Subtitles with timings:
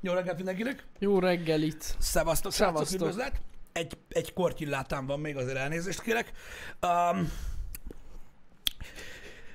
[0.00, 0.86] Jó reggelt mindenkinek!
[0.98, 1.96] Jó reggelit.
[1.98, 3.00] Szevasztok, Szevasztok.
[3.00, 3.40] üdvözlet!
[3.72, 6.32] Egy, egy kortyillátám van még, azért elnézést kérek.
[6.82, 7.32] Um,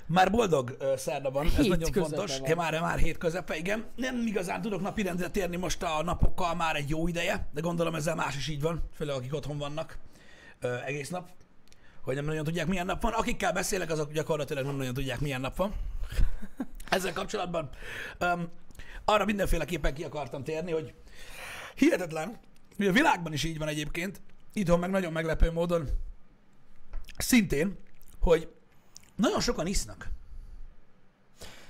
[0.05, 2.39] már boldog uh, szerda van, ez Hét nagyon közepe fontos.
[2.39, 2.49] van.
[2.49, 3.85] Ja, már, már hét közepe, igen.
[3.95, 8.15] Nem igazán tudok napirendre térni most a napokkal már egy jó ideje, de gondolom ezzel
[8.15, 9.97] más is így van, főleg akik otthon vannak
[10.63, 11.29] uh, egész nap,
[12.01, 13.13] hogy nem nagyon tudják milyen nap van.
[13.13, 15.73] Akikkel beszélek, azok gyakorlatilag nem nagyon tudják milyen nap van.
[16.89, 17.69] Ezzel kapcsolatban
[18.19, 18.47] um,
[19.05, 20.93] arra mindenféleképpen ki akartam térni, hogy
[21.75, 22.39] hihetetlen,
[22.77, 24.21] hogy a világban is így van egyébként,
[24.53, 25.89] itthon meg nagyon meglepő módon,
[27.17, 27.77] szintén,
[28.19, 28.53] hogy
[29.15, 30.09] nagyon sokan isznak.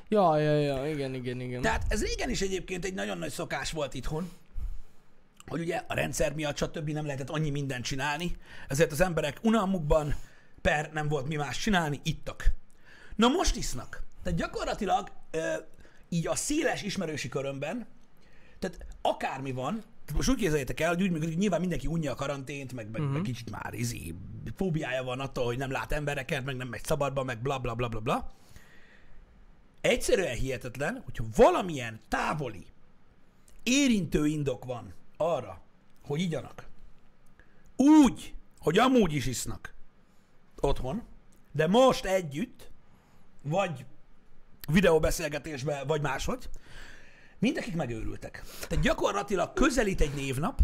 [0.07, 1.61] Ja, ja, ja, igen, igen, igen.
[1.61, 4.31] Tehát ez régen is egyébként egy nagyon nagy szokás volt itthon,
[5.47, 6.89] hogy ugye a rendszer miatt stb.
[6.89, 10.15] nem lehetett annyi mindent csinálni, ezért az emberek unalmukban
[10.61, 12.51] per nem volt mi más csinálni, ittak.
[13.15, 14.03] Na most isznak.
[14.23, 15.11] Tehát gyakorlatilag
[16.13, 17.87] így a széles ismerősi körömben,
[18.59, 19.83] tehát akármi van,
[20.13, 23.15] most úgy képzeljétek el, hogy úgy működik, nyilván mindenki unja a karantént, meg, meg, uh-huh.
[23.15, 24.15] meg kicsit már izi,
[24.55, 27.87] fóbiája van attól, hogy nem lát embereket, meg nem megy szabadba, meg bla bla bla
[27.87, 28.31] bla bla.
[29.81, 32.65] Egyszerűen hihetetlen, hogyha valamilyen távoli,
[33.63, 35.61] érintő indok van arra,
[36.03, 36.67] hogy igyanak.
[37.75, 39.73] Úgy, hogy amúgy is isznak
[40.59, 41.03] otthon,
[41.51, 42.71] de most együtt,
[43.41, 43.85] vagy
[44.71, 46.49] videóbeszélgetésben, vagy máshogy,
[47.39, 48.43] mindekik megőrültek.
[48.67, 50.59] Tehát gyakorlatilag közelít egy névnap,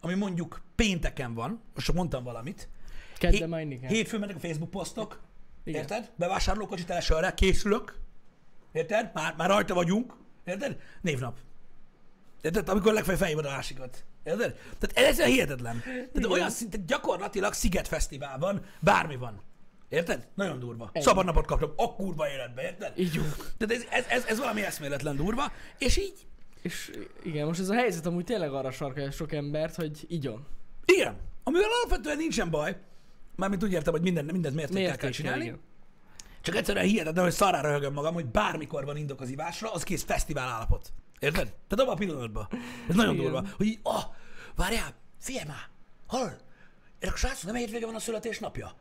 [0.00, 2.68] ami mondjuk pénteken van, most csak mondtam valamit,
[3.18, 3.88] Kedden inni kell.
[3.88, 5.20] hétfőn mennek a Facebook posztok,
[5.64, 5.80] Igen.
[5.80, 6.10] érted?
[6.16, 7.98] Bevásárlókocsi telesörre, készülök,
[8.72, 9.10] érted?
[9.14, 10.14] Már, már rajta vagyunk,
[10.44, 10.80] érted?
[11.00, 11.38] Névnap.
[12.40, 12.68] Érted?
[12.68, 14.04] Amikor legfeljebb felhívod a másikat.
[14.24, 14.54] Érted?
[14.78, 15.82] Tehát ez ez hihetetlen.
[16.12, 17.88] Tehát olyan szinte gyakorlatilag Sziget
[18.38, 19.40] van, bármi van.
[19.88, 20.28] Érted?
[20.34, 20.90] Nagyon durva.
[20.92, 21.04] Ennyi.
[21.04, 22.98] Szabad napot kaptam, a kurva életbe, érted?
[22.98, 23.20] Így.
[23.56, 26.26] Tehát ez, ez, ez, ez valami eszméletlen durva, és így,
[26.62, 26.92] És
[27.22, 30.46] igen, most ez a helyzet amúgy tényleg arra sarkalja sok embert, hogy igyon.
[30.84, 32.76] igen, amivel alapvetően nincsen baj,
[33.36, 35.60] mármint úgy értem, hogy minden, mindent mértékkel kell csinálni, igen.
[36.42, 40.04] Csak egyszerűen hihetetlen, hogy szarára röhögöm magam, hogy bármikor van indok az ivásra, az kész
[40.04, 40.92] fesztivál állapot.
[41.18, 41.46] Érted?
[41.46, 42.48] Tehát abban a pillanatban.
[42.88, 43.24] Ez nagyon Igen.
[43.24, 43.44] durva.
[43.56, 44.02] Hogy így, oh,
[44.56, 45.68] várjál, figyelj már,
[46.06, 46.44] hallod?
[47.14, 48.74] Srácnak nem hétvége van a születésnapja?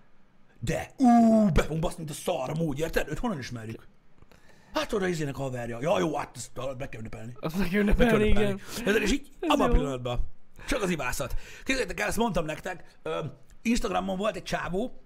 [0.59, 3.07] De, ú, be fogunk baszni, mint a szar, amúgy, érted?
[3.09, 3.88] Őt honnan ismerjük?
[4.73, 5.77] Hát oda izének haverja.
[5.81, 7.33] Ja, jó, hát ezt be kell ünnepelni.
[7.39, 8.59] Azt meg kell ünnepelni, igen.
[8.77, 9.01] Érted?
[9.01, 10.27] És így, Ez abban a pillanatban.
[10.67, 11.35] Csak az ivászat.
[11.63, 12.99] Képzeljétek el, ezt mondtam nektek,
[13.61, 15.01] Instagramon volt egy csávó,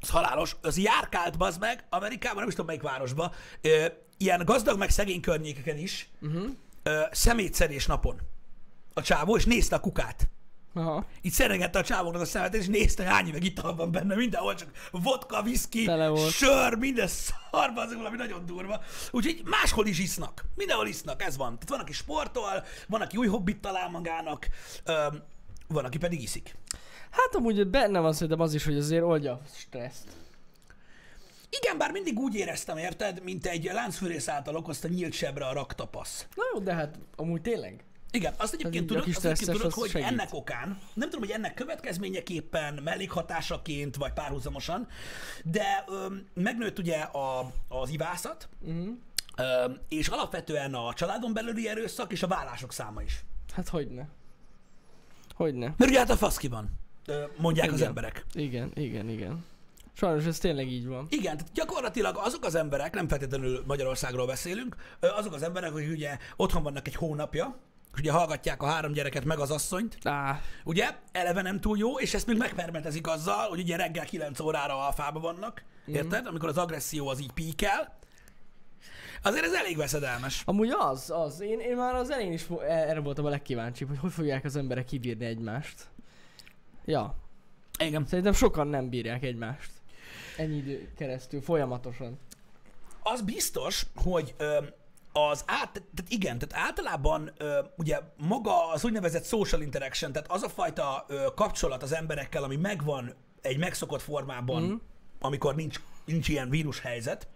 [0.00, 3.32] az halálos, az járkált bazd meg Amerikában, nem is tudom melyik városba,
[4.16, 6.48] ilyen gazdag meg szegény környékeken is, uh-huh.
[7.10, 8.20] szemétszedés napon
[8.94, 10.28] a csávó, és nézte a kukát.
[10.78, 11.04] Aha.
[11.22, 14.54] Így szeregette a csávóknak a szemet, és nézte, hogy hány üveg ital van benne, mindenhol
[14.54, 15.42] csak vodka,
[16.08, 16.30] volt.
[16.30, 18.80] sör, minden szarba, az valami nagyon durva.
[19.10, 20.44] Úgyhogy máshol is isznak.
[20.54, 21.52] Mindenhol isznak, ez van.
[21.52, 24.48] Tehát van, aki sportol, van, aki új hobbit talál magának,
[24.84, 25.22] öm,
[25.68, 26.56] van, aki pedig iszik.
[27.10, 30.08] Hát amúgy benne van szerintem az is, hogy azért oldja a stresszt.
[31.50, 36.26] Igen, bár mindig úgy éreztem, érted, mint egy láncfűrész által okozta nyílt sebre a raktapasz.
[36.34, 37.84] Na jó, de hát amúgy tényleg.
[38.10, 40.06] Igen, azt egyébként tudod, azt egyébként tudod az hogy segít.
[40.06, 44.88] ennek okán, nem tudom, hogy ennek következményeképpen, mellékhatásaként, vagy párhuzamosan,
[45.44, 48.88] de öm, megnőtt ugye a, az ivászat, uh-huh.
[49.36, 53.24] öm, és alapvetően a családon belüli erőszak és a vállások száma is.
[53.54, 54.08] Hát hogyne.
[55.34, 55.74] Hogyne.
[55.76, 56.70] Mert ugye hát a fasz ki van,
[57.06, 57.88] ö, mondják az Igen.
[57.88, 58.24] emberek.
[58.32, 59.44] Igen, igen, igen.
[59.92, 61.06] Sajnos ez tényleg így van.
[61.10, 66.18] Igen, tehát gyakorlatilag azok az emberek, nem feltétlenül Magyarországról beszélünk, azok az emberek, hogy ugye
[66.36, 67.58] otthon vannak egy hónapja,
[67.96, 70.96] ugye hallgatják a három gyereket meg az asszonyt, Á, Ugye?
[71.12, 75.20] Eleve nem túl jó, és ezt még megpermetezik azzal, hogy ugye reggel 9 órára alfába
[75.20, 76.26] vannak, érted?
[76.26, 77.96] Amikor az agresszió az így píkel.
[79.22, 80.42] Azért ez elég veszedelmes.
[80.44, 81.40] Amúgy az, az.
[81.40, 84.56] Én, én már az elején is vo- erre voltam a legkíváncsibb, hogy hogy fogják az
[84.56, 85.86] emberek kibírni egymást.
[86.84, 87.16] Ja,
[87.78, 88.06] Igen.
[88.06, 89.70] szerintem sokan nem bírják egymást.
[90.36, 92.18] Ennyi idő keresztül, folyamatosan.
[93.02, 94.58] Az biztos, hogy ö,
[95.12, 100.42] az át, tehát igen, tehát általában ö, ugye maga az úgynevezett social interaction, tehát az
[100.42, 104.74] a fajta ö, kapcsolat az emberekkel, ami megvan egy megszokott formában, mm.
[105.20, 107.28] amikor nincs, nincs ilyen vírus helyzet,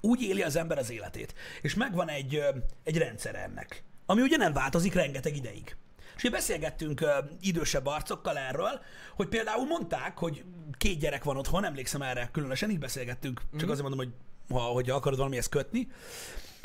[0.00, 1.34] úgy éli az ember az életét.
[1.62, 2.48] És megvan egy, ö,
[2.84, 5.76] egy rendszer ennek, ami ugye nem változik rengeteg ideig.
[6.16, 8.80] És ugye beszélgettünk ö, idősebb arcokkal erről,
[9.16, 10.44] hogy például mondták, hogy
[10.78, 14.12] két gyerek van otthon, emlékszem erre különösen, így beszélgettünk, csak azért mondom, hogy
[14.48, 15.88] ha, hogy akarod valamihez kötni,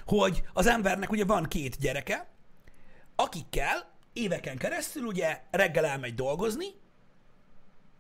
[0.07, 2.27] hogy az embernek ugye van két gyereke,
[3.15, 6.65] akikkel éveken keresztül ugye reggel elmegy dolgozni,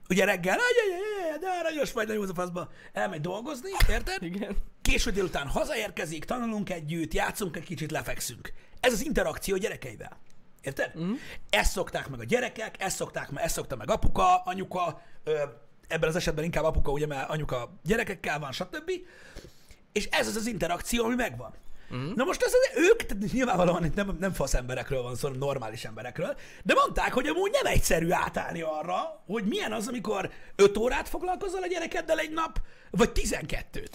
[0.09, 2.69] ugye reggel, "Ajj, ajj, ajj, de aranyos vagy, nagyon a faszba.
[2.93, 4.23] Elmegy dolgozni, érted?
[4.23, 4.55] Igen.
[4.81, 8.53] Késő délután hazaérkezik, tanulunk együtt, játszunk egy kicsit, lefekszünk.
[8.79, 10.17] Ez az interakció gyerekeivel.
[10.61, 10.91] Érted?
[10.99, 11.13] Mm.
[11.49, 15.43] Ezt szokták meg a gyerekek, ezt szokták meg, ezt szokta meg apuka, anyuka, ö,
[15.87, 18.91] ebben az esetben inkább apuka, ugye, mert anyuka gyerekekkel van, stb.
[19.91, 21.53] És ez az az interakció, ami megvan.
[21.95, 22.11] Mm.
[22.15, 25.39] Na most ez az, ők, tehát nyilvánvalóan itt nem, nem fasz emberekről van szó, hanem
[25.39, 30.77] normális emberekről, de mondták, hogy amúgy nem egyszerű átállni arra, hogy milyen az, amikor 5
[30.77, 32.61] órát foglalkozol a gyerekeddel egy nap,
[32.91, 33.89] vagy 12-t.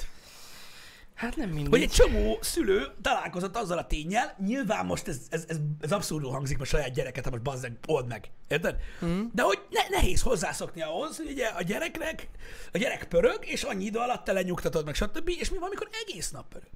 [1.15, 1.69] Hát nem mindig.
[1.69, 6.31] Hogy egy csomó szülő találkozott azzal a tényel, nyilván most ez, ez, ez, ez abszurdul
[6.31, 8.31] hangzik, mert saját gyereket, most bazzeg, old meg.
[8.49, 8.77] Érted?
[9.05, 9.23] Mm.
[9.33, 12.29] De hogy ne, nehéz hozzászokni ahhoz, hogy ugye a gyereknek,
[12.73, 15.29] a gyerek pörög, és annyi idő alatt te lenyugtatod meg, stb.
[15.29, 16.71] És mi van, amikor egész nap pörög?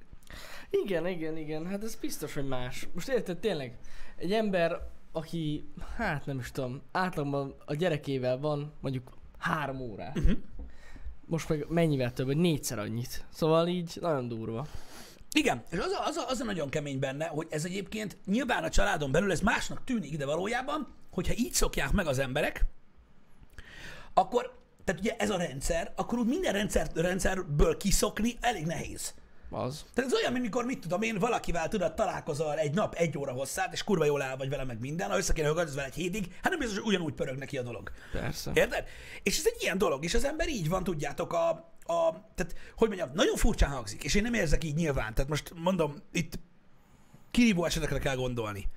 [0.69, 1.65] Igen, igen, igen.
[1.65, 2.87] Hát ez biztos, hogy más.
[2.93, 3.77] Most érted, tényleg,
[4.15, 10.17] egy ember, aki, hát nem is tudom, átlagban a gyerekével van mondjuk három órát.
[10.17, 10.37] Uh-huh.
[11.25, 13.25] Most meg mennyivel több, vagy négyszer annyit.
[13.29, 14.67] Szóval így nagyon durva.
[15.31, 18.63] Igen, és az a, az, a, az a nagyon kemény benne, hogy ez egyébként nyilván
[18.63, 22.65] a családon belül ez másnak tűnik, de valójában, hogyha így szokják meg az emberek,
[24.13, 29.13] akkor, tehát ugye ez a rendszer, akkor úgy minden rendszer, rendszerből kiszokni elég nehéz.
[29.49, 29.85] Az.
[29.93, 33.31] Tehát ez olyan, mint mikor, mit tudom én, valakivel tudod, találkozol egy nap, egy óra
[33.31, 36.35] hosszát, és kurva jól áll vagy vele meg minden, ha össze kéne vele egy hétig,
[36.41, 37.91] hát nem biztos, hogy ugyanúgy pörög neki a dolog.
[38.11, 38.51] Persze.
[38.53, 38.85] Érted?
[39.23, 41.49] És ez egy ilyen dolog, és az ember így van, tudjátok, a,
[41.85, 45.53] a tehát, hogy mondjam, nagyon furcsán hangzik, és én nem érzek így nyilván, tehát most
[45.55, 46.39] mondom, itt
[47.31, 48.69] kirívó esetekre kell gondolni.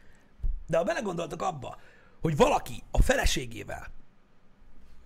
[0.67, 1.77] De ha belegondoltak abba,
[2.21, 3.93] hogy valaki a feleségével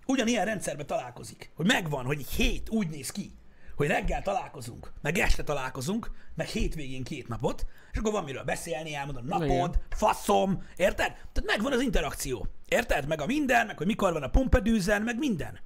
[0.05, 3.31] ugyanilyen rendszerbe találkozik, hogy megvan, hogy egy hét úgy néz ki,
[3.75, 8.93] hogy reggel találkozunk, meg este találkozunk, meg hétvégén két napot, és akkor van miről beszélni,
[8.93, 9.81] elmondod a napod, Igen.
[9.89, 11.07] faszom, érted?
[11.07, 13.07] Tehát megvan az interakció, érted?
[13.07, 15.59] Meg a minden, meg hogy mikor van a pumpedűzen, meg minden.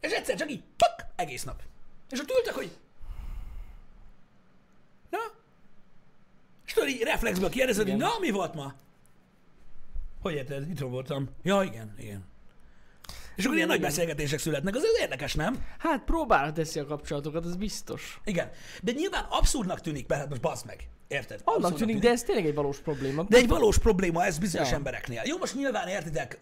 [0.00, 1.62] És egyszer csak így, tuk, egész nap.
[2.10, 2.76] És ott ültek, hogy
[5.10, 5.18] na?
[6.66, 8.74] És tudod, így reflexből kérdezed, hogy na, mi volt ma?
[10.20, 10.70] Hogy érted?
[10.70, 11.28] Itt voltam.
[11.42, 12.24] Ja, igen, igen.
[13.36, 15.64] És akkor ilyen nagy beszélgetések születnek, az, érdekes, nem?
[15.78, 18.20] Hát próbára teszi a kapcsolatokat, az biztos.
[18.24, 18.50] Igen.
[18.82, 20.88] De nyilván abszurdnak tűnik, mert hát most bazd meg.
[21.08, 21.40] Érted?
[21.44, 23.22] Annak tűnik, tűnik, de ez tényleg egy valós probléma.
[23.28, 24.76] De egy valós probléma ez bizonyos ja.
[24.76, 25.22] embereknél.
[25.24, 26.38] Jó, most nyilván értitek,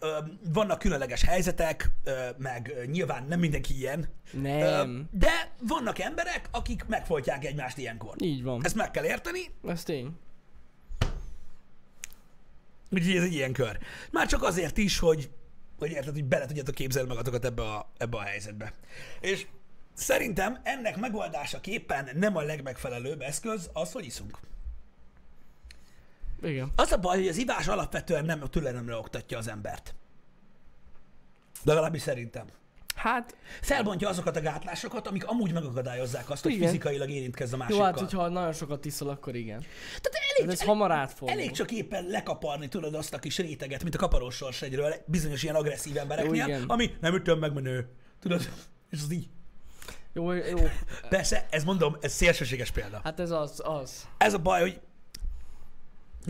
[0.53, 1.89] vannak különleges helyzetek,
[2.37, 4.07] meg nyilván nem mindenki ilyen.
[4.31, 5.09] Nem.
[5.11, 8.15] De vannak emberek, akik megfojtják egymást ilyenkor.
[8.17, 8.61] Így van.
[8.63, 9.39] Ezt meg kell érteni.
[9.67, 10.09] Ez tény.
[12.89, 13.77] Úgyhogy ez egy ilyen kör.
[14.11, 15.29] Már csak azért is, hogy
[15.77, 18.73] hogy érted, hogy bele tudjátok képzelni magatokat ebbe a, ebbe a helyzetbe.
[19.19, 19.47] És
[19.93, 24.39] szerintem ennek megoldása képpen nem a legmegfelelőbb eszköz az, hogy iszunk.
[26.41, 26.71] Igen.
[26.75, 29.95] Az a baj, hogy az ivás alapvetően nem a türelemre oktatja az embert.
[31.63, 32.47] Legalábbis szerintem.
[33.05, 33.35] Hát...
[33.61, 36.57] Felbontja azokat a gátlásokat, amik amúgy megakadályozzák azt, igen.
[36.57, 37.79] hogy fizikailag érintkezz a másikkal.
[37.79, 39.59] Jó, hát hogyha nagyon sokat iszol, akkor igen.
[39.87, 41.39] Tehát elég, ez elég, hamar átfordul.
[41.39, 45.55] Elég csak éppen lekaparni tudod azt a kis réteget, mint a kaparós sorsegyről, bizonyos ilyen
[45.55, 47.89] agresszív embereknél, jó, ami nem ütöm meg menő.
[48.19, 48.49] Tudod?
[48.89, 49.29] És az így.
[50.13, 50.57] Jó, jó.
[51.09, 52.99] Persze, ez mondom, ez szélsőséges példa.
[53.03, 54.07] Hát ez az, az.
[54.17, 54.81] Ez a baj, hogy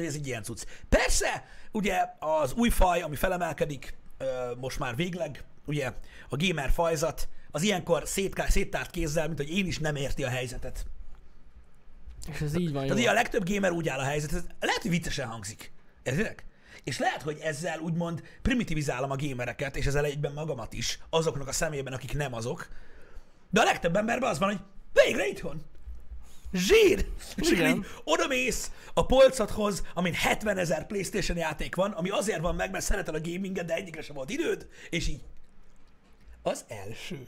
[0.06, 0.64] ez egy ilyen cucc.
[0.90, 3.98] Persze, ugye az új faj, ami felemelkedik,
[4.58, 5.92] most már végleg, ugye
[6.30, 10.30] a gamer fajzat, az ilyenkor szétká, széttárt kézzel, mint hogy én is nem érti a
[10.30, 10.86] helyzetet.
[12.32, 13.10] És ez így van Tehát jó.
[13.10, 15.72] a legtöbb gamer úgy áll a helyzetet, lehet, hogy viccesen hangzik.
[16.04, 16.46] Értitek?
[16.84, 21.52] És lehet, hogy ezzel úgymond primitivizálom a gamereket, és ezzel egyben magamat is, azoknak a
[21.52, 22.68] szemében, akik nem azok.
[23.50, 24.60] De a legtöbb emberben az van, hogy
[24.94, 25.64] végre itthon.
[26.54, 27.06] Zsír!
[27.36, 32.56] És így oda mész a polcathoz, amin 70 ezer Playstation játék van, ami azért van
[32.56, 35.22] meg, mert szereted a gaminget, de egyikre sem volt időd, és így
[36.46, 37.28] az első.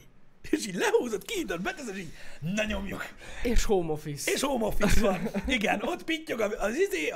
[0.50, 3.04] És így lehúzod, kinyitod, beteszed, és így, na nyomjuk.
[3.42, 4.32] És home office.
[4.32, 5.28] És home office van.
[5.46, 7.08] Igen, ott pittyog az, izé,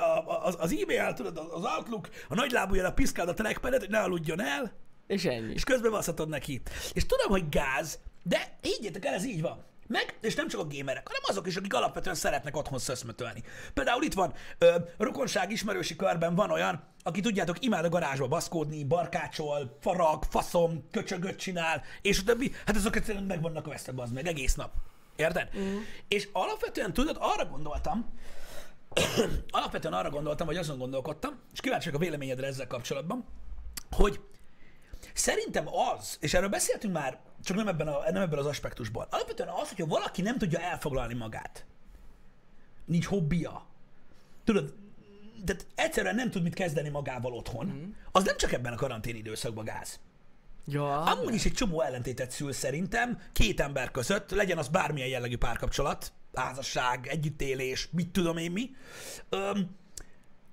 [0.43, 3.99] az, az e-mail, tudod, az Outlook, a nagy lábújjal a piszkáld a trackpadet, hogy ne
[3.99, 4.73] aludjon el.
[5.07, 5.53] És ennyi.
[5.53, 6.61] És közben baszhatod neki.
[6.93, 9.63] És tudom, hogy gáz, de higgyétek el, ez így van.
[9.93, 13.43] Meg, és nem csak a gémerek, hanem azok is, akik alapvetően szeretnek otthon szöszmötölni.
[13.73, 18.83] Például itt van, ö, rokonság ismerősi körben van olyan, aki tudjátok, imád a garázsba baszkódni,
[18.83, 24.11] barkácsol, farag, faszom, köcsögöt csinál, és a többi, hát azok egyszerűen meg vannak vesztebb az
[24.11, 24.73] meg egész nap.
[25.15, 25.49] Érted?
[25.57, 25.77] Mm.
[26.07, 28.13] És alapvetően tudod, arra gondoltam,
[29.49, 33.25] alapvetően arra gondoltam, vagy azon gondolkodtam, és kíváncsi a véleményedre ezzel kapcsolatban,
[33.91, 34.19] hogy
[35.13, 39.07] Szerintem az, és erről beszéltünk már, csak nem ebben, a, nem ebben az aspektusban.
[39.09, 41.65] Alapvetően az, hogyha valaki nem tudja elfoglalni magát,
[42.85, 43.65] nincs hobbija,
[44.43, 44.73] tudod,
[45.45, 47.89] tehát egyszerűen nem tud mit kezdeni magával otthon, mm.
[48.11, 49.99] az nem csak ebben a karantén időszakban gáz.
[50.65, 55.37] Ja, Amúgy is egy csomó ellentétet szül szerintem két ember között, legyen az bármilyen jellegű
[55.37, 58.75] párkapcsolat, házasság, együttélés, mit tudom én mi,
[59.29, 59.75] öm,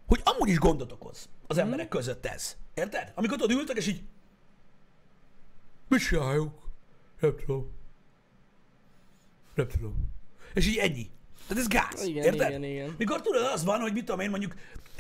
[0.07, 2.57] hogy amúgy is gondot okoz az emberek között ez.
[2.75, 3.13] Érted?
[3.15, 4.03] Amikor ott ültek, és így
[5.89, 6.70] mit csináljuk?
[7.21, 7.71] Nem tudom.
[9.55, 10.11] Nem tudom.
[10.55, 11.11] És így ennyi.
[11.49, 12.07] Tehát ez gáz.
[12.07, 12.49] Igen, érted?
[12.49, 12.95] igen, igen.
[12.99, 14.55] Mikor tudod, az van, hogy mit tudom én mondjuk,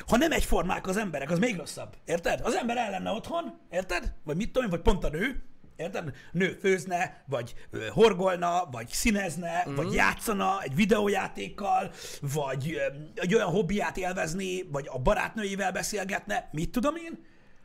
[0.07, 1.97] ha nem egyformák az emberek, az még rosszabb.
[2.05, 2.41] Érted?
[2.43, 4.12] Az ember el lenne otthon, érted?
[4.25, 5.43] Vagy mit tudom én, vagy pont a nő,
[5.77, 6.15] érted?
[6.33, 9.75] Nő főzne, vagy ö, horgolna, vagy színezne, mm.
[9.75, 12.81] vagy játszana egy videójátékkal, vagy ö,
[13.15, 17.25] egy olyan hobbiát élvezni, vagy a barátnőivel beszélgetne, mit tudom én?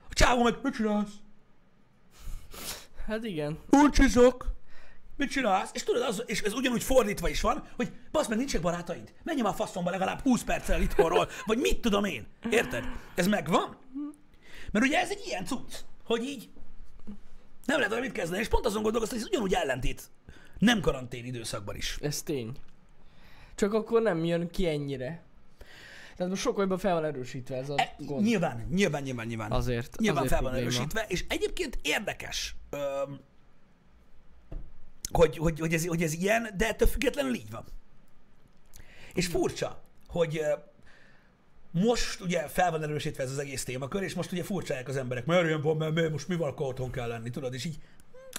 [0.10, 1.12] A csávó meg, mit csinálsz?
[3.06, 3.60] Hát igen.
[3.70, 4.54] Uncsizok!
[5.18, 5.70] Mit csinálsz?
[5.74, 9.14] És tudod, az, és ez ugyanúgy fordítva is van, hogy basz meg, nincsenek barátaid.
[9.24, 12.28] Menj már a faszomba legalább 20 perccel itthonról, vagy mit tudom én.
[12.50, 12.84] Érted?
[13.16, 13.78] Ez megvan?
[14.72, 16.50] Mert ugye ez egy ilyen cucc, hogy így
[17.66, 20.04] nem lehet vele mit kezdeni, és pont azon gondolkoztam, hogy ez ugyanúgy ellentét.
[20.60, 21.98] Nem karantén időszakban is.
[22.02, 22.58] Ez tény.
[23.56, 25.24] Csak akkor nem jön ki ennyire.
[26.16, 28.24] Tehát most sokkal jobban fel van erősítve ez a E, gond.
[28.26, 29.52] nyilván, nyilván, nyilván, nyilván.
[29.52, 30.00] Azért.
[30.00, 30.76] Nyilván azért fel van probléma.
[30.76, 33.20] erősítve, és egyébként érdekes, öm,
[35.12, 37.64] hogy, hogy, hogy, ez, hogy ez ilyen, de ettől függetlenül így van.
[39.14, 40.42] És furcsa, hogy
[41.72, 45.26] most ugye fel van erősítve ez az egész témakör, és most ugye furcsálják az emberek,
[45.26, 47.78] mert ilyen van, mert, most mi van, akkor otthon kell lenni, tudod, és így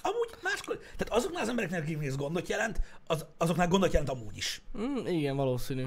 [0.01, 4.37] amúgy máskor, tehát azoknál az embereknek, akiknek ez gondot jelent, az, azoknál gondot jelent amúgy
[4.37, 4.61] is.
[4.77, 5.85] Mm, igen, valószínű.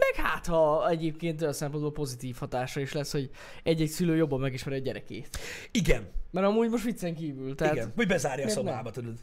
[0.00, 3.30] Meg hát, ha egyébként olyan szempontból pozitív hatása is lesz, hogy
[3.62, 5.38] egy-egy szülő jobban megismeri a gyerekét.
[5.70, 7.54] Igen, Mert amúgy most viccen kívül.
[7.54, 8.56] Tehát, igen, vagy bezárja a nem?
[8.56, 9.18] szobába, tudod.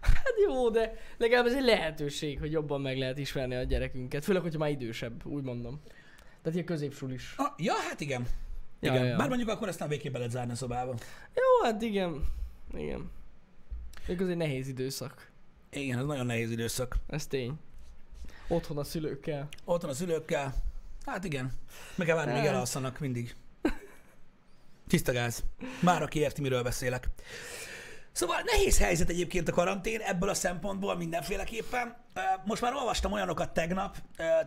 [0.00, 4.24] Hát jó, de legalább ez egy lehetőség, hogy jobban meg lehet ismerni a gyerekünket.
[4.24, 5.80] Főleg, hogyha már idősebb, úgy mondom.
[6.42, 7.34] Tehát ilyen középsul is.
[7.36, 8.26] Ah, ja, hát igen.
[8.80, 9.16] Ja, Igen, ja.
[9.16, 10.94] bár mondjuk akkor aztán végképp be lehet zárni a szobába.
[11.34, 12.24] Jó, hát igen.
[12.76, 13.10] Igen.
[14.06, 15.30] Még az egy nehéz időszak.
[15.72, 16.96] Igen, ez nagyon nehéz időszak.
[17.06, 17.52] Ez tény.
[18.50, 19.48] Otthon a szülőkkel.
[19.64, 20.54] Otthon a szülőkkel.
[21.06, 21.52] Hát igen.
[21.94, 22.46] Meg kell várni, Hát.
[22.46, 23.34] elalszanak mindig.
[24.88, 25.44] Tiszta gáz.
[25.80, 27.08] Már aki érti, miről beszélek.
[28.12, 31.96] Szóval nehéz helyzet egyébként a karantén ebből a szempontból mindenféleképpen.
[32.44, 33.96] Most már olvastam olyanokat tegnap,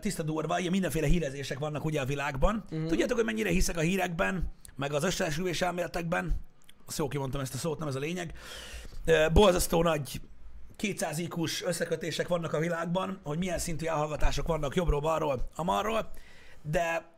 [0.00, 2.64] tiszta durva, ilyen mindenféle hírezések vannak ugye a világban.
[2.70, 2.88] Uh-huh.
[2.88, 6.40] Tudjátok, hogy mennyire hiszek a hírekben, meg az összeesküvés elméletekben?
[6.86, 8.32] Azt jó kimondtam ezt a szót, nem ez a lényeg.
[9.04, 10.20] Ö, Borzasztó nagy
[10.76, 16.10] 200 iq összekötések vannak a világban, hogy milyen szintű elhallgatások vannak jobbról, balról, amarról,
[16.62, 17.12] de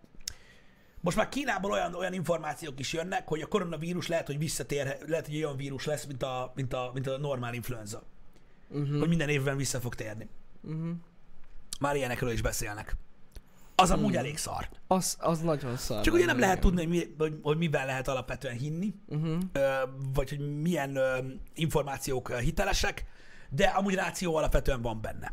[1.00, 5.26] most már Kínából olyan, olyan információk is jönnek, hogy a koronavírus lehet, hogy visszatér, lehet,
[5.26, 8.02] hogy olyan vírus lesz, mint a, mint a, mint a normál influenza.
[8.68, 8.98] Uh-huh.
[8.98, 10.28] Hogy minden évben vissza fog térni.
[10.62, 10.88] Uh-huh.
[11.80, 12.96] Már ilyenekről is beszélnek.
[13.74, 14.68] Az amúgy elég szar.
[14.86, 16.02] Az, az nagyon szar.
[16.02, 19.42] Csak ugye nem lehet tudni, hogy, mi, hogy, hogy miben lehet alapvetően hinni, Uh-huh.
[20.14, 20.98] vagy hogy milyen
[21.54, 23.04] információk hitelesek,
[23.50, 25.32] de amúgy ráció alapvetően van benne.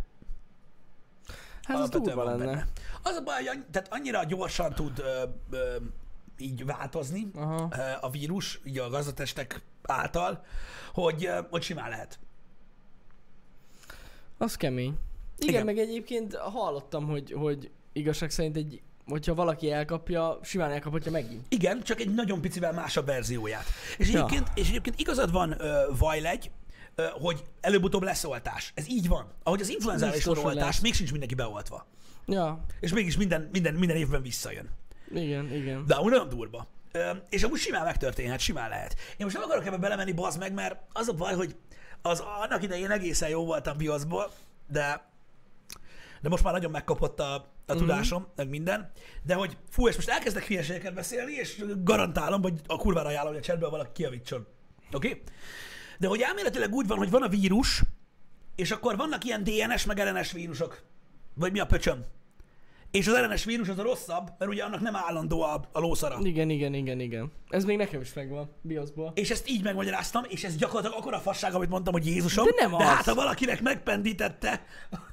[1.64, 2.52] Hát az Alapvetően durva van lenne.
[2.52, 2.68] benne.
[3.04, 5.76] Az a baj, tehát annyira gyorsan tud ö, ö,
[6.38, 7.70] így változni Aha.
[7.78, 10.44] ö, a vírus, így a gazdatestek által,
[10.94, 12.20] hogy, ö, hogy simán lehet.
[14.38, 14.98] Az kemény.
[15.38, 15.66] Igen, Igen.
[15.66, 21.46] Meg egyébként hallottam, hogy, hogy igazság szerint egy, hogyha valaki elkapja, simán elkaphatja megint.
[21.50, 23.66] Igen, csak egy nagyon picivel másabb verzióját.
[23.98, 24.18] És Ja.
[24.18, 26.52] egyébként, és egyébként igazad van, ö, Vajlegy,
[27.12, 28.72] hogy előbb-utóbb lesz oltás.
[28.76, 29.34] Ez így van.
[29.44, 31.88] Ahogy az influenzára is van oltás, még sincs mindenki beoltva.
[32.26, 34.70] Ja, És mégis minden, minden, minden évben visszajön.
[35.14, 35.86] igen, igen.
[35.88, 36.68] De amúgy nagyon durva.
[37.30, 38.96] És amúgy simán megtörténhet, simán lehet.
[39.18, 41.56] Én most nem akarok ebbe belemenni, bazd meg, mert az a baj, hogy
[42.02, 44.32] az annak idején egészen jó voltam bioszból,
[44.68, 45.12] de
[46.22, 47.34] de most már nagyon megkapott a,
[47.66, 48.92] a tudásom, meg minden,
[49.24, 53.42] de hogy fú, és most elkezdek hülyeségeket beszélni, és garantálom, hogy a kurvára ajánlom, hogy
[53.42, 54.48] a chatből valaki kiavítson.
[54.92, 55.08] Oké?
[55.08, 55.22] Okay?
[56.04, 57.84] De hogy elméletileg úgy van, hogy van a vírus,
[58.56, 60.84] és akkor vannak ilyen DNS meg RNS vírusok.
[61.34, 62.06] Vagy mi a pöcsöm?
[62.94, 66.18] És az RNS vírus az a rosszabb, mert ugye annak nem állandó a, a lószara.
[66.24, 67.32] Igen, igen, igen, igen.
[67.50, 69.12] Ez még nekem is megvan, BIOS-ból.
[69.16, 72.46] És ezt így megmagyaráztam, és ez gyakorlatilag akkora fasság, amit mondtam, hogy Jézusom.
[72.46, 72.84] De nem de az.
[72.84, 74.66] hát, ha valakinek megpendítette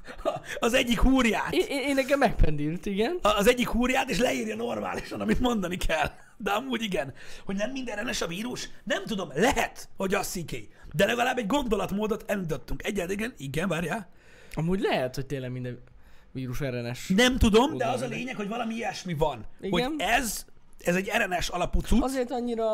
[0.59, 3.19] az egyik húrját, Én, én, nekem megpendült, igen.
[3.21, 6.11] az egyik húrját, és leírja normálisan, amit mondani kell.
[6.37, 7.13] De amúgy igen,
[7.45, 10.69] hogy nem minden RNS a vírus, nem tudom, lehet, hogy az sziké.
[10.93, 12.83] De legalább egy gondolatmódot elindítottunk.
[12.83, 14.09] Egyáltalán igen, igen, várjál.
[14.53, 15.83] Amúgy lehet, hogy tényleg minden
[16.31, 17.07] vírus RNS.
[17.15, 19.45] Nem tudom, de az a lényeg, hogy valami ilyesmi van.
[19.61, 19.89] Igen.
[19.89, 20.45] Hogy ez,
[20.79, 22.03] ez egy RNS alapú cucc.
[22.03, 22.65] Azért annyira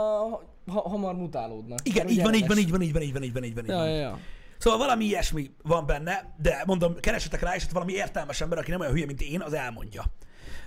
[0.71, 1.79] ha, hamar mutálódnak.
[1.83, 3.63] Igen, így van, így van, így van, így van, így van, így van, így van.
[3.63, 3.89] így Ja, van.
[3.89, 4.19] ja, ja.
[4.57, 8.71] Szóval valami ilyesmi van benne, de mondom, keresetek rá, és hát valami értelmes ember, aki
[8.71, 10.03] nem olyan hülye, mint én, az elmondja.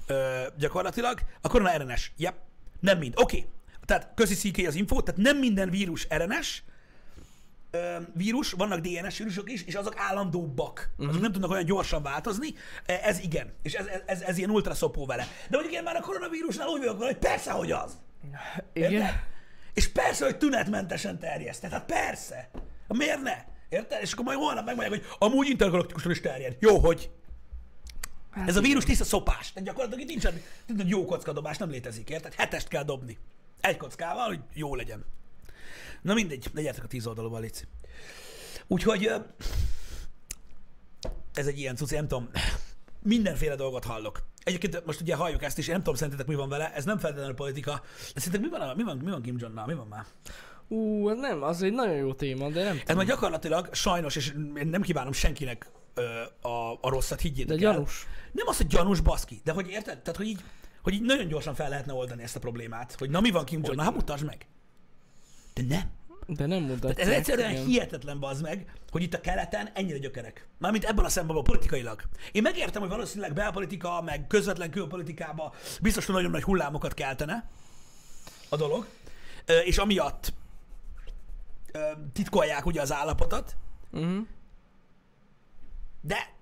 [0.07, 1.21] Ö, gyakorlatilag.
[1.41, 2.35] A korona RNS, yep,
[2.81, 3.15] nem mind.
[3.17, 3.49] Oké, okay.
[3.85, 6.63] tehát köszi szíké az info, tehát nem minden vírus RNS,
[7.71, 10.91] ö, vírus, vannak DNS vírusok is, és azok állandóbbak.
[10.93, 11.09] Uh-huh.
[11.09, 12.55] Azok nem tudnak olyan gyorsan változni.
[12.87, 13.53] Ez igen.
[13.63, 15.27] És ez, ez, ez, ez ilyen ultra szopó vele.
[15.49, 17.99] De mondjuk én már a koronavírusnál úgy vagyok, hogy persze, hogy az.
[18.73, 18.93] Igen.
[18.93, 19.29] Érted?
[19.75, 21.71] És persze, hogy tünetmentesen terjesztett.
[21.71, 22.51] Hát persze.
[22.89, 23.45] Miért ne?
[23.69, 24.03] Érted?
[24.03, 26.57] És akkor majd holnap megmondják, hogy amúgy intergalaktikusan is terjed.
[26.61, 27.11] Jó, hogy
[28.31, 29.53] Hát ez a vírus tiszta szopás.
[29.53, 32.35] Tehát gyakorlatilag itt nincsen, nincsen jó kockadobás, nem létezik, érted?
[32.35, 33.19] Hetest kell dobni.
[33.61, 35.05] Egy kockával, hogy jó legyen.
[36.03, 37.65] Na mindegy, legyetek a tíz oldalúval, Lici.
[38.67, 39.13] Úgyhogy
[41.35, 42.31] ez egy ilyen cucc, nem tudom,
[43.03, 44.23] mindenféle dolgot hallok.
[44.45, 46.99] Egyébként most ugye halljuk ezt is, én nem tudom szerintetek mi van vele, ez nem
[46.99, 47.83] feltétlenül politika.
[48.15, 50.05] De szerintetek mi van, mi van, mi van Kim Jong-nal, mi van már?
[50.69, 54.67] Ú, nem, az egy nagyon jó téma, de nem Ez már gyakorlatilag sajnos, és én
[54.67, 56.03] nem kívánom senkinek ö,
[56.49, 57.73] a, a rosszat, higgyétek De el.
[57.73, 58.07] gyanús.
[58.33, 59.99] Nem az, hogy gyanús baszki, de hogy érted?
[59.99, 60.41] Tehát, hogy így,
[60.83, 62.95] hogy így nagyon gyorsan fel lehetne oldani ezt a problémát.
[62.99, 64.47] Hogy na mi van Kim Jong, na hát mutasd meg.
[65.55, 65.91] De nem.
[66.27, 66.95] De nem mutatják.
[66.95, 67.65] Tehát ez egyszerűen igen.
[67.65, 70.47] hihetetlen bazd meg, hogy itt a keleten ennyire gyökerek.
[70.59, 72.03] Mármint ebből a szempontból politikailag.
[72.33, 77.49] Én megértem, hogy valószínűleg belpolitika, meg közvetlen külpolitikába biztos, hogy nagyon nagy hullámokat keltene
[78.49, 78.87] a dolog,
[79.65, 80.33] és amiatt
[82.13, 83.57] titkolják ugye az állapotot,
[83.93, 84.27] Uh-huh.
[86.01, 86.35] de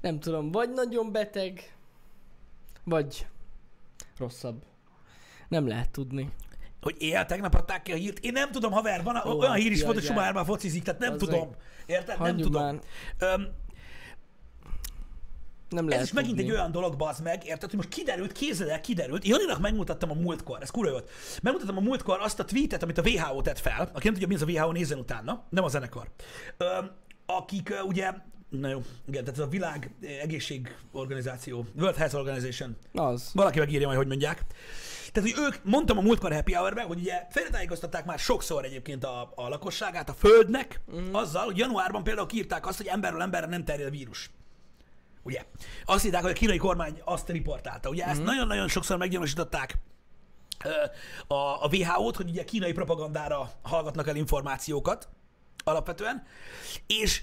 [0.00, 1.74] Nem tudom, vagy nagyon beteg,
[2.84, 3.26] vagy
[4.18, 4.62] rosszabb.
[5.48, 6.30] Nem lehet tudni.
[6.86, 8.18] Hogy éjjel tegnap adták ki a hírt.
[8.18, 10.04] Én nem tudom, haver, van Ó, olyan hír is volt, hogy.
[10.04, 11.50] Schumacher már focizik, tehát nem Az tudom.
[11.86, 12.18] Érted?
[12.20, 12.80] Nem tudom.
[13.18, 13.48] Öm,
[15.68, 16.50] Nem ez lehet is megint tudni.
[16.50, 19.24] egy olyan dolog, bazd meg, érted, hogy most kiderült, képzeld el, kiderült.
[19.26, 21.10] Janinak megmutattam a múltkor, ez kurva volt.
[21.42, 23.90] Megmutattam a múltkor azt a tweetet, amit a WHO tett fel.
[23.92, 25.44] Aki nem tudja, mi az a WHO, nézzen utána.
[25.50, 26.10] Nem a zenekar.
[26.56, 26.90] Öm,
[27.26, 28.10] akik ö, ugye,
[28.48, 33.30] na jó, igen, tehát ez a világ ö, egészségorganizáció, World Health Organization, Az.
[33.34, 34.44] valaki megírja majd, hogy mondják.
[35.16, 39.32] Tehát, hogy ők, mondtam a múltkor Happy hour hogy ugye félretájékoztatták már sokszor egyébként a,
[39.34, 41.14] a lakosságát a Földnek, mm.
[41.14, 44.30] azzal, hogy januárban például kiírták azt, hogy emberről emberre nem terjed a vírus.
[45.22, 45.44] Ugye?
[45.84, 47.88] Azt írták, hogy a kínai kormány azt riportálta.
[47.88, 49.78] Ugye ezt nagyon-nagyon sokszor meggyanúsították
[51.26, 55.08] a, a WHO-t, hogy ugye kínai propagandára hallgatnak el információkat
[55.64, 56.26] alapvetően,
[56.86, 57.22] és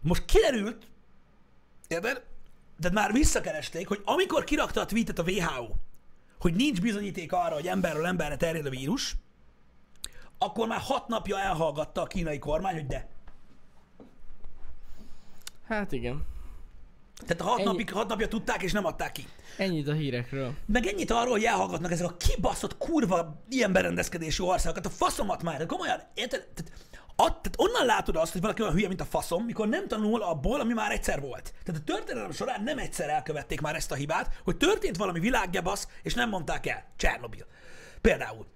[0.00, 0.86] most kiderült,
[1.88, 2.22] érted?
[2.82, 5.68] Tehát már visszakeresték, hogy amikor kirakta a tweetet a WHO,
[6.40, 9.16] hogy nincs bizonyíték arra, hogy emberről emberre terjed a vírus,
[10.38, 13.08] akkor már hat napja elhallgatta a kínai kormány, hogy de.
[15.66, 16.24] Hát igen.
[17.26, 17.68] Tehát a hat, Ennyi.
[17.68, 19.26] napig, hat napja tudták, és nem adták ki.
[19.56, 20.54] Ennyit a hírekről.
[20.66, 25.58] Meg ennyit arról, hogy elhallgatnak ezek a kibaszott kurva ilyen berendezkedésű országokat, a faszomat már,
[25.58, 26.48] de komolyan, érted?
[26.54, 26.72] Tehát,
[27.16, 30.22] ad, tehát onnan látod azt, hogy valaki olyan hülye, mint a faszom, mikor nem tanul
[30.22, 31.54] abból, ami már egyszer volt.
[31.64, 35.88] Tehát a történelem során nem egyszer elkövették már ezt a hibát, hogy történt valami világgebasz,
[36.02, 36.84] és nem mondták el.
[36.96, 37.46] Csernobil.
[38.00, 38.46] Például.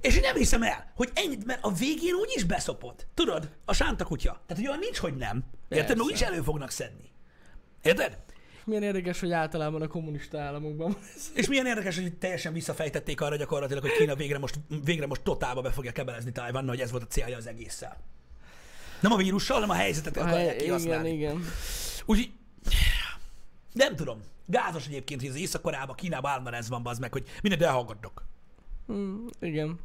[0.00, 3.06] És én nem hiszem el, hogy ennyit, mert a végén úgy is beszopott.
[3.14, 4.30] Tudod, a sánta kutya.
[4.30, 5.44] Tehát, hogy olyan nincs, hogy nem.
[5.68, 5.96] Érted?
[5.96, 7.10] Mert úgy is elő fognak szedni.
[7.82, 8.18] Érted?
[8.68, 11.30] Milyen érdekes, hogy általában a kommunista államokban van ez.
[11.34, 14.54] És milyen érdekes, hogy teljesen visszafejtették arra gyakorlatilag, hogy Kína végre most,
[14.84, 17.96] végre most totálba be fogja kebelezni Tajvannal, hogy ez volt a célja az egésszel.
[19.00, 21.12] Nem a vírussal, hanem a helyzetet akarják hely, igen, kihasználni.
[21.12, 21.44] igen.
[22.06, 22.30] Úgyhogy
[23.72, 24.20] nem tudom.
[24.46, 28.24] Gázos egyébként, hogy az Észak-Koreában, Kínában állandóan ez van, az meg, hogy mindent elhallgatnak.
[28.92, 29.78] Mm, igen.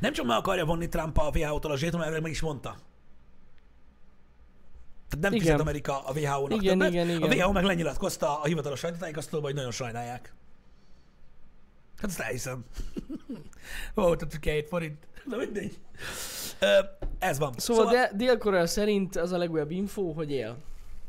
[0.00, 2.76] Nem csak meg akarja vonni Trump a WHO-tól a zséton, mert meg is mondta.
[5.08, 5.44] Tehát nem Igen.
[5.44, 6.92] fizet Amerika a WHO-nak Igen, többet.
[6.92, 7.38] igen, A igen.
[7.38, 10.32] WHO meg lenyilatkozta a hivatalos sajtótájékoztatóban, hogy nagyon sajnálják.
[12.00, 12.64] Hát ezt elhiszem.
[13.96, 15.06] Ó, tehát két forint.
[15.24, 15.78] Na mindegy.
[16.60, 16.78] Ö,
[17.18, 17.52] ez van.
[17.56, 20.56] Szóval, szóval de Dél-Korea szerint az a legújabb info, hogy él.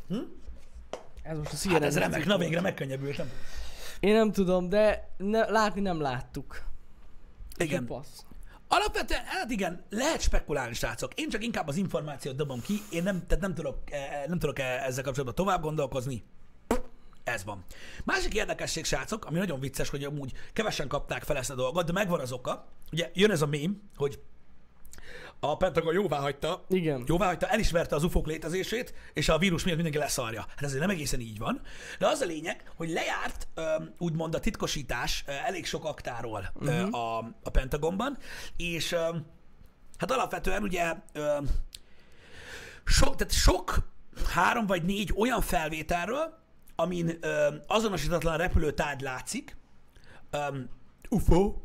[0.07, 0.15] Hm?
[1.23, 2.39] Ez most a CNN Hát ez remek, na volt.
[2.47, 3.29] végre megkönnyebbültem.
[3.99, 6.63] Én nem tudom, de ne, látni nem láttuk.
[7.57, 7.83] Igen.
[7.83, 8.19] Ez a passz.
[8.71, 11.13] Alapvetően, hát igen, lehet spekulálni, srácok.
[11.13, 14.60] Én csak inkább az információt dobom ki, én nem, tehát nem tudok, eh, nem tudok
[14.60, 16.23] eh, ezzel kapcsolatban tovább gondolkozni.
[17.23, 17.65] Ez van.
[18.03, 21.91] Másik érdekesség, srácok, ami nagyon vicces, hogy amúgy kevesen kapták fel ezt a dolgot, de
[21.91, 22.67] megvan az oka.
[22.91, 24.19] Ugye jön ez a mém, hogy
[25.39, 27.04] a Pentagon jóvá hagyta, Igen.
[27.06, 30.45] jóvá hagyta, elismerte az ufók létezését, és a vírus miatt mindenki leszarja.
[30.47, 31.62] Hát ez nem egészen így van.
[31.99, 33.47] De az a lényeg, hogy lejárt
[33.97, 36.95] úgymond a titkosítás elég sok aktáról uh-huh.
[36.95, 38.17] a, a Pentagonban,
[38.58, 38.95] és
[39.97, 40.93] hát alapvetően ugye
[42.86, 43.78] sok, tehát sok
[44.34, 46.38] három vagy négy olyan felvételről,
[46.75, 47.19] amin
[47.67, 49.58] azonosítatlan repülőtárgy látszik,
[51.10, 51.56] UFO,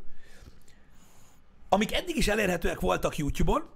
[1.74, 3.68] amik eddig is elérhetőek voltak YouTube-on,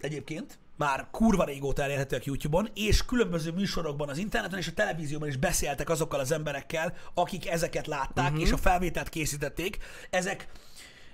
[0.00, 5.36] egyébként, már kurva régóta elérhetőek YouTube-on, és különböző műsorokban az interneten és a televízióban is
[5.36, 8.42] beszéltek azokkal az emberekkel, akik ezeket látták, uh-huh.
[8.42, 9.78] és a felvételt készítették.
[10.10, 10.48] Ezek,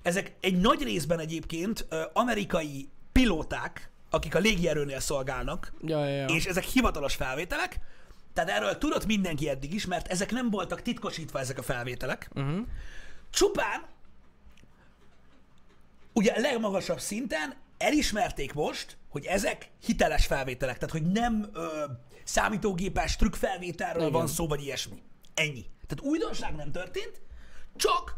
[0.02, 6.26] ezek egy nagy részben egyébként amerikai pilóták, akik a légierőnél szolgálnak, Ja, ja, ja.
[6.26, 7.80] és ezek hivatalos felvételek,
[8.34, 12.30] tehát erről tudott mindenki eddig is, mert ezek nem voltak titkosítva ezek a felvételek.
[12.34, 12.66] Uh-huh.
[13.30, 13.82] Csupán,
[16.12, 21.84] ugye a legmagasabb szinten elismerték most, hogy ezek hiteles felvételek, tehát hogy nem ö,
[22.24, 24.12] számítógépes trükkfelvételről Igen.
[24.12, 25.02] van szó, vagy ilyesmi.
[25.34, 25.64] Ennyi.
[25.86, 27.20] Tehát újdonság nem történt,
[27.76, 28.14] csak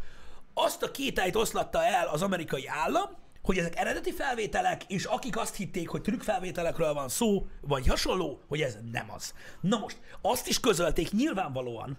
[0.54, 3.10] azt a kétályt oszlatta el az amerikai állam,
[3.42, 8.60] hogy ezek eredeti felvételek, és akik azt hitték, hogy trükkfelvételekről van szó, vagy hasonló, hogy
[8.60, 9.34] ez nem az.
[9.60, 11.98] Na most, azt is közölték nyilvánvalóan,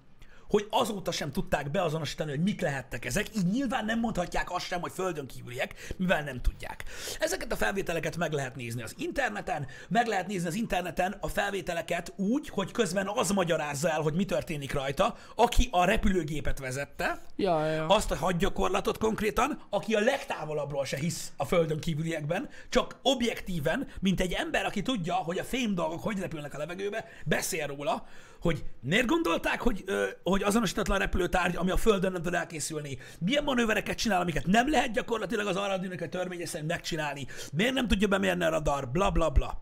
[0.55, 4.81] hogy azóta sem tudták beazonosítani, hogy mik lehettek ezek, így nyilván nem mondhatják azt sem,
[4.81, 6.83] hogy földön kívüliek, mivel nem tudják.
[7.19, 12.13] Ezeket a felvételeket meg lehet nézni az interneten, meg lehet nézni az interneten a felvételeket
[12.15, 17.65] úgy, hogy közben az magyarázza el, hogy mi történik rajta, aki a repülőgépet vezette, Ja,
[17.65, 23.87] ja, azt a hadgyakorlatot konkrétan, aki a legtávolabbról se hisz a földön kívüliekben, csak objektíven,
[23.99, 28.05] mint egy ember, aki tudja, hogy a fém dolgok hogy repülnek a levegőbe, beszél róla,
[28.45, 33.43] hogy miért gondolták, hogy, ö, hogy azonosítatlan repülőtárgy, ami a földön nem tud elkészülni, milyen
[33.43, 38.43] manővereket csinál, amiket nem lehet gyakorlatilag az aerodinamikai törvénye szerint megcsinálni, miért nem tudja bemérni
[38.43, 39.61] a radar, bla bla bla.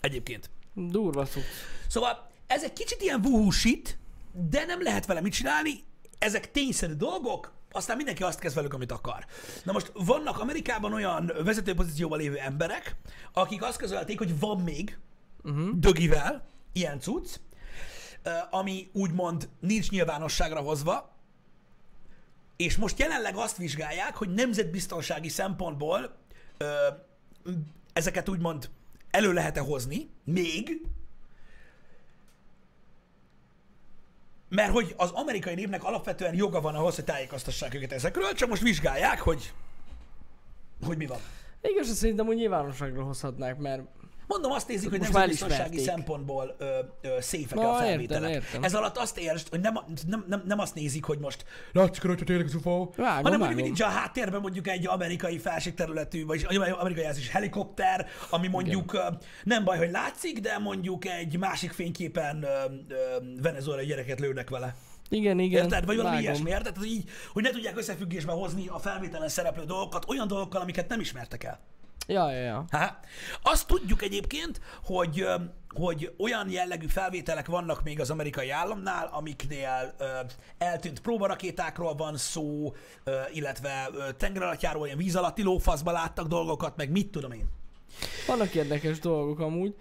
[0.00, 0.50] Egyébként.
[0.74, 1.40] Durva szó.
[1.86, 3.98] Szóval ez egy kicsit ilyen wuhu shit,
[4.50, 5.84] de nem lehet vele mit csinálni,
[6.18, 9.26] ezek tényszerű dolgok, aztán mindenki azt kezd velük, amit akar.
[9.64, 12.96] Na most vannak Amerikában olyan vezető pozícióban lévő emberek,
[13.32, 14.98] akik azt közölték, hogy van még
[15.42, 15.70] uh-huh.
[15.74, 17.36] dögivel ilyen cucc,
[18.50, 21.12] ami úgymond nincs nyilvánosságra hozva,
[22.56, 26.16] és most jelenleg azt vizsgálják, hogy nemzetbiztonsági szempontból
[26.56, 26.86] ö,
[27.92, 28.70] ezeket úgymond
[29.10, 30.80] elő lehet-e hozni, még,
[34.48, 38.62] mert hogy az amerikai népnek alapvetően joga van ahhoz, hogy tájékoztassák őket ezekről, csak most
[38.62, 39.52] vizsgálják, hogy,
[40.84, 41.18] hogy mi van.
[41.62, 43.82] Igaz, hogy szerintem úgy nyilvánosságra hozhatnák, mert
[44.26, 48.30] Mondom, azt nézik, hogy Most nemzetbiztonsági szempontból ö, ö, széfek a értem, felvételek.
[48.30, 48.62] értem.
[48.62, 52.24] Ez alatt azt értsd, hogy nem, nem, nem, nem azt nézik, hogy most látszik rajta
[52.24, 53.54] tényleg az UFO, Vágom, hanem vágom.
[53.54, 56.46] hogy nincs a háttérben mondjuk egy amerikai felségterületű, vagy
[56.78, 59.00] amerikai jelzés helikopter, ami mondjuk ö,
[59.44, 62.48] nem baj, hogy látszik, de mondjuk egy másik fényképen ö,
[62.88, 62.96] ö,
[63.42, 64.74] venezuelai gyereket lőnek vele.
[65.08, 65.62] igen, igen.
[65.62, 65.84] Érted?
[65.86, 66.62] Vagy valami ilyesmi, érted?
[66.62, 70.88] Tehát, hogy, így, hogy ne tudják összefüggésbe hozni a felvételen szereplő dolgokat olyan dolgokkal, amiket
[70.88, 71.60] nem ismertek el.
[72.06, 72.64] Ja, ja, ja.
[72.70, 72.98] Ha?
[73.42, 75.26] Azt tudjuk egyébként, hogy,
[75.74, 80.04] hogy olyan jellegű felvételek vannak még az amerikai államnál, amiknél ö,
[80.58, 86.90] eltűnt próbarakétákról van szó, ö, illetve ö, tengeralattjáról, ilyen víz alatti lófaszba láttak dolgokat, meg
[86.90, 87.48] mit tudom én.
[88.26, 89.74] Vannak érdekes dolgok amúgy.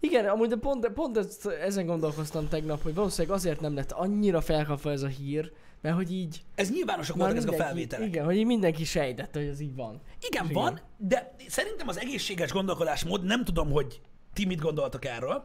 [0.00, 4.40] Igen, amúgy de pont, pont ezt, ezen gondolkoztam tegnap, hogy valószínűleg azért nem lett annyira
[4.40, 6.42] felkapva ez a hír, mert hogy így...
[6.54, 8.06] Ez nyilvánosak voltak ezek a felvételek.
[8.06, 10.00] Igen, hogy így mindenki sejtette, hogy ez így van.
[10.20, 10.62] Igen, Igen.
[10.62, 14.00] van, de szerintem az egészséges gondolkodásmód, nem tudom, hogy
[14.32, 15.44] ti mit gondoltok erről,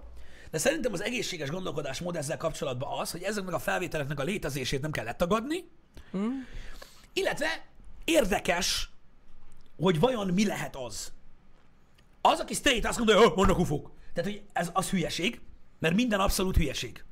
[0.51, 4.91] de szerintem az egészséges gondolkodásmód ezzel kapcsolatban az, hogy ezeknek a felvételeknek a létezését nem
[4.91, 5.63] kell letagadni,
[6.13, 6.47] Hmm?
[7.13, 7.65] illetve
[8.03, 8.89] érdekes,
[9.77, 11.11] hogy vajon mi lehet az.
[12.21, 13.91] Az, aki straight azt mondja, hogy vannak ufók.
[14.13, 15.41] Tehát, hogy ez az hülyeség,
[15.79, 17.03] mert minden abszolút hülyeség.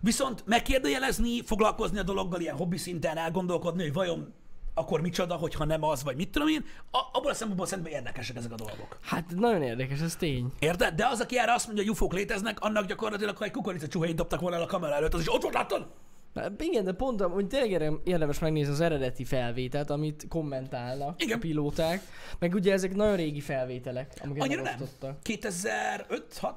[0.00, 4.32] Viszont megkérdőjelezni, foglalkozni a dologgal ilyen hobbi szinten, elgondolkodni, hogy vajon
[4.74, 8.36] akkor micsoda, hogyha nem az, vagy mit tudom én, a, abból a szempontból szerintem érdekesek
[8.36, 8.98] ezek a dolgok.
[9.02, 10.52] Hát nagyon érdekes, ez tény.
[10.58, 10.94] Érted?
[10.94, 14.14] De az, aki erre azt mondja, hogy ufók léteznek, annak gyakorlatilag, ha egy kukorica csuhéit
[14.16, 15.86] dobtak volna el a kamera előtt, az is ott volt, láttad?
[16.32, 21.36] Na, igen, de pont, hogy tényleg érde- érdemes megnézni az eredeti felvételt, amit kommentálnak Igen.
[21.36, 22.02] a pilóták.
[22.38, 24.72] Meg ugye ezek nagyon régi felvételek, amiket Annyira nem.
[24.72, 25.16] megosztottak.
[25.24, 26.52] 2005-6?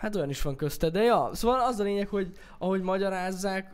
[0.00, 3.72] Hát olyan is van közte, de ja, szóval az a lényeg, hogy ahogy magyarázzák,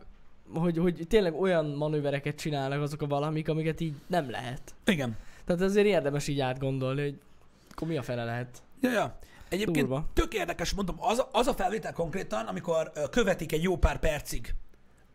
[0.53, 4.61] hogy, hogy tényleg olyan manővereket csinálnak azok a valamik, amiket így nem lehet.
[4.85, 5.17] Igen.
[5.45, 7.19] Tehát azért érdemes így átgondolni, hogy
[7.71, 8.61] akkor mi a fele lehet.
[8.81, 9.17] Ja, ja.
[9.49, 10.05] Egyébként Durva.
[10.13, 14.53] tök érdekes, mondom, az, a- az a felvétel konkrétan, amikor követik egy jó pár percig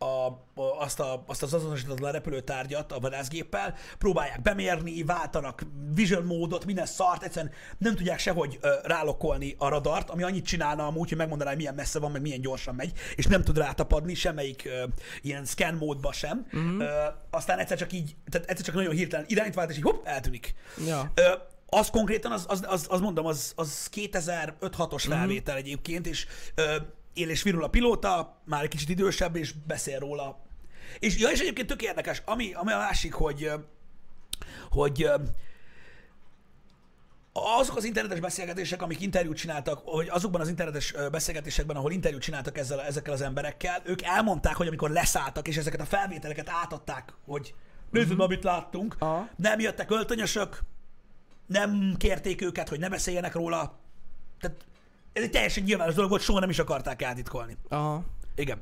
[0.03, 0.43] a,
[0.79, 7.23] azt, a, azt az azonosítatlan repülőtárgyat a vadászgéppel, próbálják bemérni, váltanak vision módot, minden szart,
[7.23, 11.59] egyszerűen nem tudják sehogy ö, rálokkolni a radart, ami annyit csinálna amúgy, hogy megmondaná, hogy
[11.59, 14.83] milyen messze van, meg milyen gyorsan megy, és nem tud rátapadni semmelyik ö,
[15.21, 16.45] ilyen scan módba sem.
[16.53, 16.81] Uh-huh.
[16.81, 20.05] Ö, aztán egyszer csak így, tehát egyszer csak nagyon hirtelen irányt vált, és így hopp,
[20.05, 20.55] eltűnik.
[20.85, 21.11] Ja.
[21.15, 21.33] Ö,
[21.65, 26.75] az konkrétan, az, az, az, az mondom, az, az 2005-6-os felvétel egyébként, és ö,
[27.13, 30.41] él és virul a pilóta, már egy kicsit idősebb, és beszél róla.
[30.99, 33.51] És, ja, és egyébként tök érdekes, ami, ami a másik, hogy,
[34.69, 35.09] hogy
[37.33, 42.57] azok az internetes beszélgetések, amik interjút csináltak, hogy azokban az internetes beszélgetésekben, ahol interjút csináltak
[42.57, 47.53] ezzel, ezekkel az emberekkel, ők elmondták, hogy amikor leszálltak, és ezeket a felvételeket átadták, hogy
[47.91, 48.25] nézzük, uh-huh.
[48.25, 49.29] amit láttunk, Aha.
[49.35, 50.59] nem jöttek öltönyösök,
[51.45, 53.79] nem kérték őket, hogy ne beszéljenek róla.
[54.39, 54.65] Tehát
[55.13, 57.57] ez egy teljesen nyilvános dolog volt, soha nem is akarták eltitkolni.
[57.69, 58.03] Aha.
[58.35, 58.61] Igen.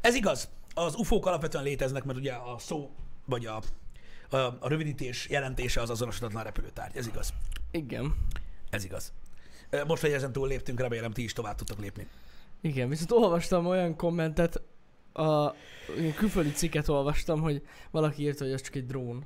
[0.00, 0.48] Ez igaz.
[0.74, 2.90] Az UFO-k alapvetően léteznek, mert ugye a szó,
[3.24, 3.62] vagy a,
[4.30, 6.96] a, a rövidítés jelentése az azonosítatlan repülőtárgy.
[6.96, 7.32] Ez igaz.
[7.70, 8.14] Igen.
[8.70, 9.12] Ez igaz.
[9.86, 12.06] Most, hogy ezen túl léptünk, remélem ti is tovább tudtok lépni.
[12.60, 14.62] Igen, viszont olvastam olyan kommentet,
[15.12, 15.54] a
[16.16, 19.24] külföldi cikket olvastam, hogy valaki írta, hogy az csak egy drón.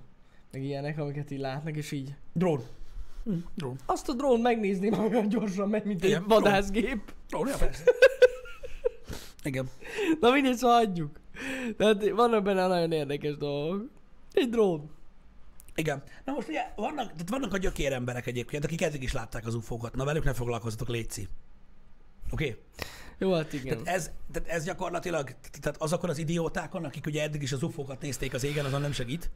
[0.53, 2.63] Meg ilyenek, amiket így látnak, és így Drón.
[3.27, 3.79] Hm, drón.
[3.87, 7.13] azt a drón megnézni, már olyan gyorsan megy, mint egy vadászgép.
[7.29, 7.85] Drón, ja, persze.
[9.43, 9.71] Igen.
[10.21, 11.21] Na mindegy, szóval hagyjuk.
[11.77, 13.91] Tehát vannak benne nagyon érdekes dolgok.
[14.33, 14.91] Egy drón.
[15.75, 16.03] Igen.
[16.25, 19.55] Na most ugye vannak, tehát vannak a gyökér emberek egyébként, akik eddig is látták az
[19.55, 19.95] ufókat.
[19.95, 21.29] Na velük ne foglalkozzatok, létszi.
[22.31, 22.49] Oké?
[22.49, 22.63] Okay?
[23.19, 23.83] Jó, hát igen.
[23.83, 28.01] Tehát ez, tehát ez gyakorlatilag, tehát azokon az idiótákon, akik ugye eddig is az ufókat
[28.01, 29.31] nézték az égen, azon nem segít.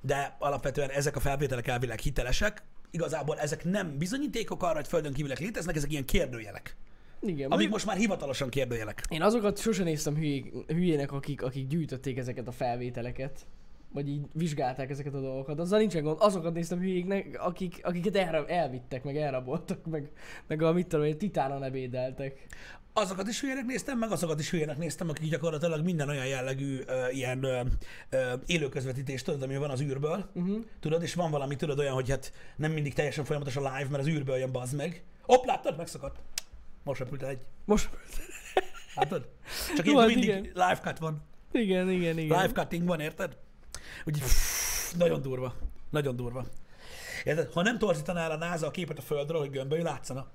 [0.00, 2.62] De alapvetően ezek a felvételek elvileg hitelesek.
[2.94, 6.76] Igazából ezek nem bizonyítékok arra, hogy földön kívülek léteznek, ezek ilyen kérdőjelek.
[7.20, 9.02] Igen, Amik most már hivatalosan kérdőjelek.
[9.08, 13.46] Én azokat sose néztem hülyék, hülyének, akik, akik gyűjtötték ezeket a felvételeket.
[13.92, 15.58] Vagy így vizsgálták ezeket a dolgokat.
[15.58, 16.16] Azzal nincsen gond.
[16.20, 20.10] Azokat néztem hülyéknek, akik, akiket elra, elvittek, meg elraboltak, meg,
[20.46, 22.46] meg a mit tudom, én, titánon ebédeltek.
[22.96, 27.08] Azokat is hülyének néztem, meg azokat is hülyének néztem, akik gyakorlatilag minden olyan jellegű ö,
[27.08, 27.60] ilyen ö,
[28.10, 30.30] ö, élőközvetítést tudod, ami van az űrből.
[30.32, 30.64] Uh-huh.
[30.80, 34.02] Tudod, és van valami, tudod, olyan, hogy hát nem mindig teljesen folyamatos a live, mert
[34.02, 35.02] az űrből jön bazd meg.
[35.22, 35.76] Hopp, láttad?
[35.76, 36.18] Megszakadt.
[36.82, 37.40] Most repült el egy.
[37.64, 37.88] Most...
[38.96, 39.28] Látod?
[39.76, 40.42] Csak így hát mindig igen.
[40.42, 41.22] live cut van.
[41.52, 42.40] Igen, igen, igen.
[42.40, 43.36] Live cutting van, érted?
[44.04, 45.54] Pff, nagyon durva.
[45.90, 46.46] Nagyon durva.
[47.24, 47.52] Érted?
[47.52, 50.26] Ha nem torzítaná el a NASA a képet a földről, hogy gömböly, látszana.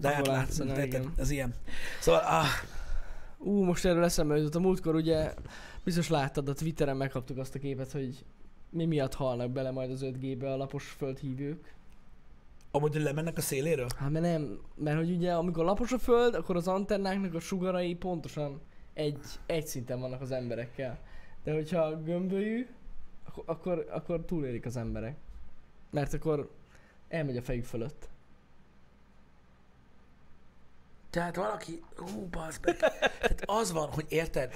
[0.00, 0.86] De hát látszana, érted?
[0.86, 1.12] igen.
[1.16, 1.54] Ez ilyen.
[2.00, 2.46] Szóval, ah,
[3.38, 4.54] Ú, most erről eszembe jutott.
[4.54, 5.34] A múltkor ugye,
[5.84, 8.24] biztos láttad, a Twitteren megkaptuk azt a képet, hogy
[8.70, 11.74] mi miatt halnak bele majd az 5G-be a lapos földhívők.
[12.70, 13.86] amúgy lemennek a széléről?
[13.96, 17.94] Hát mert nem, mert hogy ugye amikor lapos a föld, akkor az antennáknak a sugarai
[17.94, 18.60] pontosan
[18.94, 20.98] egy, egy szinten vannak az emberekkel.
[21.44, 22.66] De hogyha gömbölyű,
[23.24, 25.16] akkor, akkor, akkor túlélik az emberek.
[25.90, 26.50] Mert akkor
[27.08, 28.08] elmegy a fejük fölött.
[31.16, 32.76] Tehát valaki, hú, bazd meg.
[32.76, 34.52] Tehát az van, hogy érted,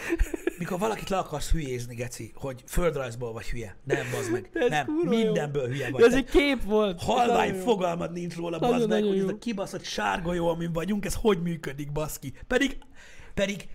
[0.59, 3.77] mikor valakit le akarsz hülyézni, geci, hogy földrajzból vagy hülye.
[3.85, 4.49] Nem, bazd meg.
[4.53, 5.25] De ez Nem, kurva jó.
[5.25, 6.01] mindenből hülye vagy.
[6.01, 7.03] De ez egy kép volt!
[7.03, 11.05] Halvány fogalmad nincs róla, Nagyon, bazd meg, hogy ez a kibaszott sárga jó, amin vagyunk,
[11.05, 12.33] ez hogy működik, baszki.
[12.46, 12.79] Pedig,
[13.35, 13.68] pedig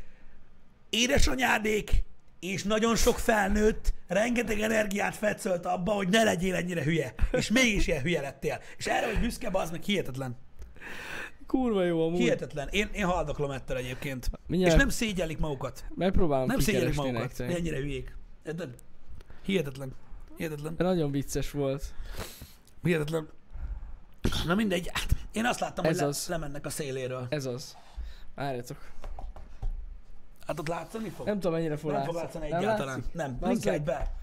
[0.90, 2.04] édesanyádék
[2.40, 7.14] és nagyon sok felnőtt rengeteg energiát fetszölt abba, hogy ne legyél ennyire hülye.
[7.32, 8.60] És mégis ilyen hülye lettél.
[8.78, 10.44] És erre, hogy büszke, bazd meg, hihetetlen.
[11.48, 12.20] Kurva jó amúgy.
[12.20, 12.68] Hihetetlen.
[12.72, 14.30] Én, én haldoklom ettől egyébként.
[14.48, 15.86] Mindjárt És nem szégyelik magukat.
[15.96, 17.58] megpróbálom Nem szégyelik kikeresni magukat, nektek.
[17.58, 18.16] ennyire hülyék.
[18.46, 18.76] Érted?
[19.42, 19.92] Hihetetlen.
[20.38, 20.76] Hihetetlen.
[20.76, 21.84] De nagyon vicces volt.
[22.84, 23.28] Hihetetlen.
[24.46, 26.26] Na mindegy, hát én azt láttam, Ez hogy le, az.
[26.28, 27.26] lemennek a széléről.
[27.30, 27.78] Ez az.
[28.36, 28.78] Várjatok.
[30.48, 31.26] Hát ott látszani fog?
[31.26, 32.50] Nem tudom mennyire fog nem fog látszani.
[32.50, 32.96] látszani egyáltalán.
[32.98, 33.14] látszik?
[33.14, 34.14] Nem, Az linkelj be.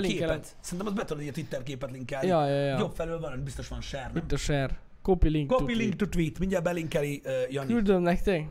[0.00, 0.56] Képet.
[0.60, 2.26] Szerintem az be tudod egy Twitter képet linkelni.
[2.26, 2.78] Ja, ja, ja.
[2.78, 4.16] Jobb felől van, biztos van share, nem?
[4.16, 4.78] Itt a share.
[5.08, 6.38] Copy link Copy to link to tweet.
[6.38, 7.72] Mindjárt belinkeli uh, Jani.
[7.72, 8.46] Küldöm nektek.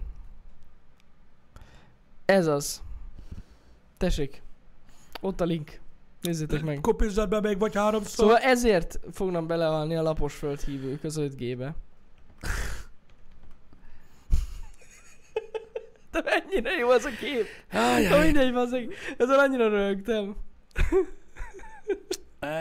[2.25, 2.81] Ez az.
[3.97, 4.41] Tessék.
[5.21, 5.79] Ott a link.
[6.21, 6.79] Nézzétek meg.
[6.81, 8.09] Kopizzad be még vagy háromszor.
[8.09, 11.75] Szóval ezért fognak belehalni a lapos földhívők az 5G-be.
[16.11, 17.45] De mennyire jó az a kép.
[17.71, 18.23] Ajaj.
[18.23, 18.93] Mindegy, bazzeg.
[19.17, 20.35] Ezzel annyira rögtem.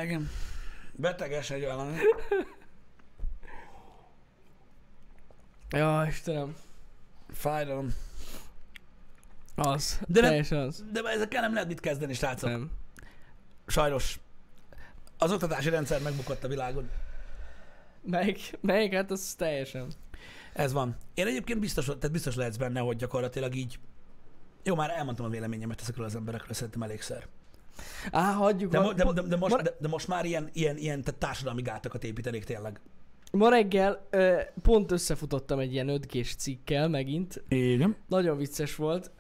[0.03, 0.31] Igen.
[0.93, 1.97] Beteges egy valami.
[5.71, 6.57] Ja, Istenem.
[7.31, 7.95] Fájdalom.
[9.55, 9.99] Az.
[10.01, 10.85] De De nem- Teljesen az.
[10.93, 12.51] De ezekkel nem lehet mit kezdeni, srácok.
[12.51, 12.71] Nem.
[13.67, 14.19] Sajnos.
[15.19, 16.91] Az oktatási rendszer megbukott a világon.
[18.03, 18.59] Melyik?
[18.61, 18.95] Melyik?
[18.95, 19.87] Hát az teljesen.
[20.53, 20.97] Ez van.
[21.15, 23.79] Én egyébként biztos, tehát biztos lehetsz benne, hogy gyakorlatilag így
[24.63, 27.27] jó, már elmondtam a véleményemet ezekről az emberekről, szerintem elégszer.
[28.11, 28.71] Á, hagyjuk.
[28.73, 31.63] De, mo- de, de, de, most, de, de most már ilyen, ilyen, ilyen tehát társadalmi
[31.63, 32.81] gátakat építenék tényleg.
[33.33, 37.43] Ma reggel ö, pont összefutottam egy ilyen 5G-s cikkel megint.
[37.49, 37.97] Igen.
[38.09, 39.11] Nagyon vicces volt.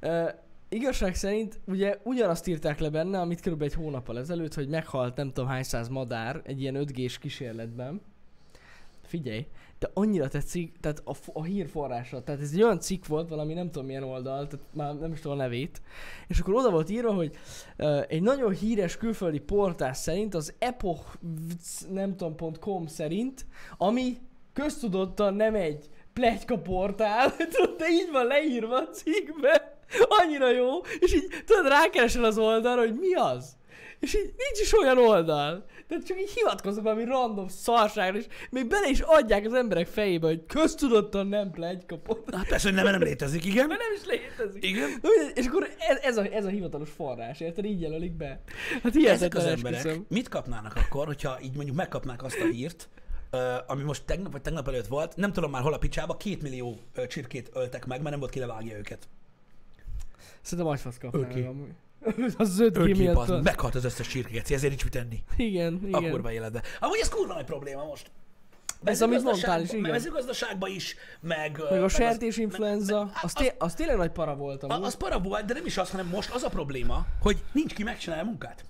[0.00, 0.28] Ö,
[0.68, 3.62] igazság szerint ugye ugyanazt írták le benne, amit kb.
[3.62, 8.00] egy hónappal ezelőtt, hogy meghalt nem tudom hány száz madár egy ilyen 5G-s kísérletben.
[9.02, 9.46] Figyelj,
[9.82, 13.52] de annyira tetszik, tehát a, a hír forrása, tehát ez egy olyan cikk volt, valami
[13.52, 15.82] nem tudom milyen oldal, tehát már nem is tudom a nevét,
[16.28, 17.36] és akkor oda volt írva, hogy
[17.78, 21.04] uh, egy nagyon híres külföldi portás szerint, az epoch
[21.90, 23.46] nem tudom.com szerint,
[23.78, 24.16] ami
[24.52, 27.32] köztudottan nem egy plegyka portál,
[27.78, 32.98] de így van leírva a cikkbe, annyira jó, és így tudod, rákeresel az oldalra, hogy
[32.98, 33.56] mi az?
[34.00, 35.64] És így nincs is olyan oldal.
[35.92, 40.26] Tehát csak így hivatkozok valami random szarságra, és még bele is adják az emberek fejébe,
[40.26, 42.38] hogy köztudottan nem plegyka portál.
[42.38, 43.66] Hát persze, hogy nem, nem létezik, igen.
[43.66, 44.64] Mert nem is létezik.
[44.64, 44.90] Igen.
[45.02, 47.64] Na mindegy, És akkor ez, ez, a, ez a hivatalos forrás, érted?
[47.64, 48.40] Így jelölik be.
[48.72, 50.06] Hát Ezek hihetetlen az emberek esküszöm.
[50.08, 52.88] mit kapnának akkor, hogyha így mondjuk megkapnák azt a hírt,
[53.66, 56.78] ami most tegnap vagy tegnap előtt volt, nem tudom már hol a picsába, két millió
[57.08, 59.08] csirkét öltek meg, mert nem volt ki levágja őket.
[60.40, 61.70] Szerintem agyfasz kapnál amúgy.
[62.38, 63.16] Az 5G Ők miatt.
[63.16, 63.42] az, van.
[63.42, 65.22] meghalt az összes csirkét, ezért nincs mit tenni.
[65.36, 66.10] Igen, A igen.
[66.10, 66.62] kurva életbe.
[66.80, 68.10] Amúgy ez kurva nagy probléma most.
[68.84, 69.90] Ez, amit mondtál is, igen.
[69.90, 71.60] Mezőgazdaságban is, meg...
[71.70, 74.86] Meg a az- sertésinfluenza, az, az- té- az tényleg nagy para volt A- amúgy.
[74.86, 77.82] Az para volt, de nem is az, hanem most az a probléma, hogy nincs ki
[77.82, 78.64] megcsinálja a munkát.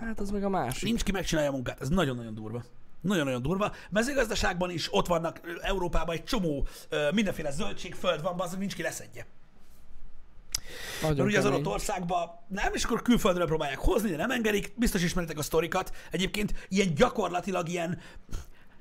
[0.00, 0.82] Hát az meg a másik.
[0.84, 1.80] Nincs ki megcsinálja a munkát.
[1.80, 2.62] Ez nagyon-nagyon durva.
[3.00, 3.72] Nagyon-nagyon durva.
[3.90, 6.66] Mezőgazdaságban is ott vannak Európában egy csomó
[7.14, 9.26] mindenféle zöldségföld van, az nincs ki leszedje.
[11.02, 14.72] Nagyon Mert ugye az adott országban nem, és akkor külföldről próbálják hozni, de nem engedik.
[14.76, 15.96] Biztos ismeritek a sztorikat.
[16.10, 18.00] Egyébként ilyen gyakorlatilag ilyen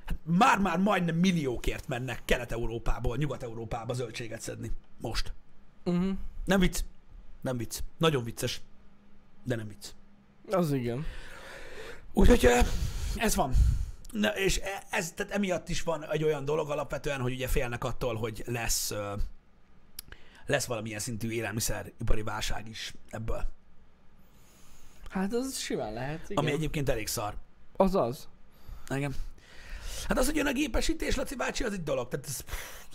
[0.05, 4.71] hát már-már majdnem milliókért mennek Kelet-Európából, Nyugat-Európába zöldséget szedni.
[5.01, 5.33] Most.
[5.83, 6.09] Uh-huh.
[6.45, 6.79] Nem vicc.
[7.41, 7.79] Nem vicc.
[7.97, 8.61] Nagyon vicces.
[9.43, 9.87] De nem vicc.
[10.51, 11.05] Az igen.
[12.13, 12.49] Úgyhogy
[13.15, 13.53] ez van.
[14.11, 17.83] Na, és e- ez, tehát emiatt is van egy olyan dolog alapvetően, hogy ugye félnek
[17.83, 18.93] attól, hogy lesz,
[20.47, 23.45] lesz valamilyen szintű élelmiszeripari válság is ebből.
[25.09, 26.43] Hát az simán lehet, igen.
[26.43, 27.35] Ami egyébként elég szar.
[27.75, 28.27] Az az.
[28.89, 29.15] Igen.
[30.07, 32.07] Hát az, hogy jön a gépesítés, Laci bácsi, az egy dolog.
[32.07, 32.41] Tehát ez,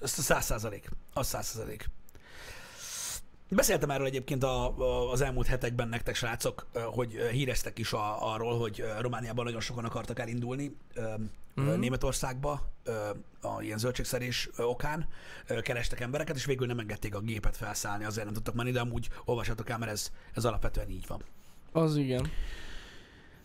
[0.00, 0.88] ez a száz százalék.
[1.12, 1.88] Az száz százalék.
[3.48, 8.58] Beszéltem erről egyébként a, a, az elmúlt hetekben nektek, srácok, hogy híreztek is a, arról,
[8.58, 10.76] hogy Romániában nagyon sokan akartak elindulni.
[11.60, 11.78] Mm.
[11.78, 12.70] Németországba
[13.40, 15.06] a ilyen zöldségszerés okán,
[15.62, 19.08] kerestek embereket, és végül nem engedték a gépet felszállni, azért nem tudtak menni, de amúgy
[19.24, 21.24] olvashatok el, mert ez, ez alapvetően így van.
[21.72, 22.30] Az igen.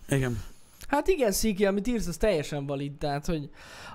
[0.09, 0.43] Igen.
[0.87, 2.93] Hát igen, Sziki, amit írsz, az teljesen valid.
[2.93, 3.49] Tehát, hogy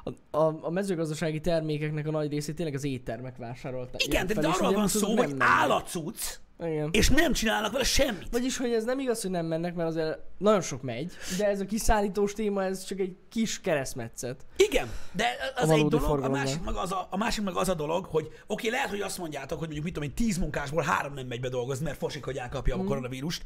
[0.05, 4.05] a, a, a mezőgazdasági termékeknek a nagy részét tényleg az éttermek vásárolták.
[4.05, 6.89] Igen, de, fel, de arról van szó, hogy állatcuc, Igen.
[6.93, 8.29] és nem csinálnak vele semmit.
[8.31, 11.61] Vagyis, hogy ez nem igaz, hogy nem mennek, mert azért nagyon sok megy, de ez
[11.61, 14.47] a kiszállítós téma, ez csak egy kis keresztmetszet.
[14.57, 17.69] Igen, de az A egy dolog, a másik, meg az a, a másik meg az
[17.69, 20.39] a dolog, hogy oké, okay, lehet, hogy azt mondjátok, hogy mondjuk mit tudom én, tíz
[20.39, 23.43] munkásból három nem megy be dolgozni, mert fosik, hogy elkapja a koronavírust.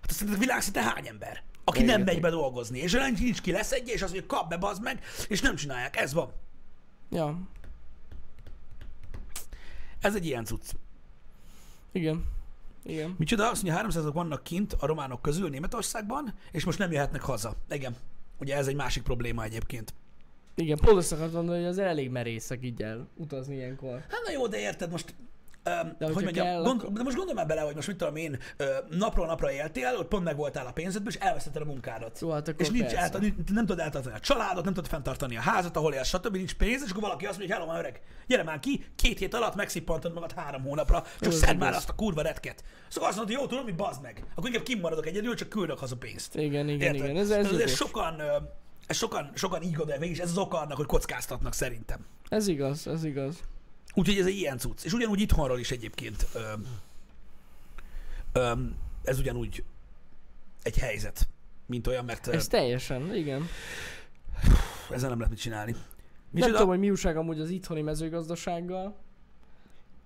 [0.00, 1.94] Hát azt szerinted világszinte hány ember, aki Igen.
[1.94, 4.82] nem megy be dolgozni, és olyan nincs ki leszedje, és azt mondja, kap be, bazd
[4.82, 5.96] meg, és nem csinálják.
[5.96, 6.32] Ez van.
[7.10, 7.38] Ja,
[10.00, 10.70] Ez egy ilyen cucc.
[11.92, 12.24] igen.
[12.84, 13.14] Igen.
[13.18, 13.50] Micsoda?
[13.50, 17.56] Azt mondja, 300 vannak kint a románok közül Németországban, és most nem jöhetnek haza.
[17.70, 17.96] Igen.
[18.38, 19.94] Ugye ez egy másik probléma egyébként.
[20.54, 23.92] Igen, pont azt akartam mondani, hogy azért elég merészek így el utazni ilyenkor.
[24.08, 25.14] Hát na jó, de érted most,
[25.64, 28.16] hogyha hogy mondjam, kell, gond, akkor- de most gondolj már bele, hogy most mit tudom
[28.16, 28.38] én,
[28.90, 32.20] napról napra éltél, ott pont meg voltál a pénzedből, és elvesztetted a munkádat.
[32.20, 33.18] Jó, hát akkor és nincs elta,
[33.52, 36.36] nem tudod eltartani a családot, nem tudod fenntartani a házat, ahol élsz, stb.
[36.36, 39.18] nincs pénz, és akkor valaki azt mondja, hogy hello, már öreg, gyere már ki, két
[39.18, 42.64] hét alatt megszippantod magad három hónapra, csak szedd már azt a kurva retket.
[42.88, 44.24] Szóval azt mondod, jó, tudom, mi bazd meg.
[44.34, 46.34] Akkor inkább kimaradok egyedül, csak küldök haza pénzt.
[46.36, 47.10] Igen, igen, Érted?
[47.10, 47.16] igen.
[47.22, 48.20] Ez, ez, ez, sokan,
[48.86, 52.06] ez sokan, sokan így gondolják, mégis ez az oka annak, hogy kockáztatnak szerintem.
[52.28, 53.40] ez igaz, ez igaz.
[53.94, 54.84] Úgyhogy ez egy ilyen cucc.
[54.84, 56.66] És ugyanúgy itthonról is egyébként öm,
[58.32, 59.64] öm, ez ugyanúgy
[60.62, 61.28] egy helyzet,
[61.66, 63.46] mint olyan, mert Ez ez teljesen, igen.
[64.90, 65.72] ezzel nem lehet mit csinálni.
[65.72, 65.80] Nem
[66.30, 66.52] Micsoda?
[66.52, 68.96] tudom, hogy mi újság amúgy az itthoni mezőgazdasággal.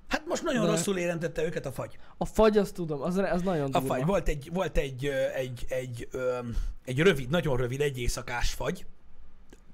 [0.09, 1.99] Hát most nagyon De- rosszul érintette őket a fagy.
[2.17, 3.95] A fagy, azt tudom, az, az nagyon A durva.
[3.95, 4.05] fagy.
[4.05, 8.87] Volt egy, volt egy, egy, egy, öm, egy rövid, nagyon rövid, egy éjszakás fagy.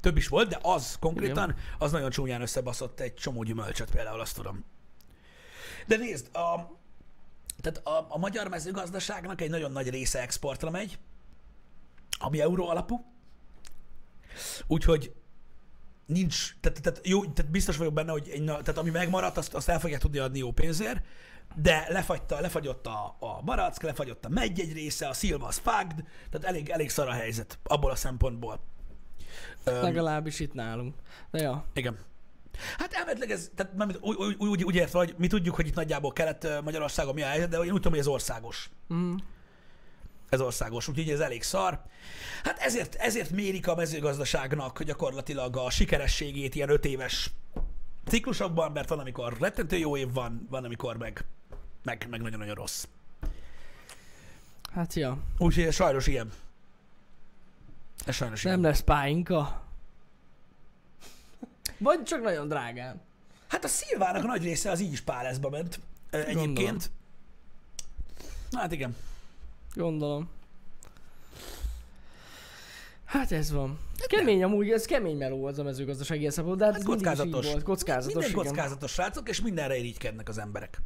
[0.03, 4.35] Több is volt, de az konkrétan, az nagyon csúnyán összebaszott egy csomó gyümölcsöt például, azt
[4.35, 4.65] tudom.
[5.87, 6.79] De nézd, a,
[7.61, 10.99] tehát a, a magyar mezőgazdaságnak egy nagyon nagy része exportra megy,
[12.19, 13.05] ami euró alapú.
[14.67, 15.13] Úgyhogy
[16.07, 19.69] nincs, tehát, tehát, jó, tehát biztos vagyok benne, hogy egy, tehát ami megmaradt, azt, azt
[19.69, 21.05] el fogják tudni adni jó pénzért,
[21.55, 26.05] de lefagyta, lefagyott a, a barack, lefagyott a megy egy része, a szilva az fagd,
[26.31, 28.61] tehát elég, elég szar a helyzet abból a szempontból.
[29.65, 30.95] Legalábbis itt nálunk.
[31.31, 31.65] De ja.
[31.75, 31.99] igen.
[32.79, 36.13] Hát elméletileg ez, tehát úgy, úgy, úgy, úgy értve, hogy mi tudjuk, hogy itt nagyjából
[36.13, 38.71] Kelet-Magyarországon mi a helyzet, de én úgy tudom, hogy ez országos.
[38.95, 39.15] Mm.
[40.29, 41.81] ez országos, úgyhogy ez elég szar.
[42.43, 47.31] Hát ezért, ezért mérik a mezőgazdaságnak gyakorlatilag a sikerességét ilyen öt éves
[48.07, 51.25] ciklusokban, mert van, amikor rettentő jó év van, van, amikor meg,
[51.85, 52.85] meg, meg nagyon-nagyon rossz.
[54.73, 55.19] Hát ja.
[55.39, 56.33] Úgyhogy ez sajnos ilyen.
[58.07, 58.71] Ez sajnos Nem ilyen.
[58.71, 59.63] lesz páinka.
[61.79, 63.01] Vagy csak nagyon drágán.
[63.49, 65.81] Hát a szilvának a nagy része az így is páleszba ment
[66.11, 66.45] egyébként.
[66.45, 66.79] Gondolom.
[68.53, 68.97] Hát igen.
[69.75, 70.29] Gondolom.
[73.05, 73.79] Hát ez van.
[74.07, 77.47] Kemény amúgy, ez kemény meló az a mezőgazdasági ilyen de hát, Hát kockázatos.
[77.47, 77.63] volt.
[77.63, 78.45] Kockázatos, Minden igen.
[78.45, 80.81] kockázatos, srácok, és mindenre irigykednek az emberek.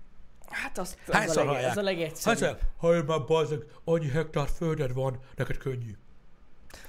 [0.49, 1.71] Hát azt, az, Hányszor a leg, hallják?
[1.71, 2.43] ez a legegyszerűbb.
[2.43, 5.97] Hát hallj már, bazdeg, annyi hektár földed van, neked könnyű.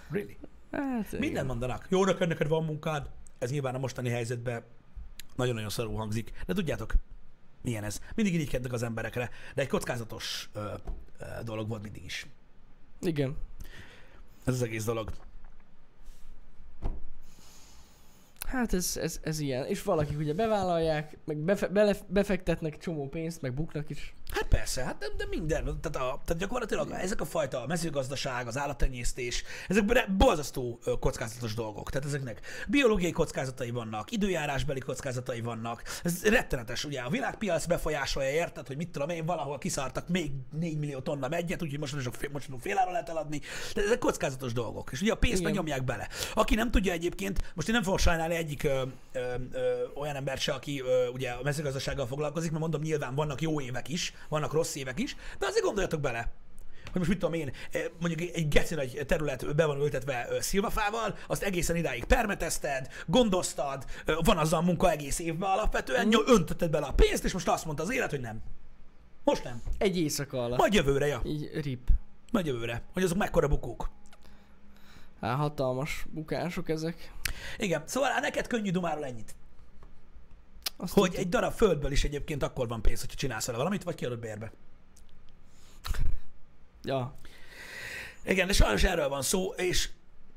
[0.10, 0.38] Really?
[0.72, 1.20] Hát, igen.
[1.20, 1.86] Minden mondanak.
[1.90, 3.10] Jó, neked, van munkád.
[3.38, 4.64] Ez nyilván a mostani helyzetben
[5.36, 6.32] nagyon-nagyon szarul hangzik.
[6.46, 6.94] De tudjátok,
[7.62, 8.02] milyen ez.
[8.16, 10.74] Mindig irigykednek az emberekre, de egy kockázatos ö,
[11.20, 12.28] ö, dolog volt mindig is.
[13.02, 13.38] Igen.
[14.46, 15.12] Ez az egész dolog.
[18.48, 19.66] Hát ez, ez, ez ilyen.
[19.66, 24.16] És valakik ugye bevállalják, meg befe, bele, befektetnek csomó pénzt, meg buknak is.
[24.30, 25.64] Hát persze, hát de, de minden.
[25.64, 31.90] Tehát, a, tehát gyakorlatilag ezek a fajta a mezőgazdaság, az állattenyésztés, ezek borzasztó kockázatos dolgok.
[31.90, 35.84] Tehát ezeknek biológiai kockázatai vannak, időjárásbeli kockázatai vannak.
[36.04, 40.78] Ez rettenetes, ugye a világpiac befolyásolja, érted, hogy mit tudom én, valahol kiszartak még 4
[40.78, 43.42] millió tonna megyet, úgyhogy most, most, fél, most félára lehet eladni.
[43.74, 44.90] De ezek kockázatos dolgok.
[44.92, 45.46] És ugye a pénzt Igen.
[45.52, 46.08] meg nyomják bele.
[46.34, 49.20] Aki nem tudja egyébként, most én nem fogok sajnálni egyik ö, ö,
[49.52, 53.62] ö, olyan embert se, aki ö, ugye a mezőgazdasággal foglalkozik, mert mondom, nyilván vannak jó
[53.62, 56.32] évek is, vannak rossz évek is, de azért gondoljatok bele,
[56.92, 60.42] hogy most mit tudom én, eh, mondjuk egy geci nagy terület be van ültetve ö,
[60.42, 66.12] szilvafával, azt egészen idáig permetezted, gondoztad, ö, van azzal munka egész évben alapvetően, mm.
[66.26, 68.42] öntötted bele a pénzt, és most azt mondta az élet, hogy nem.
[69.24, 69.62] Most nem.
[69.78, 70.58] Egy éjszaka alatt.
[70.58, 71.22] Majd jövőre, ja.
[71.26, 71.90] Így rip.
[72.32, 72.82] Majd jövőre.
[72.94, 73.90] Hogy azok mekkora bukók.
[75.22, 77.12] Hát hatalmas bukások ezek.
[77.58, 79.36] Igen, szóval hát neked könnyű dumáról ennyit.
[80.78, 81.20] Azt Hogy tudtuk.
[81.20, 84.52] egy darab földből is egyébként akkor van pénz, hogyha csinálsz vele valamit, vagy kiadod bérbe.
[86.84, 87.14] Ja.
[88.26, 89.90] Igen, de sajnos erről van szó, és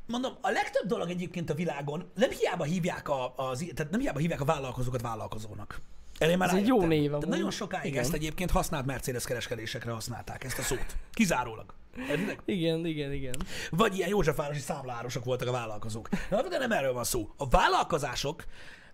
[0.07, 4.19] mondom, a legtöbb dolog egyébként a világon nem hiába hívják a, az, tehát nem hiába
[4.19, 5.81] hívják a vállalkozókat vállalkozónak.
[6.19, 7.27] Erre már Ez egy jó név Tehát.
[7.27, 8.03] Nagyon sokáig Igen.
[8.03, 10.97] ezt egyébként használt Mercedes kereskedésekre használták ezt a szót.
[11.13, 11.75] Kizárólag.
[12.11, 12.43] Értitek?
[12.45, 13.35] Igen, igen, igen.
[13.71, 16.09] Vagy ilyen Józsefvárosi számlárosok voltak a vállalkozók.
[16.31, 17.31] Na, de nem erről van szó.
[17.37, 18.45] A vállalkozások,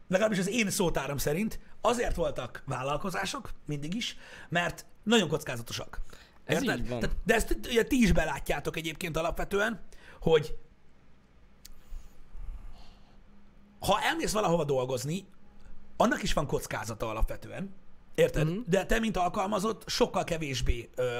[0.08, 4.16] legalábbis az én szótáram szerint, azért voltak vállalkozások, mindig is,
[4.48, 6.00] mert nagyon kockázatosak.
[6.44, 6.78] Ez Érted?
[6.78, 7.00] így van.
[7.00, 9.80] Tehát, de ezt ugye ti is belátjátok egyébként alapvetően,
[10.20, 10.56] hogy
[13.80, 15.26] ha elmész valahova dolgozni,
[15.96, 17.74] annak is van kockázata alapvetően.
[18.14, 18.48] Érted?
[18.48, 18.58] Mhm.
[18.66, 21.18] De te, mint alkalmazott, sokkal kevésbé ö,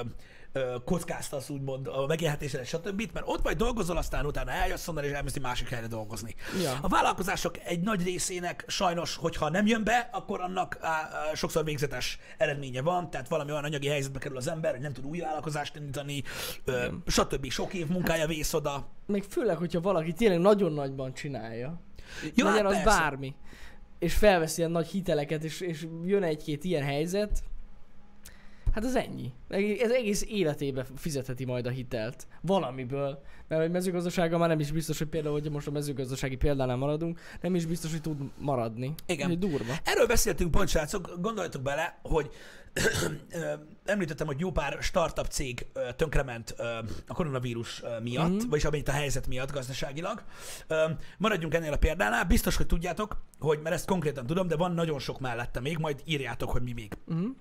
[0.85, 3.09] kockáztasz úgymond a megélhetésre, stb.
[3.13, 6.35] Mert ott vagy dolgozol, aztán utána eljössz onnan, és elmész egy másik helyre dolgozni.
[6.63, 6.77] Ja.
[6.81, 11.63] A vállalkozások egy nagy részének sajnos, hogyha nem jön be, akkor annak á, á, sokszor
[11.63, 15.19] végzetes eredménye van, tehát valami olyan anyagi helyzetbe kerül az ember, hogy nem tud új
[15.19, 16.23] vállalkozást indítani,
[16.65, 17.49] ö, stb.
[17.49, 18.87] Sok év munkája vész oda.
[19.05, 21.81] Még főleg, hogyha valaki tényleg nagyon nagyban csinálja.
[22.35, 22.99] Jó, legyen hát az persze.
[22.99, 23.35] bármi.
[23.99, 27.43] És felveszi ilyen nagy hiteleket, és, és jön egy-két ilyen helyzet,
[28.77, 29.31] hát az ennyi.
[29.81, 32.27] Ez egész életébe fizetheti majd a hitelt.
[32.41, 33.21] Valamiből.
[33.47, 37.19] Mert egy mezőgazdasága már nem is biztos, hogy például, hogyha most a mezőgazdasági példánál maradunk,
[37.41, 38.93] nem is biztos, hogy tud maradni.
[39.05, 39.31] Igen.
[39.31, 39.73] Úgyhogy durva.
[39.83, 42.29] Erről beszéltünk pont, srácok, gondoljatok bele, hogy
[43.85, 45.65] említettem, hogy jó pár startup cég
[45.95, 46.55] tönkrement
[47.07, 48.49] a koronavírus miatt, Mhm.
[48.49, 50.23] vagyis amint a helyzet miatt gazdaságilag.
[51.17, 54.99] Maradjunk ennél a példánál, biztos, hogy tudjátok, hogy, mert ezt konkrétan tudom, de van nagyon
[54.99, 56.93] sok mellette még, majd írjátok, hogy mi még.
[57.07, 57.35] Uh-huh.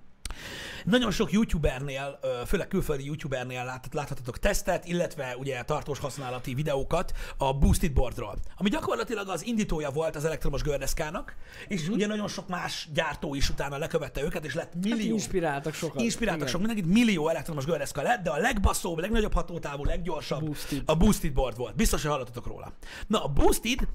[0.85, 7.53] Nagyon sok youtubernél, főleg külföldi youtubernél lát, láthatatok tesztet, illetve ugye tartós használati videókat a
[7.55, 11.35] Boosted Boardról, ami gyakorlatilag az indítója volt az elektromos gördeszkának,
[11.69, 11.93] és Mhm.
[11.93, 16.01] ugye nagyon sok más gyártó is utána lekövette őket, és lett Hát millió, inspiráltak sokat.
[16.03, 16.53] inspiráltak Igen.
[16.53, 20.83] sok mindenkit, millió elektromos gördeszka lett, de a legbaszóbb, legnagyobb hatótávú, leggyorsabb Boosted.
[20.87, 21.75] a Boosted Board volt.
[21.77, 22.73] Biztos, hogy hallottatok róla.
[23.07, 23.89] Na, a Boosted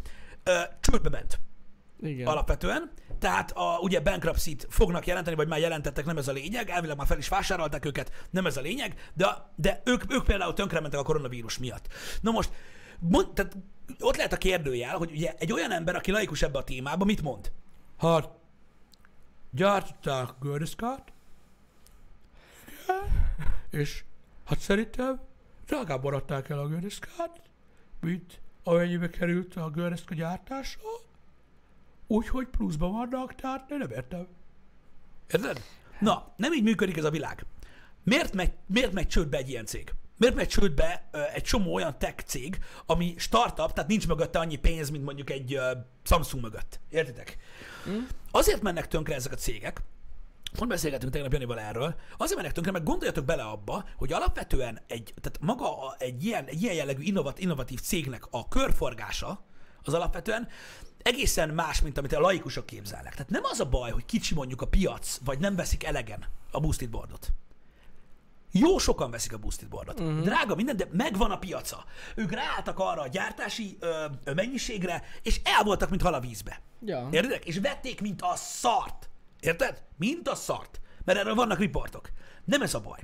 [0.44, 1.40] ö, csődbe ment
[2.02, 2.28] Igen.
[2.28, 2.92] alapvetően.
[3.20, 7.08] Tehát a, ugye bankruptcy-t fognak jelenteni, vagy már jelentettek, nem ez a lényeg, elvileg már
[7.08, 11.04] fel is vásárolták őket, nem ez a lényeg, de, de ők, ők például tönkrementek a
[11.04, 11.88] koronavírus miatt.
[12.22, 12.50] Na most,
[13.00, 13.58] mond, tehát
[14.00, 17.22] ott lehet a kérdőjel, hogy ugye egy olyan ember, aki laikus ebbe a témába, mit
[17.22, 17.52] mond?
[17.98, 18.30] Hát,
[19.52, 21.14] gyártották gördeszkát,
[23.70, 24.04] és
[24.46, 25.20] hát szerintem
[25.66, 27.42] drágábban adták el a gördeszkát,
[28.00, 30.80] mint amennyibe került a gördeszka gyártása,
[32.12, 34.28] úgyhogy pluszban vannak, tehát én nem értem.
[35.34, 35.62] Érted?
[36.00, 37.46] Na, nem így működik ez a világ.
[38.04, 39.94] Miért megy, miért megy csődbe egy ilyen cég?
[40.18, 44.90] Miért megy csődbe egy csomó olyan tech cég, ami startup, tehát nincs mögötte annyi pénz,
[44.90, 45.60] mint mondjuk egy
[46.04, 46.80] Samsung mögött.
[46.90, 47.38] Értitek?
[47.90, 48.00] Mm.
[48.32, 49.82] Azért mennek tönkre ezek a cégek,
[50.58, 51.96] Pont beszélgetünk tegnap Janival erről.
[52.18, 56.46] Azért mennek tönkre, mert gondoljatok bele abba, hogy alapvetően egy, tehát maga a, egy, ilyen,
[56.46, 59.44] egy ilyen jellegű innovat, innovatív cégnek a körforgása
[59.84, 60.48] az alapvetően
[61.04, 63.12] egészen más, mint amit a laikusok képzelnek.
[63.12, 66.60] Tehát nem az a baj, hogy kicsi mondjuk a piac, vagy nem veszik elegen a
[66.60, 67.34] boosted boardot.
[68.52, 70.00] Jó sokan veszik a boosted boardot.
[70.00, 70.22] Uh-huh.
[70.22, 71.86] Drága minden, de megvan a piaca.
[72.16, 76.62] Ők ráálltak arra a gyártási ö, ö, mennyiségre, és el voltak, mint hal a vízbe.
[76.86, 77.08] Ja.
[77.12, 77.42] Érted?
[77.46, 79.10] És vették, mint a szart.
[79.40, 79.84] Érted?
[79.98, 80.82] Mint a szart.
[81.06, 82.10] Mert erről vannak riportok.
[82.46, 83.00] Nem ez a baj.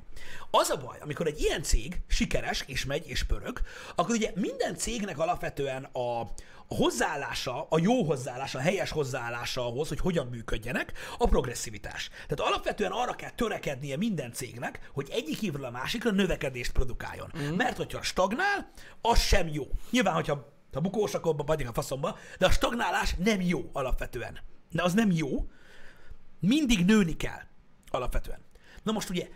[0.50, 3.60] Az a baj, amikor egy ilyen cég sikeres, és megy, és pörög,
[3.94, 6.20] akkor ugye minden cégnek alapvetően a,
[6.70, 12.08] a hozzáállása, a jó hozzáállása, a helyes hozzáállása ahhoz, hogy hogyan működjenek, a progresszivitás.
[12.08, 17.32] Tehát alapvetően arra kell törekednie minden cégnek, hogy egyik évről a másikra növekedést produkáljon.
[17.38, 17.54] Mm.
[17.54, 18.70] Mert hogyha stagnál,
[19.00, 19.66] az sem jó.
[19.90, 24.38] Nyilván, hogyha ha bukós, akkor vagy a faszomba, de a stagnálás nem jó alapvetően.
[24.70, 25.48] De az nem jó,
[26.40, 27.40] mindig nőni kell
[27.90, 28.38] alapvetően.
[28.82, 29.28] Na most ugye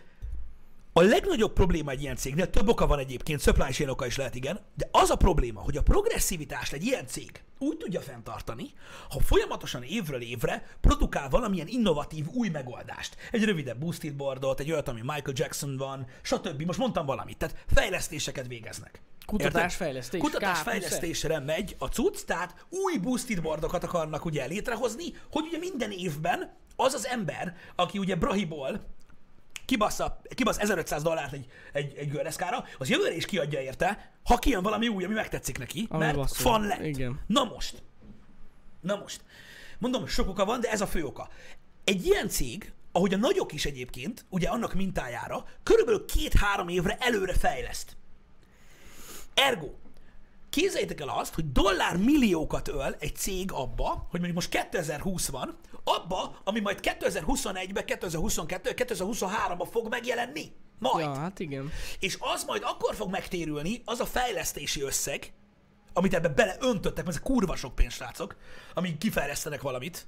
[0.95, 4.35] a legnagyobb probléma egy ilyen cégnél, több oka van egyébként, supply chain oka is lehet,
[4.35, 8.73] igen, de az a probléma, hogy a progresszivitást egy ilyen cég úgy tudja fenntartani,
[9.09, 13.15] ha folyamatosan évről évre produkál valamilyen innovatív új megoldást.
[13.31, 16.61] Egy rövidebb boosted boardot, egy olyat, ami Michael Jackson van, stb.
[16.61, 19.01] Most mondtam valamit, tehát fejlesztéseket végeznek.
[19.25, 20.19] Kutatásfejlesztés.
[20.19, 26.53] Kutatásfejlesztésre megy a cucc, tehát új boosted boardokat akarnak ugye létrehozni, hogy ugye minden évben
[26.75, 28.91] az az ember, aki ugye Brahiból
[29.65, 34.63] kibassza, kibasz 1500 dollárt egy, egy, egy gördeszkára, az jövőre is kiadja érte, ha kijön
[34.63, 36.85] valami új, ami megtetszik neki, Ami mert fan lett.
[36.85, 37.19] Igen.
[37.27, 37.83] Na most.
[38.81, 39.21] Na most.
[39.79, 41.29] Mondom, sok oka van, de ez a fő oka.
[41.83, 47.33] Egy ilyen cég, ahogy a nagyok is egyébként, ugye annak mintájára, körülbelül két-három évre előre
[47.33, 47.95] fejleszt.
[49.33, 49.69] Ergo,
[50.53, 55.57] képzeljétek el azt, hogy dollár milliókat öl egy cég abba, hogy mondjuk most 2020 van,
[55.83, 60.51] abba, ami majd 2021-ben, 2022 2023-ban fog megjelenni.
[60.79, 61.05] Majd.
[61.05, 61.71] Ja, hát igen.
[61.99, 65.33] És az majd akkor fog megtérülni, az a fejlesztési összeg,
[65.93, 68.35] amit ebbe beleöntöttek, mert ez kurva sok pénz, srácok,
[68.73, 70.07] amíg kifejlesztenek valamit,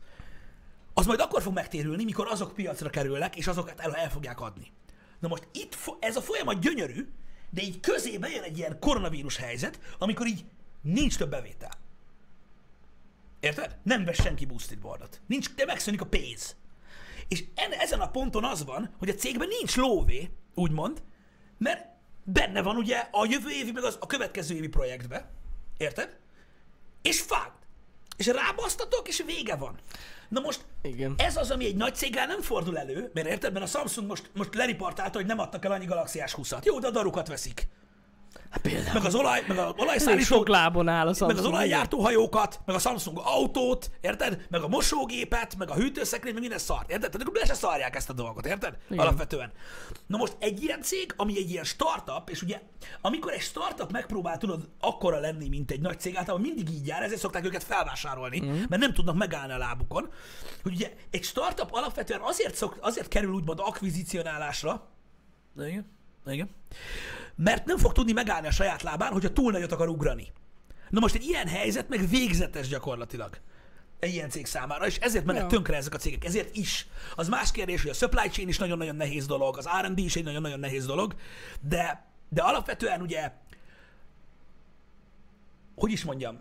[0.93, 4.71] az majd akkor fog megtérülni, mikor azok piacra kerülnek, és azokat el, el fogják adni.
[5.19, 7.07] Na most itt fo- ez a folyamat gyönyörű,
[7.49, 10.45] de így közébe jön egy ilyen koronavírus helyzet, amikor így
[10.81, 11.71] nincs több bevétel.
[13.39, 13.77] Érted?
[13.83, 15.21] Nem vesz senki boosted boardot.
[15.27, 16.55] Nincs, de megszűnik a pénz.
[17.27, 21.03] És en, ezen a ponton az van, hogy a cégben nincs lóvé, úgymond,
[21.57, 21.87] mert
[22.23, 25.31] benne van ugye a jövő évi, meg az, a következő évi projektbe.
[25.77, 26.17] Érted?
[27.01, 27.51] És fád.
[28.17, 29.79] És rábasztatok, és vége van.
[30.29, 31.13] Na most Igen.
[31.17, 34.29] ez az, ami egy nagy céggel nem fordul elő, mert érted, mert a Samsung most,
[34.33, 36.63] most leriportálta, hogy nem adtak el annyi Galaxy S20-at.
[36.63, 37.67] Jó, de a darukat veszik.
[38.55, 38.93] Hát például.
[38.93, 41.31] Meg az olaj, meg a Elég olajszállító, sok lábon áll a Samsung.
[41.31, 44.45] meg az olajjártó hajókat, meg a Samsung autót, érted?
[44.49, 47.11] Meg a mosógépet, meg a hűtőszekrényt, meg minden szart, érted?
[47.11, 48.77] Tehát akkor le se szarják ezt a dolgot, érted?
[48.89, 48.99] Igen.
[48.99, 49.51] Alapvetően.
[50.07, 52.61] Na most egy ilyen cég, ami egy ilyen startup, és ugye
[53.01, 57.03] amikor egy startup megpróbál tudod akkora lenni, mint egy nagy cég, általában mindig így jár,
[57.03, 58.63] ezért szokták őket felvásárolni, mm.
[58.69, 60.09] mert nem tudnak megállni a lábukon.
[60.63, 64.89] Hogy ugye egy startup alapvetően azért, szok, azért kerül úgymond akvizicionálásra,
[65.57, 65.94] igen,
[66.33, 66.49] igen,
[67.35, 70.31] mert nem fog tudni megállni a saját lábán, hogyha túl nagyot akar ugrani.
[70.89, 73.39] Na most egy ilyen helyzet meg végzetes gyakorlatilag
[73.99, 75.47] egy ilyen cég számára, és ezért mennek Ja.
[75.47, 76.87] tönkre ezek a cégek, ezért is.
[77.15, 80.23] Az más kérdés, hogy a supply chain is nagyon-nagyon nehéz dolog, az R&D is egy
[80.23, 81.15] nagyon-nagyon nehéz dolog,
[81.61, 83.31] de, de alapvetően ugye,
[85.75, 86.39] hogy is mondjam,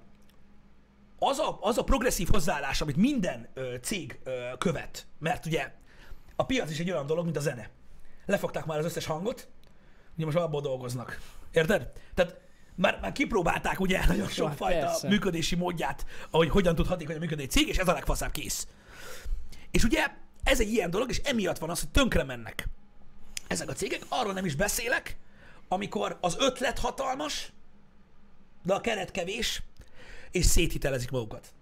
[1.19, 5.73] az a, az a progresszív hozzáállás, amit minden ö, cég ö, követ, mert ugye
[6.37, 7.71] a piac is egy olyan dolog, mint a zene.
[8.27, 9.49] Lefogták már az összes hangot,
[10.17, 11.21] ugye most abból dolgoznak.
[11.53, 11.91] Érted?
[12.15, 12.41] Tehát
[12.75, 15.09] már, már kipróbálták ugye nagyon sok Hát fajta persze.
[15.09, 18.67] működési módját, ahogy hogyan tud hatékonyan működni egy cég, és ez a legfaszább kész.
[19.71, 20.07] És ugye
[20.43, 22.69] ez egy ilyen dolog, és emiatt van az, hogy tönkre mennek
[23.47, 24.01] ezek a cégek.
[24.09, 25.17] Arról nem is beszélek,
[25.69, 27.53] amikor az ötlet hatalmas,
[28.63, 29.63] de a keret kevés,
[30.31, 31.53] és széthitelezik magukat.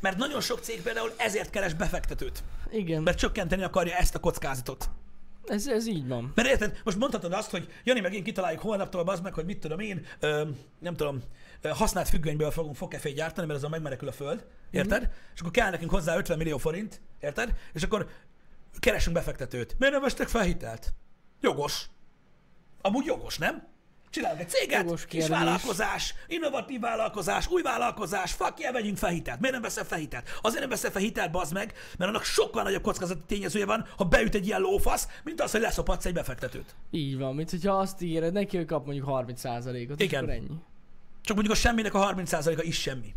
[0.00, 4.90] Mert nagyon sok cég például ezért keres befektetőt, Igen, mert csökkenteni akarja ezt a kockázatot.
[5.50, 6.32] Ez, ez így van.
[6.34, 9.58] Mert érted, most mondhatod azt, hogy Jani meg én kitaláljuk holnaptól, bazd meg, hogy mit
[9.58, 10.48] tudom én, ö,
[10.78, 11.22] nem tudom,
[11.60, 15.00] ö, használt függönyből fogunk fogkefét gyártani, mert azon megmenekül a föld, érted?
[15.00, 15.12] Mm-hmm.
[15.34, 17.54] És akkor kell nekünk hozzá 50 millió forint, érted?
[17.72, 18.08] És akkor
[18.78, 19.74] keresünk befektetőt.
[19.78, 20.94] Miért nem vestek fel hitelt?
[21.40, 21.86] Jogos.
[22.80, 23.68] Amúgy jogos, nem?
[24.10, 25.28] Csinálunk egy céget, Jogos kis kérdés.
[25.28, 29.40] vállalkozás, innovatív vállalkozás, új vállalkozás, fuck yeah, vegyünk fel hitelt.
[29.40, 30.28] Miért nem veszel fel hitelt?
[30.42, 34.04] Azért nem veszel fel hitelt, bazd meg, mert annak sokkal nagyobb kockázati tényezője van, ha
[34.04, 36.74] beüt egy ilyen lófasz, mint az, hogy leszopatsz egy befektetőt.
[36.90, 40.22] Így van, mint hogyha azt ígéred neki, hogy kap mondjuk 30%-ot, és Igen.
[40.22, 40.48] akkor ennyi.
[41.22, 43.14] Csak mondjuk a semminek a 30%-a is semmi.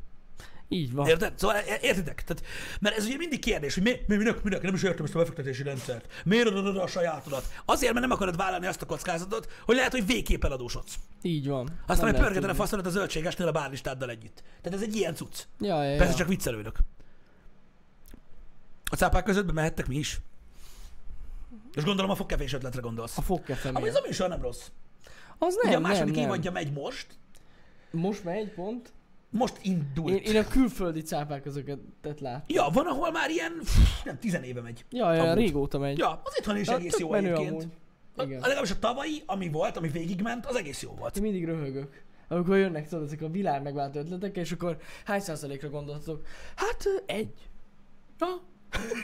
[0.73, 1.07] Így van.
[1.07, 1.39] Érted?
[1.39, 2.23] Szóval értitek?
[2.23, 2.43] Tehát,
[2.79, 5.17] mert ez ugye mindig kérdés, hogy mi, mi, minek, minek, nem is értem ezt a
[5.17, 6.21] befektetési rendszert.
[6.25, 7.45] Miért adod a sajátodat?
[7.65, 10.95] Azért, mert nem akarod vállalni azt a kockázatot, hogy lehet, hogy végképp eladósodsz.
[11.21, 11.65] Így van.
[11.65, 14.43] Aztán Nem egy lehet pörgeted a faszodat a zöldségesnél a bárlistáddal együtt.
[14.61, 15.43] Tehát ez egy ilyen cucc.
[15.59, 16.17] Ja, ja, Persze ja.
[16.17, 16.77] csak viccelődök.
[18.91, 20.19] A cápák között mehettek mi is.
[21.73, 23.17] És gondolom a fogkefés ötletre gondolsz.
[23.17, 24.67] A fogkefe Ami ez a műsor nem rossz.
[25.37, 26.31] Az Ugye a nem, második nem, nem.
[26.31, 27.07] évadja megy most.
[27.91, 28.93] Most megy pont.
[29.33, 30.09] Most indult.
[30.09, 32.51] Én, én a külföldi cápák közöket lát.
[32.51, 34.85] Ja, van, ahol már ilyen, pff, nem, tizenéve megy.
[34.89, 35.37] Ja, ja, Amúgy.
[35.37, 35.97] régóta megy.
[35.97, 37.49] Ja, az itthon is Na, egész jó egyébként.
[37.49, 37.67] amúgy.
[38.15, 38.39] A, Igen.
[38.39, 41.15] legalábbis a tavalyi, ami volt, ami végigment, az egész jó volt.
[41.15, 42.01] Én mindig röhögök.
[42.27, 46.25] Amikor jönnek tudod, ezek a világ megváltó ötletek, és akkor hány százalékra gondoltok?
[46.55, 47.33] Hát egy.
[48.17, 48.27] Na,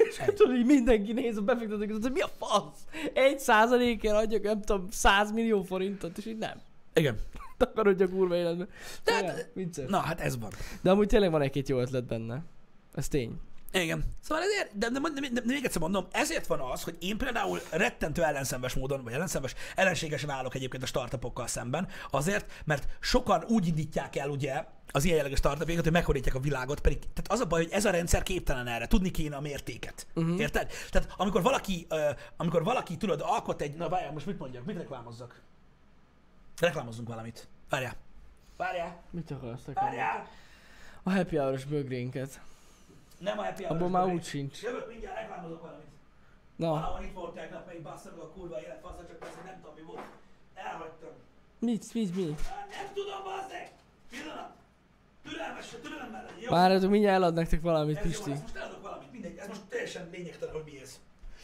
[0.10, 2.80] És tudod, így mindenki néz a befektetők, hogy mi a fasz?
[3.14, 6.60] Egy százalékért adjak, nem tudom, 100 millió forintot, és így nem.
[6.94, 7.18] igen.
[7.66, 8.68] Takarodj a kurva életbe.
[9.04, 9.90] De hát- vicces.
[9.90, 10.52] Na, hát ez van.
[10.82, 12.44] De amúgy tényleg van egy-két jó ötlet benne.
[12.94, 13.40] Ez tény.
[13.72, 14.04] Igen.
[14.22, 17.18] Szóval ezért, de, de, de, de, de még egyszer mondom, ezért van az, hogy én
[17.18, 23.44] például rettentő ellenszenves módon, vagy ellenszenves, ellenségesen állok egyébként a startupokkal szemben, azért, mert sokan
[23.48, 27.40] úgy indítják el ugye az ilyen jellegű startupjaikat, hogy meghódítják a világot, pedig tehát az
[27.40, 30.08] a baj, hogy ez a rendszer képtelen erre, tudni kéne a mértéket.
[30.16, 30.40] Uh-huh.
[30.40, 30.72] Érted?
[30.90, 32.00] Tehát amikor valaki, uh,
[32.38, 35.42] amikor valaki, tudod, alkot egy, na várjál, most mit mondjak, mit reklámozzak?
[36.60, 37.48] Reklámozzunk valamit.
[37.70, 37.96] Várjál.
[38.58, 39.02] Várjál.
[39.10, 39.84] Mit akarsz nekem?
[39.84, 40.28] Várjál.
[41.04, 42.42] A happy hour bögrénket.
[43.18, 44.62] Nem a happy Abból hour-os már úgy sincs.
[44.62, 45.86] Jövök mindjárt, reklámozok valamit.
[46.56, 49.56] Na, Valahol itt volt tegnap, még bassza meg a kurva élet, faszra, csak persze nem
[49.62, 50.06] tudom mi volt.
[50.54, 51.10] Elhagytam.
[51.60, 52.24] mit, mit, mi?
[52.26, 53.72] Nem tudom, bazzeg!
[54.10, 54.52] Pillanat!
[55.24, 56.50] Türelmes, türelemmel legyen, jó?
[56.50, 58.32] Várjatok, mindjárt elad nektek valamit, ez jó, Pisti.
[58.32, 61.00] ezt most eladok valamit, mindegy, ez most teljesen lényegtelen, hogy mi ez.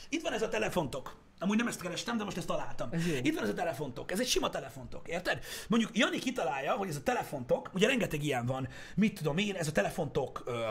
[0.09, 1.15] Itt van ez a telefontok.
[1.39, 2.89] Amúgy nem ezt kerestem, de most ezt találtam.
[2.91, 3.13] Ez jó.
[3.23, 4.11] Itt van ez a telefontok.
[4.11, 5.39] Ez egy sima telefontok, érted?
[5.67, 9.67] Mondjuk Jani kitalálja, hogy ez a telefontok, ugye rengeteg ilyen van, mit tudom én, ez
[9.67, 10.67] a telefontok ö,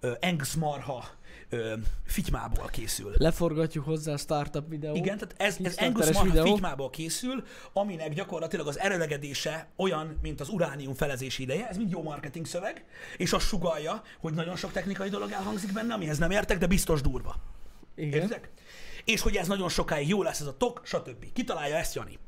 [0.00, 1.04] ö, Engszmarha
[1.48, 1.74] ö,
[2.06, 3.12] fitymából készül.
[3.16, 4.96] Leforgatjuk hozzá a startup videót.
[4.96, 6.44] Igen, tehát ez, ez Kickstarteres Angus Marha videó.
[6.54, 12.02] fitymából készül, aminek gyakorlatilag az erőlegedése olyan, mint az uránium felezési ideje, ez mind jó
[12.02, 12.84] marketing szöveg,
[13.16, 17.00] és azt sugalja, hogy nagyon sok technikai dolog elhangzik benne, amihez nem értek, de biztos
[17.00, 17.36] durva.
[17.94, 18.20] Igen.
[18.20, 18.50] Értek?
[19.08, 21.32] És hogy ez nagyon sokáig jó lesz ez a tok, stb.
[21.32, 22.18] Kitalálja ezt Jani.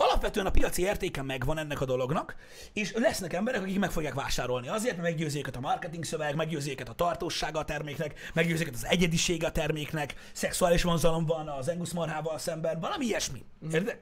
[0.00, 2.36] Alapvetően a piaci értéke megvan ennek a dolognak,
[2.72, 6.70] és lesznek emberek, akik meg fogják vásárolni azért, mert meggyőzi őket a marketing szöveg, meggyőzi
[6.70, 11.68] őket a tartóssága a terméknek, meggyőzi őket az egyedisége a terméknek, szexuális vonzalom van az
[11.68, 13.44] Angus marhával szemben, valami ilyesmi.
[13.62, 13.98] Érted?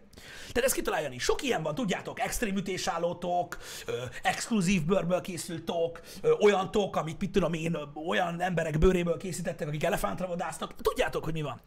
[0.52, 1.18] Tehát ezt kitalálja Jani.
[1.18, 3.92] Sok ilyen van, tudjátok, extrém ütésálló tok, ö,
[4.22, 9.16] exkluzív bőrből készült tok, ö, olyan tok, amit mit tudom én, ö, olyan emberek bőréből
[9.16, 10.74] készítettek, akik elefántra vadásznak.
[10.82, 11.60] Tudjátok, hogy mi van.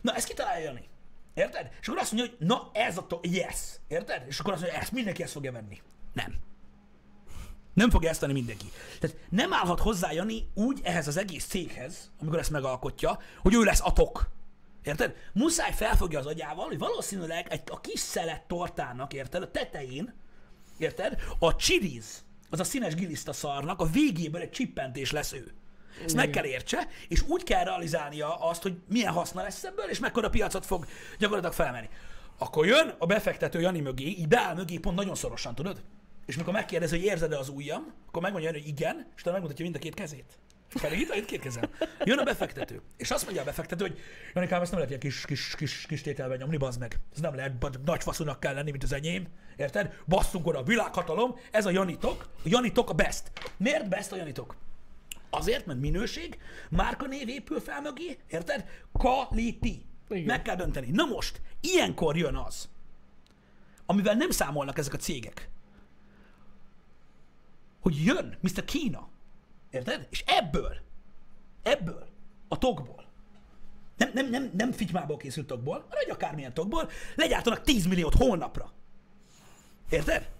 [0.00, 0.88] Na, ezt kitalálja Jani.
[1.34, 1.70] Érted?
[1.80, 3.56] És akkor azt mondja, hogy na ez a tok, yes.
[3.88, 4.24] Érted?
[4.28, 5.80] És akkor azt mondja, ezt mindenki ezt fogja venni.
[6.12, 6.34] Nem.
[7.74, 8.66] Nem fogja ezt venni mindenki.
[9.00, 13.62] Tehát nem állhat hozzá Jani úgy ehhez az egész céghez, amikor ezt megalkotja, hogy ő
[13.62, 14.30] lesz a tok.
[14.82, 15.14] Érted?
[15.32, 20.14] Muszáj felfogja az agyával, hogy valószínűleg egy, a kis szelet tortának, érted, a tetején,
[20.78, 25.52] érted, a chiliz, az a színes giliszta szarnak, a végében egy csippentés lesz ő.
[26.04, 29.98] Ezt meg kell értse, és úgy kell realizálnia azt, hogy milyen haszna lesz ebből, és
[29.98, 30.86] mekkora piacot fog
[31.18, 31.88] gyakorlatilag felemelni.
[32.38, 35.82] Akkor jön a befektető Jani mögé, így beáll mögé pont nagyon szorosan, tudod?
[36.26, 39.76] És mikor megkérdezi, hogy érzed-e az ujjam, akkor megmondja hogy igen, és utána megmutatja mind
[39.76, 40.38] a két kezét.
[40.80, 41.64] Pedig itt, itt két kezem.
[42.04, 43.98] Jön a befektető, és azt mondja a befektető, hogy
[44.34, 46.98] Janikám, ezt nem lehet ilyen kis, kis, kis, kis tételben nyomni, bazd meg.
[47.12, 47.52] Ez nem lehet,
[47.84, 49.26] nagy faszúnak kell lenni, mint az enyém.
[49.56, 49.94] Érted?
[50.06, 52.28] Basszunk oda a világhatalom, ez a Janitok.
[52.36, 53.30] A Janitok a best.
[53.56, 54.56] Miért best a Janitok?
[55.30, 56.38] Azért, mert minőség,
[56.70, 58.64] márkanév épül fel mögé, érted?
[58.92, 59.84] Quality.
[60.08, 60.24] Igen.
[60.24, 60.90] Meg kell dönteni.
[60.90, 62.68] Na most, ilyenkor jön az,
[63.86, 65.50] amivel nem számolnak ezek a cégek,
[67.80, 68.64] hogy jön Mr.
[68.64, 69.08] Kína,
[69.70, 70.06] érted?
[70.10, 70.76] És ebből,
[71.62, 72.08] ebből,
[72.48, 73.04] a tokból,
[73.96, 78.72] nem, nem, nem, nem figymából készült tokból, hanem egy akármilyen tokból, legyártanak 10 milliót holnapra.
[79.90, 80.30] Érted?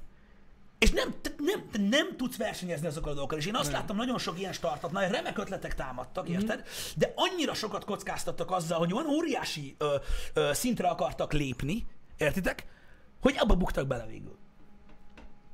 [0.78, 1.14] És nem,
[1.50, 3.38] nem, te nem tudsz versenyezni azokkal a dolgokkal.
[3.38, 6.64] És én azt láttam, nagyon sok ilyen startupnál, remek ötletek támadtak, érted?
[6.96, 9.96] De annyira sokat kockáztattak azzal, hogy olyan óriási ö,
[10.34, 11.86] ö, szintre akartak lépni,
[12.16, 12.66] értitek?
[13.20, 14.38] Hogy abba buktak bele végül.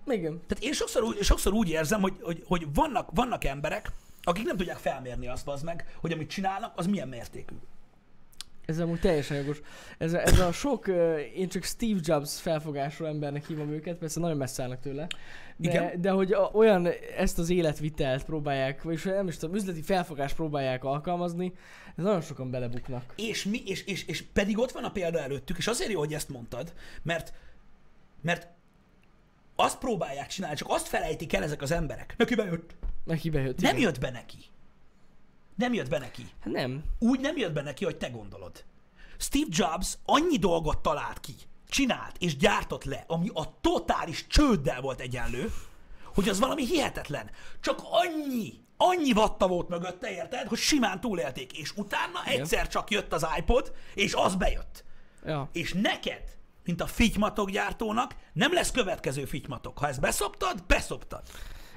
[0.07, 0.41] Igen.
[0.47, 3.91] Tehát én sokszor, úgy- sokszor úgy érzem, hogy, hogy, hogy vannak, vannak emberek,
[4.23, 7.55] akik nem tudják felmérni azt, az meg, hogy amit csinálnak, az milyen mértékű.
[8.67, 9.61] Ez amúgy teljesen jogos.
[9.99, 14.21] Ez, a- ez a sok, ö, én csak Steve Jobs felfogású embernek hívom őket, persze
[14.21, 15.07] nagyon messze állnak tőle.
[15.57, 16.01] De, Igen.
[16.01, 20.85] de hogy a, olyan ezt az életvitelt próbálják, vagyis nem is tudom, üzleti felfogást próbálják
[20.85, 21.53] alkalmazni,
[21.97, 23.13] ez nagyon sokan belebuknak.
[23.17, 26.15] És, mi, és, és, és pedig ott van a példa előttük, és azért jó, hogy
[26.15, 27.33] ezt mondtad, mert,
[28.23, 28.49] mert
[29.57, 32.15] azt próbálják csinálni, csak azt felejtik el ezek az emberek.
[32.17, 32.75] Neki bejött.
[33.05, 33.61] Neki bejött.
[33.61, 33.83] Nem igen.
[33.89, 34.39] jött be neki.
[35.57, 36.27] Nem jött be neki.
[36.45, 36.85] Nem.
[36.99, 38.65] Úgy nem jött be neki, hogy te gondolod.
[39.19, 41.35] Steve Jobs annyi dolgot talált ki,
[41.69, 45.53] csinált és gyártott le, ami a totális csőddel volt egyenlő,
[46.15, 47.31] hogy az valami hihetetlen.
[47.61, 53.13] Csak annyi, annyi vatta volt mögötte, érted, hogy simán túlélték, és utána egyszer csak jött
[53.13, 54.85] az iPod, és az bejött.
[55.25, 55.49] Ja.
[55.53, 56.23] És neked,
[56.65, 59.79] mint a fitymatok gyártónak, nem lesz következő fitymatok.
[59.79, 61.23] Ha ezt beszoptad, beszoptad.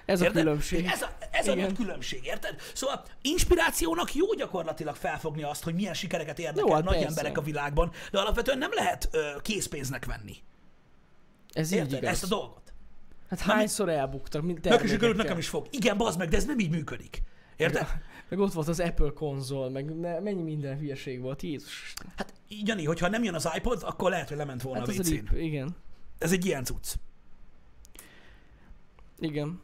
[0.10, 0.42] Ez a Érted?
[0.42, 0.86] különbség.
[0.86, 2.56] Ez a, ez a nagy különbség, érted?
[2.74, 7.08] Szóval inspirációnak jó gyakorlatilag felfogni azt, hogy milyen sikereket érnek Jó, el hát nagy persze.
[7.08, 10.36] emberek a világban, de alapvetően nem lehet ö, készpénznek venni.
[11.52, 11.98] Ez így Érted?
[11.98, 12.10] igaz.
[12.10, 12.74] Ezt a dolgot.
[13.30, 15.68] Hát hányszor elbuktak, mint Neki sikerült, nekem is fog.
[15.72, 17.22] Igen, bazd meg, de ez nem így működik.
[17.56, 17.88] Érted?
[18.30, 21.94] Meg ott volt az Apple konzol, meg me- mennyi minden hülyeség volt, Jézus.
[22.16, 25.04] Hát, Jani, hogyha nem jön az iPod, akkor lehet, hogy lement volna Hát a a
[25.04, 25.76] rip, igen.
[26.18, 26.94] Ez egy ilyen cucc.
[29.20, 29.62] Igen.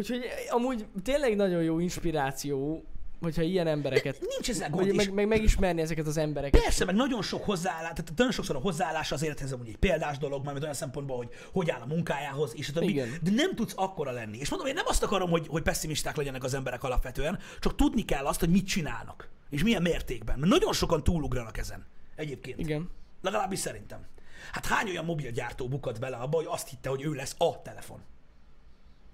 [0.00, 2.84] Úgyhogy amúgy tényleg nagyon jó inspiráció,
[3.20, 4.94] hogyha ilyen embereket, Nincs ezzel gond.
[4.94, 6.62] meg, meg, megismerni ezeket az embereket.
[6.62, 10.18] Persze, meg nagyon sok hozzáállás, tehát nagyon sokszor a hozzáállás az élethez amúgy egy példás
[10.18, 12.92] dolog, majd olyan szempontból, hogy hogy áll a munkájához, és a többi.
[13.22, 14.38] De nem tudsz akkora lenni.
[14.38, 18.04] És mondom, én nem azt akarom, hogy, hogy pessimisták legyenek az emberek alapvetően, csak tudni
[18.04, 19.28] kell azt, hogy mit csinálnak.
[19.50, 20.38] És milyen mértékben.
[20.38, 21.86] Mert nagyon sokan túlugranak ezen.
[22.16, 22.58] Egyébként.
[22.58, 22.90] Igen.
[23.22, 24.06] Legalábbis szerintem.
[24.52, 28.00] Hát hány olyan mobilgyártó bukott bele abba, hogy azt hitte, hogy ő lesz a telefon?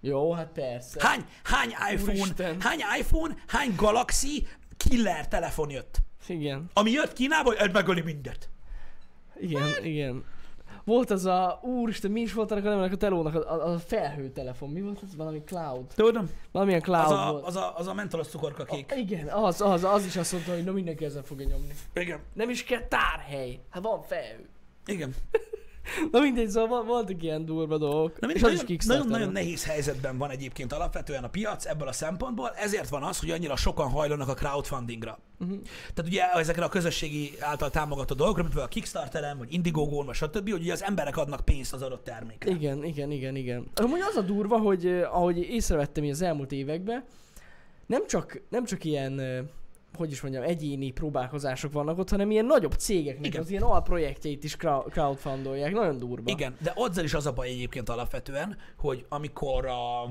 [0.06, 1.00] Jó, hát persze.
[1.02, 2.60] Hány, hány iPhone, Úristen.
[2.60, 4.46] hány iPhone, hány Galaxy
[4.76, 5.98] killer telefon jött?
[6.28, 6.70] Igen.
[6.72, 8.48] Ami jött Kínából, hogy megöli mindet.
[9.40, 10.24] Igen, igen.
[10.84, 13.78] Volt az a, úristen, mi is volt annak a nevének a telónak, a, a, a
[13.78, 15.16] felhő telefon, mi volt ez?
[15.16, 15.86] Valami cloud.
[15.94, 16.30] Tudom.
[16.52, 17.44] Valamilyen cloud Az a, volt.
[17.44, 18.92] az, a, az a mentolos cukorka kék.
[18.96, 21.74] Igen, az, az, az is azt mondta, hogy na mindenki ezzel fogja nyomni.
[21.94, 22.20] Igen.
[22.32, 24.48] Nem is kell tárhely, hát van felhő.
[24.86, 25.14] Igen.
[26.10, 28.20] Na mindegy, szóval voltak ilyen durva dolgok.
[28.20, 29.04] Na, és mindegy, is nagyon, Kickstarter.
[29.04, 33.18] nagyon, nagyon nehéz helyzetben van egyébként alapvetően a piac ebből a szempontból, ezért van az,
[33.18, 35.18] hogy annyira sokan hajlanak a crowdfundingra.
[35.40, 35.58] Uh-huh.
[35.94, 40.14] Tehát ugye ezekre a közösségi által támogatott dolgokra, mint például a Kickstarteren, vagy Indiegogo-n, vagy
[40.14, 42.50] stb., hogy ugye az emberek adnak pénzt az adott termékre.
[42.50, 43.66] Igen, igen, igen, igen.
[43.74, 47.04] Amúgy az a durva, hogy eh, ahogy észrevettem az elmúlt években,
[47.86, 49.42] nem csak, nem csak ilyen, eh,
[49.96, 53.40] hogy is mondjam, egyéni próbálkozások vannak ott, hanem ilyen nagyobb cégeknek Igen.
[53.40, 55.72] az ilyen alprojektjeit is crowd- crowdfundolják.
[55.72, 56.30] Nagyon durva.
[56.30, 60.08] Igen, de azzal is az a baj egyébként alapvetően, hogy amikor a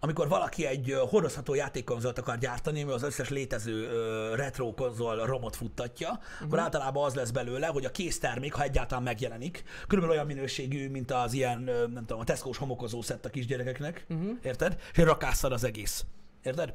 [0.00, 3.88] amikor valaki egy hordozható játékkonzolt akar gyártani, ami az összes létező
[4.34, 6.46] retro konzol romot futtatja, uh-huh.
[6.46, 11.10] akkor általában az lesz belőle, hogy a késztermék, ha egyáltalán megjelenik, körülbelül olyan minőségű, mint
[11.10, 11.60] az ilyen,
[11.92, 14.38] nem tudom, a Tesco-s homokozó szett a kisgyerekeknek, uh-huh.
[14.42, 14.76] érted?
[14.92, 16.04] És rakásszad az egész.
[16.42, 16.74] Érted?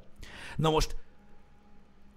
[0.56, 0.96] Na most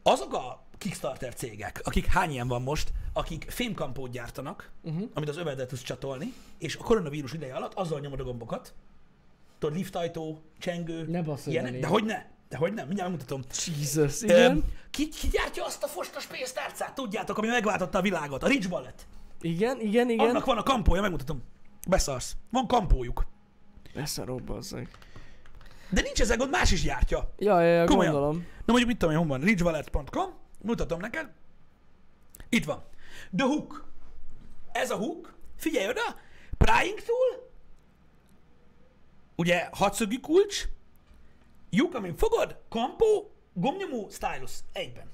[0.02, 5.10] azok a Kickstarter cégek, akik hány ilyen van most, akik fémkampót gyártanak, uh-huh.
[5.14, 8.74] amit az övedet tudsz csatolni, és a koronavírus ideje alatt azzal nyomod a gombokat,
[9.58, 13.42] tudod, liftajtó, csengő, Ne ilyenek, de hogy ne, de hogy nem, mindjárt megmutatom.
[13.78, 14.64] Jesus, igen.
[14.90, 18.42] Ki, ki gyártja azt a fostos pénztárcát, tudjátok, ami megváltotta a világot?
[18.42, 19.06] A Rich Ballet.
[19.40, 20.28] Igen, igen, igen.
[20.28, 21.42] Annak van a kampója, megmutatom.
[21.88, 22.36] Beszarsz.
[22.50, 23.26] Van kampójuk.
[23.94, 24.88] Beszarok, bazzag.
[25.88, 27.32] De nincs ezzel gond, más is gyártja.
[27.38, 28.12] Ja, ja, ja, Komolyan.
[28.12, 28.36] gondolom.
[28.36, 29.40] Na mondjuk mit tudom én, hol van?
[29.40, 30.30] richvalet.com,
[30.62, 31.30] mutatom neked.
[32.48, 32.82] Itt van.
[33.36, 33.84] The Hook.
[34.72, 35.34] Ez a hook.
[35.56, 36.16] Figyelj oda.
[36.58, 37.50] Prying tool.
[39.36, 40.64] Ugye hatszögű kulcs.
[41.70, 42.56] Lyuk, amin fogod.
[42.68, 43.30] Kampó.
[43.52, 44.08] Gomnyomó.
[44.10, 44.52] Stylus.
[44.72, 45.10] Egyben.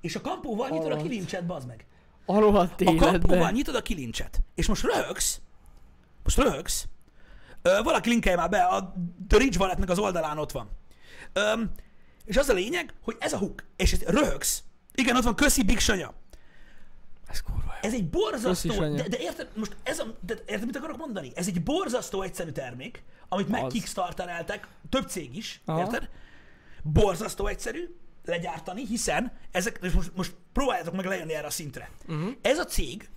[0.00, 1.86] És a kampóval nyitod a kilincset, bazd meg.
[2.26, 4.40] A rohadt A kampóval nyitod a kilincset.
[4.54, 5.40] És most röhögsz.
[6.24, 6.86] Most röhögsz.
[7.62, 8.94] Ö, valaki linkelje már be, a
[9.28, 10.70] The Rich Walletnek az oldalán ott van.
[11.32, 11.70] Öm,
[12.24, 14.62] és az a lényeg, hogy ez a hook, és ez röhögsz.
[14.94, 16.14] Igen, ott van, köszi Big Sanya.
[17.26, 17.88] Ez kurva jó.
[17.88, 21.32] Ez egy borzasztó, de, de érted, most ez a, de érted, mit akarok mondani?
[21.34, 25.80] Ez egy borzasztó egyszerű termék, amit meg kickstartereltek, több cég is, Aha.
[25.80, 26.08] érted?
[26.82, 27.94] Borzasztó egyszerű
[28.24, 31.90] legyártani, hiszen ezek, és most, most próbáljátok meg lejönni erre a szintre.
[32.08, 32.32] Uh-huh.
[32.42, 33.08] Ez a cég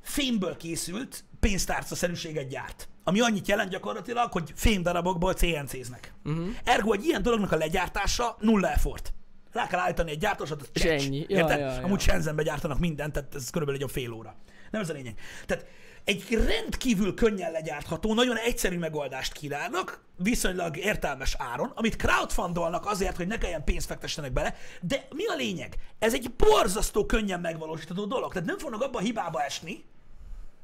[0.00, 2.88] fémből készült pénztárca-szerűséget gyárt.
[3.04, 6.12] Ami annyit jelent gyakorlatilag, hogy fémdarabokból CNC-znek.
[6.22, 6.38] Mhm.
[6.38, 6.54] Uh-huh.
[6.64, 9.12] Ergo egy ilyen dolognak a legyártása nulla effort.
[9.52, 11.04] Rá kell állítani egy gyártósat, az csecs.
[11.04, 11.24] ennyi.
[11.28, 11.58] Ja, Érted?
[11.58, 11.82] ja, ja.
[11.82, 14.34] Amúgy Shenzhenbe gyártanak mindent, tehát ez körülbelül egy olyan fél óra.
[14.70, 15.14] Nem ez a lényeg.
[15.46, 15.66] Tehát
[16.04, 23.26] egy rendkívül könnyen legyártható, nagyon egyszerű megoldást kínálnak, viszonylag értelmes áron, amit crowdfundolnak azért, hogy
[23.26, 25.76] ne kelljen pénzt fektessenek bele, de mi a lényeg?
[25.98, 29.84] Ez egy borzasztó könnyen megvalósítható dolog, tehát nem fognak abba a hibába esni,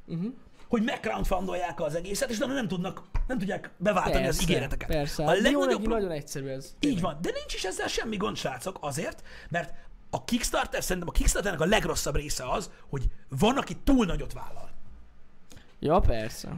[0.07, 0.33] uh-huh.
[0.69, 4.89] Hogy megcrowdfundolják az egészet, és nem tudnak, nem tudják beváltani Persze, az ígéreteket.
[4.89, 5.25] Persze.
[5.25, 6.75] A legnagyobb pro- nagyon egyszerű ez.
[6.81, 9.75] így van, de nincs is ezzel semmi gond, srácok, azért, mert
[10.11, 14.71] a Kickstarter, szerintem a Kickstarternek a legrosszabb része az, hogy van, aki túl nagyot vállal.
[15.81, 16.49] Ja, persze.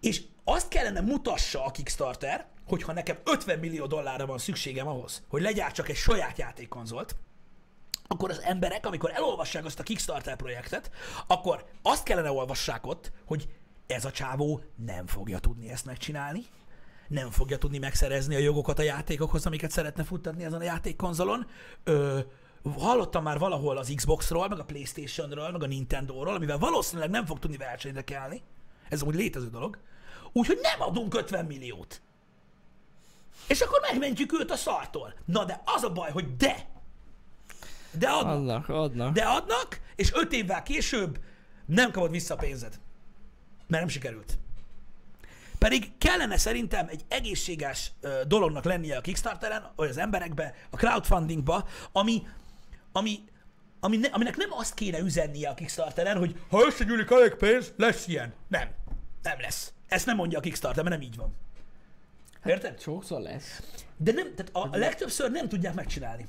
[0.00, 5.42] És azt kellene mutassa a Kickstarter, hogyha nekem 50 millió dollárra van szükségem ahhoz, hogy
[5.42, 7.16] legyártsak egy saját játékkonzolt,
[8.08, 10.90] akkor az emberek, amikor elolvassák azt a Kickstarter projektet,
[11.26, 13.48] akkor azt kellene olvassák ott, hogy
[13.86, 16.44] ez a csávó nem fogja tudni ezt megcsinálni,
[17.08, 21.46] nem fogja tudni megszerezni a jogokat a játékokhoz, amiket szeretne futtatni ezen a játékkonzolon.
[21.84, 22.18] Ö,
[22.78, 27.38] hallottam már valahol az Xboxról, meg a Playstationről, meg a Nintendo-ról, amivel valószínűleg nem fog
[27.38, 28.42] tudni versenyre kelni.
[28.88, 29.78] Ez úgy létező dolog.
[30.32, 32.00] Úgyhogy nem adunk 50 milliót.
[33.48, 35.14] És akkor megmentjük őt a szartól.
[35.24, 36.76] Na de az a baj, hogy de.
[37.90, 38.34] De adnak.
[38.34, 39.12] Adnak, adnak.
[39.12, 41.18] De adnak, és öt évvel később
[41.66, 42.80] nem kapod vissza a pénzed.
[43.66, 44.38] Mert nem sikerült.
[45.58, 51.68] Pedig kellene szerintem egy egészséges ö, dolognak lennie a Kickstarteren, vagy az emberekbe, a crowdfundingba,
[51.92, 52.26] ami,
[52.92, 53.24] ami,
[53.80, 58.06] ami ne, aminek nem azt kéne üzennie a Kickstarteren, hogy ha összegyűlik elég pénz, lesz
[58.06, 58.32] ilyen.
[58.48, 58.68] Nem.
[59.22, 59.72] Nem lesz.
[59.88, 61.34] Ezt nem mondja a Kickstarter, mert nem így van.
[62.44, 62.80] Érted?
[62.80, 63.62] Sokszor lesz.
[63.96, 66.28] De nem, tehát a, a legtöbbször nem tudják megcsinálni.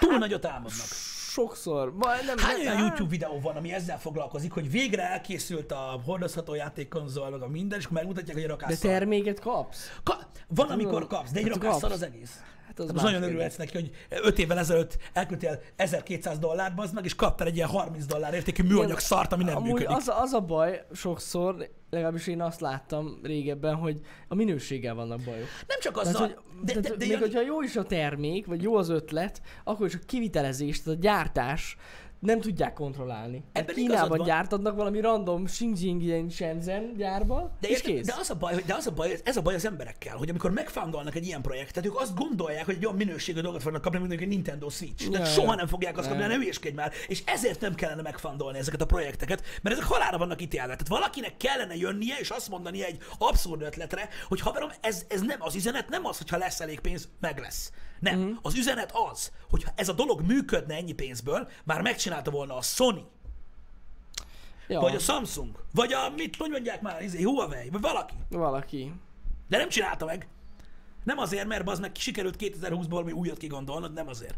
[0.00, 0.86] Túl nagyot álmodnak.
[1.30, 1.92] Sokszor.
[1.94, 5.72] Majd nem, Hány nem, olyan hát- YouTube videó van, ami ezzel foglalkozik, hogy végre elkészült
[5.72, 9.90] a hordozható játékkonzol, meg a minden, és megmutatják, hogy a De rakás terméket kapsz?
[10.02, 12.40] Ka- van, amikor kapsz, de egy Hát az egész.
[12.78, 13.90] Hát az Hát most nagyon örülhetsz neki, hogy
[14.22, 18.62] 5 évvel ezelőtt elküldtél 1200 dollárt, bazd meg, és kaptál egy ilyen 30 dollár értékű
[18.62, 19.96] műanyag szart, ami nem Amúgy működik.
[19.96, 25.46] az, az a baj sokszor, legalábbis én azt láttam régebben, hogy a minőséggel vannak bajok.
[25.66, 27.82] Nem csak Tehát, azzal, hogy, de, de, de, de, még Jani, hogyha jó is a
[27.82, 31.76] termék, vagy jó az ötlet, akkor is a kivitelezés, tehát a gyártás
[32.20, 33.44] nem tudják kontrollálni.
[33.52, 34.26] Ebben Kínában van.
[34.26, 38.06] gyártadnak valami random Xinjiang ilyen Shenzhen gyárba, De, és érted, kész.
[38.06, 40.28] de az a baj, hogy de az a baj, ez a baj az emberekkel, hogy
[40.28, 43.98] amikor megfoundolnak egy ilyen projektet, ők azt gondolják, hogy egy olyan minőségű dolgot fognak kapni,
[43.98, 45.10] mint egy Nintendo Switch.
[45.10, 46.92] Tehát Ja, soha nem fogják azt kapni, ne hülyéskedj már.
[47.08, 50.66] És ezért nem kellene megfoundolni ezeket a projekteket, mert ezek halára vannak ítélve.
[50.66, 55.38] Tehát valakinek kellene jönnie és azt mondani egy abszurd ötletre, hogy haverom, ez, ez nem
[55.40, 57.72] az üzenet, nem az, hogyha lesz elég pénz, meg lesz.
[58.00, 58.18] Nem.
[58.18, 58.32] Mm.
[58.42, 62.62] Az üzenet az, hogy ha ez a dolog működne ennyi pénzből, már megcsinálta volna a
[62.62, 63.06] Sony,
[64.68, 68.14] ja, vagy a Samsung, vagy a, mit, hogy mondják már, izé, Huawei, vagy valaki.
[68.28, 68.92] valaki.
[69.48, 70.28] De nem csinálta meg.
[71.04, 74.34] Nem azért, mert az meg sikerült 2020-ból valami újat kigondolnod, nem azért.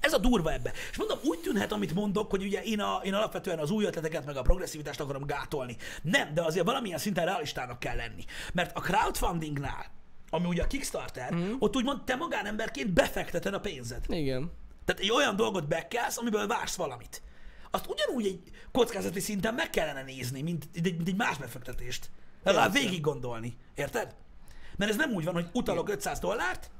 [0.00, 0.72] Ez a durva ebbe.
[0.90, 4.24] És mondom, úgy tűnhet, amit mondok, hogy ugye én, a, én alapvetően az új ötleteket,
[4.24, 5.76] meg a progresszivitást akarom gátolni.
[6.02, 8.24] Nem, de azért valamilyen szinten realistának kell lenni.
[8.52, 9.86] Mert a crowdfundingnál,
[10.34, 11.52] ami ugye a Kickstarter, mm.
[11.58, 14.04] ott úgymond te magánemberként befekteted a pénzed.
[14.08, 14.50] Igen.
[14.84, 17.22] Tehát egy olyan dolgot bekelsz, amiből vársz valamit.
[17.70, 18.40] Azt ugyanúgy egy
[18.72, 22.10] kockázati szinten meg kellene nézni, mint, egy, mint egy más befektetést.
[22.42, 23.56] Legalább végig gondolni.
[23.74, 24.14] Érted?
[24.76, 26.70] Mert ez nem úgy van, hogy utalok 500 dollárt,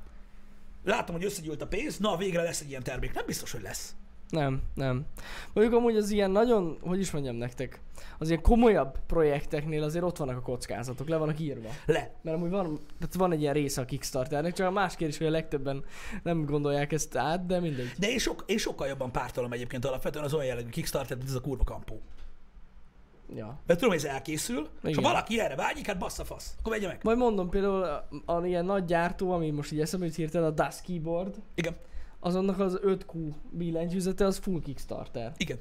[0.84, 3.12] látom, hogy összegyűlt a pénz, na végre lesz egy ilyen termék.
[3.12, 3.94] Nem biztos, hogy lesz.
[4.28, 5.06] Nem, nem.
[5.52, 7.80] Mondjuk amúgy az ilyen nagyon, hogy is mondjam nektek,
[8.18, 11.68] az ilyen komolyabb projekteknél azért ott vannak a kockázatok, le vannak írva.
[11.86, 12.14] Le.
[12.22, 15.26] Mert amúgy van, tehát van egy ilyen része a Kickstarternek, csak a más kérdés, hogy
[15.26, 15.84] a legtöbben
[16.22, 17.92] nem gondolják ezt át, de mindegy.
[17.98, 21.34] De én, sok, én sokkal jobban pártolom egyébként alapvetően az olyan jellegű Kickstarter, mint ez
[21.34, 22.00] a kurva kampó.
[23.36, 23.58] Ja.
[23.66, 25.02] Mert tudom, hogy ez elkészül, és ha Igen.
[25.02, 26.54] valaki erre vágyik, hát bassza fasz.
[26.58, 27.00] Akkor vegye meg.
[27.02, 30.50] Majd mondom például a, a ilyen nagy gyártó, ami most így eszembe jut hirtelen, a
[30.50, 31.76] Das Keyboard, Igen,
[32.24, 35.32] azonnak az 5Q billentyűzete az full Kickstarter.
[35.36, 35.58] igen.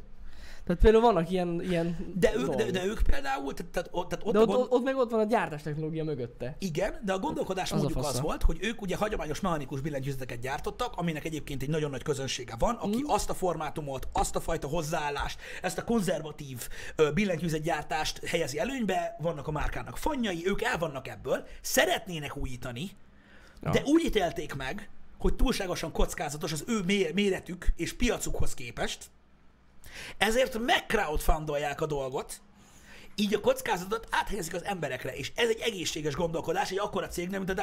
[0.66, 2.70] Tehát például vannak ilyen, ilyen De ők, de, dolgok.
[2.70, 4.60] de ők például, tehát, tehát, ott- de a ott, gond...
[4.60, 6.56] ott, ott, meg ott van a gyártás technológia mögötte.
[6.60, 8.22] Igen, de a gondolkodás Az a mondjuk az fasza.
[8.22, 12.76] volt, hogy ők ugye hagyományos mechanikus billentyűzeteket gyártottak, aminek egyébként egy nagyon nagy közönsége van,
[12.76, 13.08] aki mm.
[13.08, 16.68] azt a formátumot, azt a fajta hozzáállást, ezt a konzervatív
[17.14, 22.90] billentyűzetgyártást helyezi előnybe, vannak a márkának fanjai, ők el vannak ebből, szeretnének újítani,
[23.64, 23.72] Ja.
[23.72, 24.90] de úgy ítélték meg,
[25.22, 29.06] hogy túlságosan kockázatos az ő mé- méretük és piacukhoz képest,
[30.18, 32.42] ezért megcrowdfundolják a dolgot,
[33.16, 37.50] így a kockázatot áthelyezik az emberekre, és ez egy egészséges gondolkodás egy akkora cégnél, mint
[37.50, 37.54] a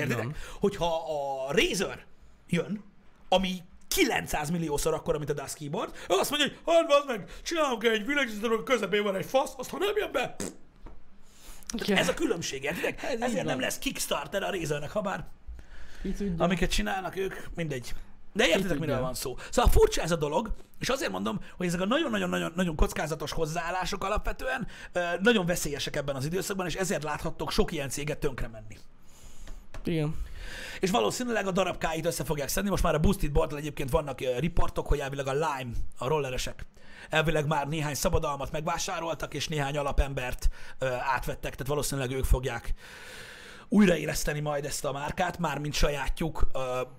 [0.00, 0.24] Értitek?
[0.24, 0.34] van.
[0.60, 2.04] Hogyha a Razer
[2.48, 2.84] jön,
[3.28, 7.30] ami 900 milliószor akkora, mint a Das Keyboard, ő azt mondja, hogy hát bazd meg,
[7.42, 8.04] csinálunk egy
[8.52, 10.46] a közepén van egy fasz, azt ha nem jön be, pff,
[11.86, 11.96] Ja.
[11.96, 13.02] ez a különbség, értitek?
[13.02, 15.26] Ez Ezért nem lesz Kickstarter a Razernek, ha bár.
[16.36, 17.94] Amiket csinálnak ők, mindegy.
[18.32, 19.36] De értitek, miről van szó.
[19.50, 24.66] Szóval furcsa ez a dolog, és azért mondom, hogy ezek a nagyon-nagyon-nagyon kockázatos hozzáállások alapvetően
[25.20, 28.78] nagyon veszélyesek ebben az időszakban, és ezért láthattok sok ilyen céget tönkre menni.
[29.84, 30.16] Igen.
[30.80, 32.70] És valószínűleg a darabkáit össze fogják szedni.
[32.70, 36.66] Most már a Boosted board egyébként vannak riportok, hogy elvileg a Lime, a rolleresek,
[37.10, 40.48] elvileg már néhány szabadalmat megvásároltak, és néhány alapembert
[41.14, 42.74] átvettek, tehát valószínűleg ők fogják
[43.68, 46.46] újraéleszteni majd ezt a márkát, már mint sajátjuk,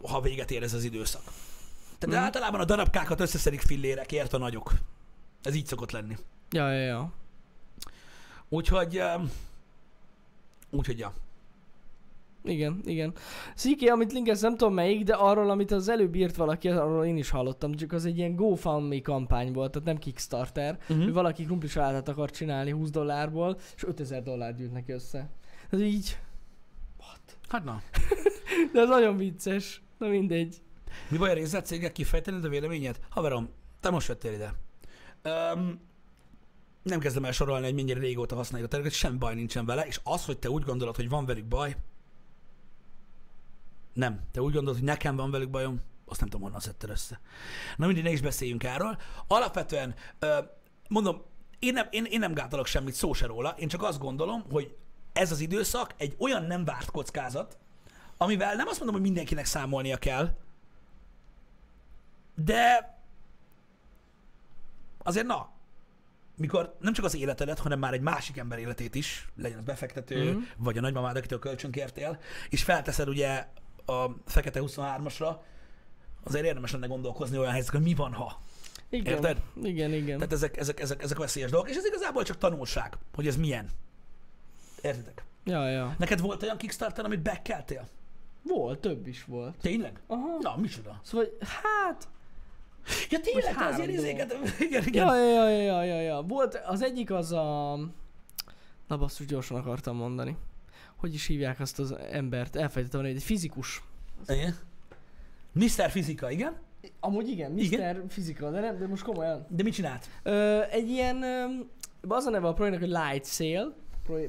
[0.03, 1.23] ha véget ér ez az időszak.
[1.97, 2.23] Tehát mm.
[2.23, 4.73] általában a darabkákat összeszedik fillérekért a nagyok.
[5.43, 6.17] Ez így szokott lenni.
[6.51, 7.13] Ja, ja, ja.
[8.49, 9.01] Úgyhogy,
[10.69, 11.13] úgyhogy ja.
[12.43, 13.13] Igen, igen.
[13.55, 17.17] Sziki, amit linkez, nem tudom melyik, de arról, amit az előbb írt valaki, arról én
[17.17, 21.67] is hallottam, csak az egy ilyen GoFundMe kampány volt, tehát nem Kickstarter, hogy valaki krumpli
[21.67, 25.29] salátát akar csinálni 20 dollárból, és 5000 dollár gyűjt neki össze.
[25.69, 26.17] Ez így,
[27.49, 27.81] Hát na.
[28.73, 29.81] de ez nagyon vicces.
[29.97, 30.61] Na mindegy.
[31.09, 32.99] Mi baj a részletcégek kifejtened a véleményed?
[33.09, 33.49] Haverom,
[33.79, 34.53] te most jöttél ide.
[35.23, 35.79] Um,
[36.83, 39.99] nem kezdem el sorolni, hogy mennyire régóta használjuk a területet, semmi baj nincsen vele, és
[40.03, 41.75] az, hogy te úgy gondolod, hogy van velük baj,
[43.93, 44.21] nem.
[44.31, 47.19] Te úgy gondolod, hogy nekem van velük bajom, azt nem tudom, honnan szedted össze.
[47.77, 48.97] Na mindig ne is beszéljünk erről.
[49.27, 49.95] Alapvetően,
[50.89, 51.21] mondom,
[51.59, 54.75] én nem, én, én nem gátolok semmit, szó se róla, én csak azt gondolom, hogy
[55.15, 57.57] ez az időszak egy olyan nem várt kockázat,
[58.17, 60.37] amivel nem azt mondom, hogy mindenkinek számolnia kell,
[62.35, 62.93] de
[65.03, 65.49] azért na,
[66.37, 70.33] mikor nem csak az életedet, hanem már egy másik ember életét is, legyen az befektető,
[70.33, 70.41] mm.
[70.57, 73.47] vagy a nagymamád, akitől kölcsön kértél, és felteszed ugye
[73.85, 75.35] a fekete 23-asra,
[76.23, 78.41] azért érdemes lenne gondolkozni olyan helyzetekben, hogy mi van, ha.
[78.89, 79.41] Igen, Érted?
[79.63, 80.17] igen, igen.
[80.17, 83.69] Tehát ezek, ezek, ezek, ezek veszélyes dolgok, és ez igazából csak tanulság, hogy ez milyen.
[84.85, 85.23] Értitek?
[85.43, 85.95] Ja, ja.
[85.99, 87.87] Neked volt olyan Kickstarter, amit bekeltél?
[88.43, 89.55] Volt, több is volt.
[89.61, 89.99] Tényleg?
[90.07, 90.37] Aha.
[90.41, 90.99] Na, micsoda?
[91.03, 92.07] Szóval, hát,
[93.09, 94.03] Ja, tényleg, te az három ilyen dolog.
[94.03, 94.35] izéket...
[94.67, 95.05] Igen, igen.
[95.07, 96.21] Ja, ja, ja, ja, ja, ja.
[96.21, 97.75] Volt, az egyik az a...
[98.87, 100.37] Na basszus, gyorsan akartam mondani.
[100.95, 102.55] Hogy is hívják azt az embert?
[102.55, 103.83] Elfelejtettem, hogy egy fizikus.
[104.27, 104.55] Igen.
[105.51, 105.89] Mr.
[105.89, 106.55] Fizika, igen?
[106.99, 107.59] Amúgy igen, Mr.
[107.59, 108.07] Igen?
[108.07, 109.45] Fizika, de, nem, de most komolyan.
[109.49, 110.09] De mit csinált?
[110.23, 111.45] Ö, egy ilyen, ö,
[112.07, 113.75] az a neve a projektnek, hogy Light Sail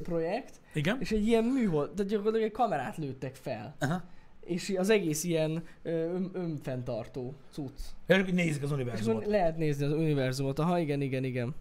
[0.03, 0.97] projekt, Igen?
[0.99, 3.75] és egy ilyen műhold, tehát gyakorlatilag egy kamerát lőttek fel.
[3.79, 4.03] Aha.
[4.45, 7.79] És az egész ilyen ön, önfenntartó cucc.
[8.07, 9.17] Hogy nézik az És univerzumot.
[9.21, 10.59] akkor lehet nézni az univerzumot.
[10.59, 11.55] Aha, igen, igen, igen.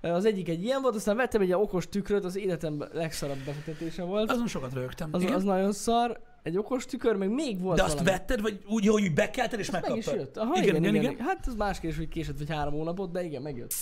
[0.00, 4.02] Az egyik egy ilyen volt, aztán vettem egy ilyen okos tükröt, az életemben legszarabb befektetése
[4.02, 4.30] volt.
[4.30, 5.08] Azon sokat rögtem.
[5.12, 5.34] Az, igen?
[5.34, 6.20] az nagyon szar.
[6.42, 8.10] Egy okos tükör, meg még volt De azt valami.
[8.10, 10.14] vetted, vagy úgy, hogy bekelted és Az meg is megkaptad?
[10.20, 10.36] jött.
[10.36, 11.26] Aha, Igen, igen, igen, igen, igen.
[11.26, 13.72] Hát az más kérdés, hogy késett vagy három hónapot, de igen, megjött.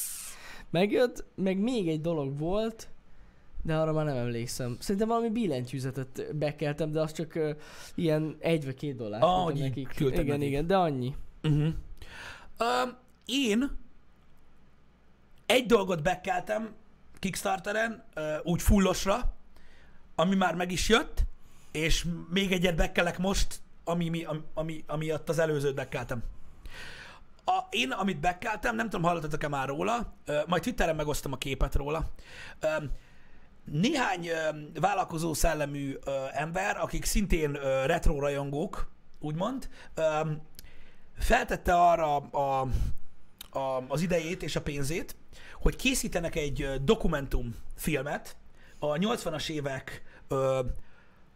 [0.70, 2.88] Megjött, meg még egy dolog volt,
[3.66, 4.76] de arra már nem emlékszem.
[4.80, 7.50] Szerintem valami billentyűzetet bekeltem, de az csak uh,
[7.94, 9.94] ilyen egy vagy két dollár Ah, nekik.
[9.98, 10.42] Igen, nekik.
[10.42, 11.14] igen, de annyi.
[11.42, 11.62] Uh-huh.
[11.62, 13.70] Um, én
[15.46, 16.74] egy dolgot bekeltem
[17.18, 19.34] Kickstarteren, uh, úgy fullosra,
[20.14, 21.24] ami már meg is jött,
[21.72, 26.22] és még egyet bekelek most, ami, mi- ami, ami, amiatt az előzőt bekeltem.
[27.44, 31.74] A, én, amit bekeltem, nem tudom, hallottatok-e már róla, uh, majd Twitteren megosztom a képet
[31.74, 32.10] róla.
[32.78, 32.90] Um,
[33.70, 34.28] néhány
[34.80, 35.96] vállalkozó szellemű
[36.32, 37.52] ember, akik szintén
[37.86, 38.90] retro rajongók,
[39.20, 39.68] úgymond,
[41.18, 42.68] feltette arra a,
[43.50, 45.16] a, az idejét és a pénzét,
[45.60, 48.36] hogy készítenek egy dokumentumfilmet
[48.78, 50.02] a 80-as évek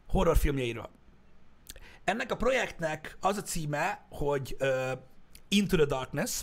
[0.08, 0.90] horrorfilmjeiről.
[2.04, 4.56] Ennek a projektnek az a címe, hogy
[5.48, 6.40] Into the Darkness,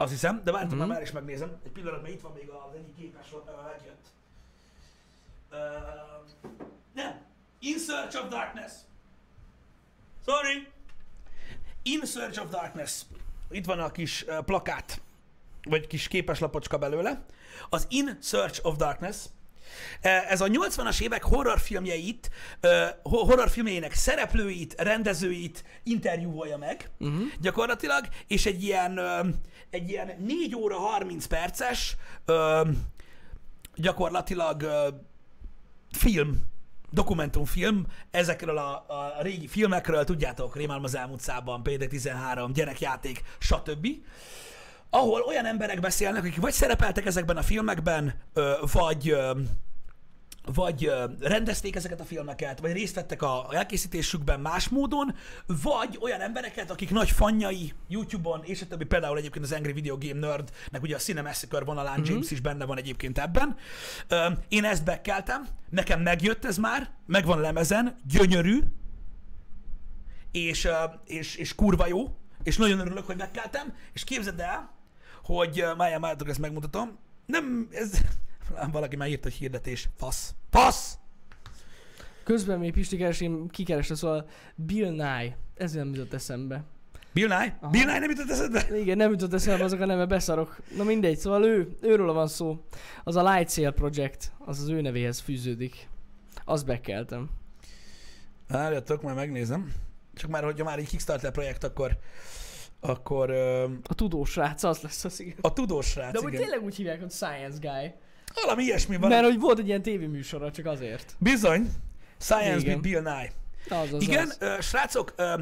[0.00, 0.88] azt hiszem, de várjátok, Mhm.
[0.88, 1.60] már, is megnézem.
[1.64, 3.26] Egy pillanat, mert itt van még az egyik képes,
[3.72, 4.06] megjött.
[5.50, 5.56] Ö,
[6.94, 7.20] nem.
[7.58, 8.72] In Search of Darkness.
[10.26, 10.66] Sorry.
[11.82, 13.02] In Search of Darkness.
[13.50, 15.00] Itt van a kis ö, plakát,
[15.62, 17.24] vagy kis képeslapocska belőle.
[17.68, 19.16] Az In Search of Darkness.
[20.00, 22.30] Ez a 80-as évek horrorfilmjeit,
[23.02, 27.22] horrorfilmjeinek szereplőit, rendezőit interjúvolja meg, uh-huh.
[27.40, 29.00] gyakorlatilag, és egy ilyen,
[29.70, 32.62] egy ilyen 4 óra 30 perces ö,
[33.74, 34.88] gyakorlatilag ö,
[35.90, 36.42] film,
[36.90, 43.86] dokumentumfilm ezekről a, a régi filmekről, tudjátok, Rémálom az elmúlt szában, Példek 13, gyerekjáték, stb.
[44.90, 49.40] Ahol olyan emberek beszélnek, akik vagy szerepeltek ezekben a filmekben, ö, vagy ö,
[50.54, 55.14] vagy rendezték ezeket a filmeket, vagy részt vettek a elkészítésükben más módon,
[55.46, 59.98] vagy olyan embereket, akik nagy fanjai YouTube-on, és a többi, például egyébként az Angry Video
[59.98, 62.10] Game Nerdnek ugye a Cinemassacre vonalán mm-hmm.
[62.10, 63.56] James is benne van egyébként ebben.
[64.48, 68.60] Én ezt bekeltem, nekem megjött ez már, megvan lemezen, gyönyörű,
[70.32, 70.68] és,
[71.04, 74.78] és, és kurva jó, és nagyon örülök, hogy megkeltem, és képzeld el,
[75.22, 78.00] hogy ö, Máján Mártok ezt megmutatom, nem, ez,
[78.72, 80.98] valaki már írt egy hirdetés, fasz, fasz!
[82.24, 85.36] Közben még Pisti keresém, kikereste, szóval Bill Nye.
[85.54, 86.64] Ez nem jutott eszembe.
[87.12, 87.56] Bill Nye?
[87.60, 87.70] Aha.
[87.70, 88.78] Bill Nye nem jutott eszedbe?
[88.78, 90.60] Igen, nem jutott eszembe azok a neve, beszarok.
[90.76, 92.64] Na mindegy, szóval ő, őről van szó.
[93.04, 95.88] Az a Light Sail Project, az az ő nevéhez fűződik.
[96.44, 97.30] Azt bekeltem.
[98.48, 99.72] Várjatok, már megnézem.
[100.14, 101.98] Csak már, hogyha már egy Kickstarter projekt, akkor,
[102.80, 105.36] akkor ö, A tudós srác, az lesz az igen.
[105.40, 106.40] a tudós srác, De igen.
[106.40, 107.92] tényleg úgy hívják, hogy Science Guy.
[108.34, 109.08] Valami ilyesmi van.
[109.08, 111.16] Mert hogy volt egy ilyen tévéműsora, csak azért.
[111.18, 111.70] Bizony.
[112.18, 112.78] Science Igen.
[112.78, 113.30] with Bill Nye.
[113.78, 114.36] Az, az, Igen, Az.
[114.40, 115.40] ö, srácok, ö,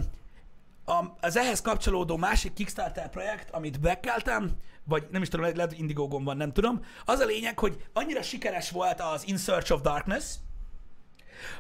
[1.20, 4.50] az ehhez kapcsolódó másik Kickstarter projekt, amit bekeltem,
[4.84, 8.22] vagy nem is tudom, lehet, hogy Indiegogon van, nem tudom, az a lényeg, hogy annyira
[8.22, 10.34] sikeres volt az In Search of Darkness,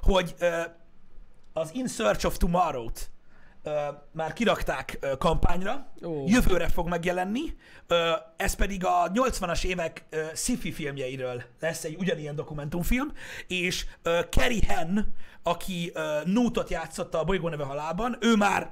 [0.02, 0.60] hogy ö,
[1.52, 3.10] az In Search of Tomorrow-t
[4.12, 6.24] már kirakták kampányra, Ó.
[6.26, 7.40] jövőre fog megjelenni,
[8.36, 10.04] ez pedig a 80-as évek
[10.34, 13.12] sci-fi filmjeiről lesz egy ugyanilyen dokumentumfilm,
[13.46, 13.86] és
[14.30, 14.98] Carrie Henn,
[15.42, 18.70] aki ö, Newtot játszotta a bolygó neve halálban, ő már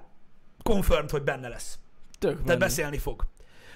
[0.63, 1.79] confirmed, hogy benne lesz.
[2.19, 3.27] Tök Tehát beszélni fog.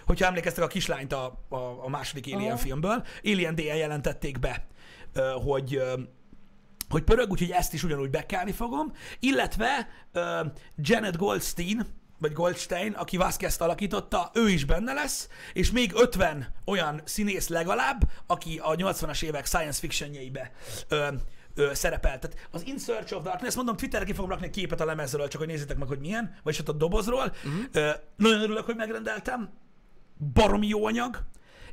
[0.07, 2.61] Hogyha emlékeztek a kislányt a, a, a második Alien Aha.
[2.61, 4.67] filmből, Alien D-en jelentették be,
[5.45, 5.83] hogy
[6.91, 10.41] hogy pörög, úgyhogy ezt is ugyanúgy bekelni fogom, illetve ö,
[10.77, 11.87] Janet Goldstein,
[12.19, 18.11] vagy Goldstein, aki Vasquez-t alakította, ő is benne lesz, és még 50 olyan színész legalább,
[18.27, 20.53] aki a 80-as évek science fictionjeibe
[20.89, 21.07] ö,
[21.55, 22.19] ö, szerepel.
[22.19, 25.29] Tehát az In Search of Darkness, mondom, Twitterre ki fogom rakni egy képet a lemezről,
[25.29, 27.33] csak hogy nézzétek meg, hogy milyen, vagy ott a dobozról.
[27.45, 27.63] Uh-huh.
[27.73, 29.51] Ö, nagyon örülök, hogy megrendeltem,
[30.33, 31.25] baromi jó anyag,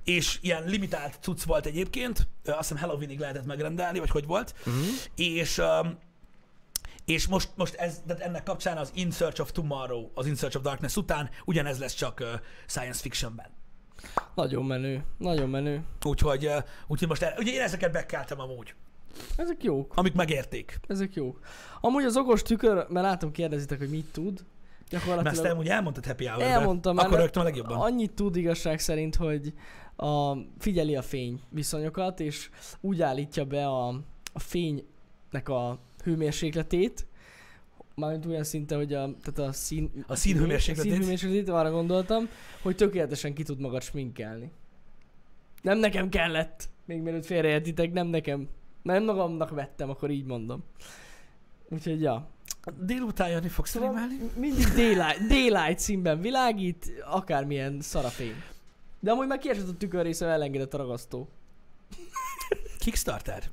[0.04, 4.84] és ilyen limitált cucc volt egyébként, azt hiszem Halloweenig lehetett megrendelni, vagy hogy volt, uh-huh.
[5.16, 5.98] és um,
[7.06, 10.58] és most, most ez, de ennek kapcsán az In Search of Tomorrow, az In Search
[10.58, 12.28] of Darkness után ugyanez lesz csak uh,
[12.66, 13.46] science fictionben.
[14.36, 15.84] Nagyon menő, nagyon menő.
[16.06, 18.76] Úgyhogy, uh, úgyhogy most, el, ugye én ezeket bekeltem amúgy,
[19.36, 20.80] Ezek jók, amik megérték.
[20.88, 21.40] ezek jók.
[21.82, 24.46] Amúgy az okos tükör, mert látom kérdezitek, hogy mit tud.
[24.92, 27.82] Mert ezt Gyakorlatilag amúgy elmondtad happy hour elmondtam Akkor rögtön a legjobban.
[27.82, 29.54] annyit tud igazság szerint, hogy
[29.98, 32.50] a, figyeli a fény viszonyokat, és
[32.82, 33.88] úgy állítja be a,
[34.34, 37.08] a fénynek a hőmérsékletét,
[37.96, 40.04] mármint olyan szinte, hogy a, tehát a szín...
[40.08, 40.92] A színhőmérsékletét.
[40.92, 42.30] A színhőmérsékletét, arra gondoltam,
[42.62, 44.52] hogy tökéletesen ki tud magad sminkelni.
[45.62, 48.48] Nem nekem kellett, még mielőtt félreértitek, nem nekem.
[48.82, 50.64] Nem magamnak vettem, akkor így mondom.
[51.70, 52.30] Úgyhogy ja.
[52.82, 54.32] Délután jönni fogsz Szóval streamelni?
[54.36, 58.36] mindig daylight, daylight színben világít, akármilyen szarafény.
[59.08, 61.30] De amúgy már kiesett a tükör része, elengedett a ragasztó.
[62.84, 63.44] Kickstarter.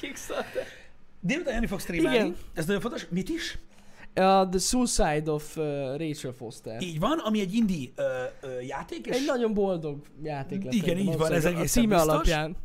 [0.00, 0.64] Kickstarter.
[1.20, 2.16] Délután jönni fogsz streamelni.
[2.18, 2.36] Igen.
[2.54, 3.06] Ez nagyon fontos.
[3.10, 3.58] Mit is?
[4.16, 5.64] Uh, the Suicide of uh,
[5.96, 6.82] Rachel Foster.
[6.82, 10.74] Így van, ami egy indie ö, ö, játék, és Egy nagyon boldog játék lesz.
[10.74, 12.12] Igen, így van, ez egészen A címe biztos.
[12.12, 12.56] alapján.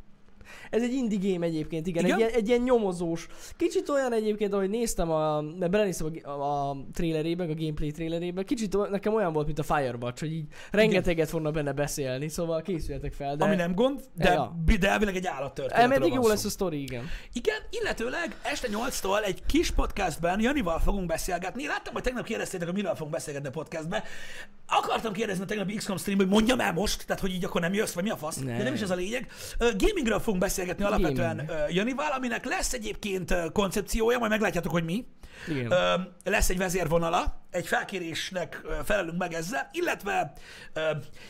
[0.70, 2.16] Ez egy indie game egyébként, igen, Igen?
[2.16, 3.28] Egy, ilyen, egy ilyen nyomozós.
[3.58, 8.43] Kicsit olyan egyébként, ahogy néztem, a, mert belenéztem a, a, a trailerébe, a gameplay trailerébe,
[8.43, 12.62] kicsit o- nekem olyan volt, mint a Firewatch, hogy így rengeteget fognak benne beszélni, szóval
[12.62, 13.36] készüljetek fel.
[13.36, 14.56] De ami nem gond, de, Ja.
[14.80, 16.28] de elvileg egy állattörténetről Elmeddig jó szó.
[16.30, 17.04] lesz a sztori, igen.
[17.34, 21.68] Igen, illetőleg este 8-tól egy kis podcastben Janival fogunk beszélgetni.
[21.68, 24.02] Láttam, hogy tegnap kérdeztétek, hogy miről fogunk beszélgetni a podcastben.
[24.68, 27.74] Akartam kérdezni a tegnapi XCOM stream, hogy mondjam el most, tehát hogy így akkor nem
[27.74, 28.36] jössz, vagy mi a fasz.
[28.38, 28.58] Nem.
[28.58, 29.28] De nem is ez a lényeg.
[29.78, 31.50] Gamingről fogunk beszélgetni alapvetően Gaming.
[31.50, 35.06] ö, Janival, aminek lesz egyébként koncepciója, majd meglátjátok, hogy mi.
[35.48, 35.74] Igen.
[36.24, 40.34] Lesz egy vezérvonala, egy felkérésnek felelünk meg ezzel, illetve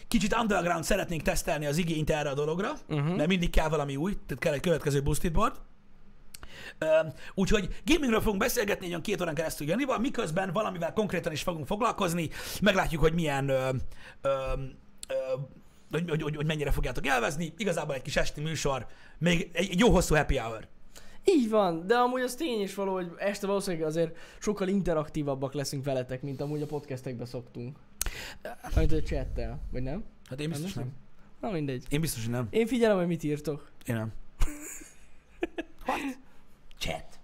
[0.08, 3.16] kicsit underground szeretnénk tesztelni az igényt erre a dologra, uh-huh.
[3.16, 5.56] mert mindig kell valami új, tehát kell egy következő boosted board.
[6.78, 6.86] Ö,
[7.34, 11.68] Úgyhogy gamingről fogunk beszélgetni egy olyan két órán keresztül Janival, miközben valamivel konkrétan is fogunk
[11.68, 12.30] foglalkozni,
[12.62, 13.70] meglátjuk, hogy milyen ö,
[14.22, 14.30] ö,
[15.08, 15.14] ö,
[15.92, 17.54] hogy, hogy, hogy, hogy mennyire fogjátok elvezni.
[17.58, 18.86] Igazából egy kis esti műsor,
[19.18, 20.68] még egy, egy jó hosszú happy hour.
[21.24, 25.84] Így van, de amúgy az tény is való, hogy este valószínűleg azért sokkal interaktívabbak leszünk
[25.84, 27.78] veletek, mint amúgy a podcastekben szoktunk.
[28.76, 30.04] Amit a chattel, vagy nem?
[30.30, 30.94] Hát én biztos nem.
[31.42, 31.86] Na mindegy.
[31.90, 32.48] Én biztos, hogy nem.
[32.50, 33.72] Én figyelem, hogy mit írtok.
[33.86, 34.14] Én nem.
[35.88, 36.18] What?
[36.78, 37.20] Chat.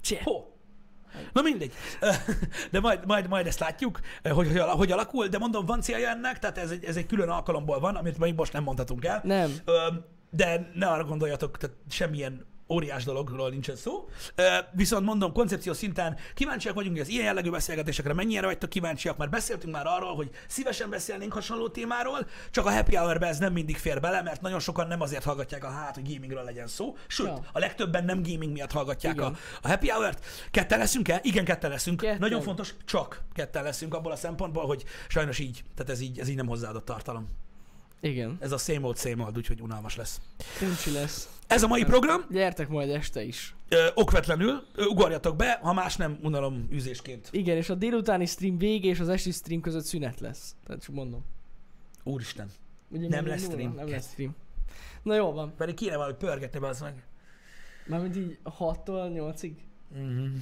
[0.00, 0.22] Chat.
[0.22, 0.44] Ho?
[1.32, 1.72] Na mindegy.
[2.70, 6.38] De majd, majd, majd ezt látjuk, hogy, hogy, hogy alakul, de mondom, van célja ennek,
[6.38, 9.20] tehát ez egy, ez egy külön alkalomból van, amit még most nem mondhatunk el.
[9.24, 9.50] Nem.
[10.30, 14.08] De ne arra gondoljatok, tehát semmilyen óriás dologról nincsen szó.
[14.72, 19.30] Viszont mondom, koncepció szinten kíváncsiak vagyunk, hogy az ilyen jellegű beszélgetésekre mennyire vagytok kíváncsiak, mert
[19.30, 23.76] beszéltünk már arról, hogy szívesen beszélnénk hasonló témáról, csak a happy hour ez nem mindig
[23.76, 27.26] fér bele, mert nagyon sokan nem azért hallgatják a hát, hogy gamingről legyen szó, sőt,
[27.26, 27.40] Ja.
[27.52, 29.32] a legtöbben nem gaming miatt hallgatják a,
[29.62, 30.24] a happy hour-t.
[30.50, 31.20] Ketten leszünk-e?
[31.22, 32.00] Igen, ketten leszünk.
[32.00, 32.18] Ketten.
[32.18, 36.28] Nagyon fontos, csak ketten leszünk abból a szempontból, hogy sajnos így, tehát ez így, ez
[36.28, 37.28] így nem hozzáadott tartalom.
[38.00, 38.36] Igen.
[38.40, 40.20] Ez a same old, same old, úgyhogy unalmas lesz.
[40.62, 41.30] Uncsi lesz.
[41.46, 43.54] Ez a mai program, Gyertek majd este is.
[43.68, 47.28] ö, okvetlenül, ö, ugorjatok be, ha más nem, unalom üzésként.
[47.30, 50.56] Igen, és a délutáni stream vége és az esti stream között szünet lesz.
[50.66, 51.24] Tehát csak mondom.
[52.04, 52.50] Úristen.
[52.90, 53.74] Ugye Nem lesz stream.
[53.74, 54.34] Nem lesz stream.
[55.02, 55.54] Na jó van.
[55.56, 57.06] Pedig kéne valahogy pörgetni az meg.
[57.86, 59.52] Mármint így 6-tól 8-ig.
[59.98, 60.36] Mm-hmm.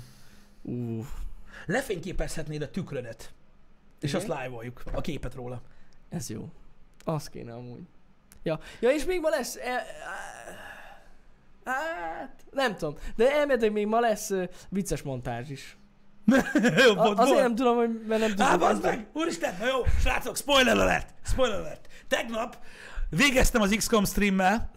[0.63, 1.05] Ú,
[1.67, 3.33] Lefényképezhetnéd a tükrödet,
[4.01, 4.21] és Igen?
[4.31, 5.63] azt live-oljuk, a képet róla.
[6.09, 6.49] ez jó.
[7.05, 7.83] Az kéne amúgy.
[8.43, 9.57] Ja, ja és még ma lesz...
[9.57, 9.87] E,
[11.65, 12.97] hát, nem tudom.
[13.17, 15.77] De elméletileg még ma lesz uh, vicces montázs is.
[16.97, 18.69] A, azért nem tudom, hogy mert nem Á, tudom.
[18.69, 19.07] bazd meg!
[19.13, 21.15] Úristen, na jó, srácok, spoiler alert!
[21.25, 21.89] Spoiler alert!
[22.09, 22.59] Tegnap
[23.11, 24.71] végeztem az XCOM streammel,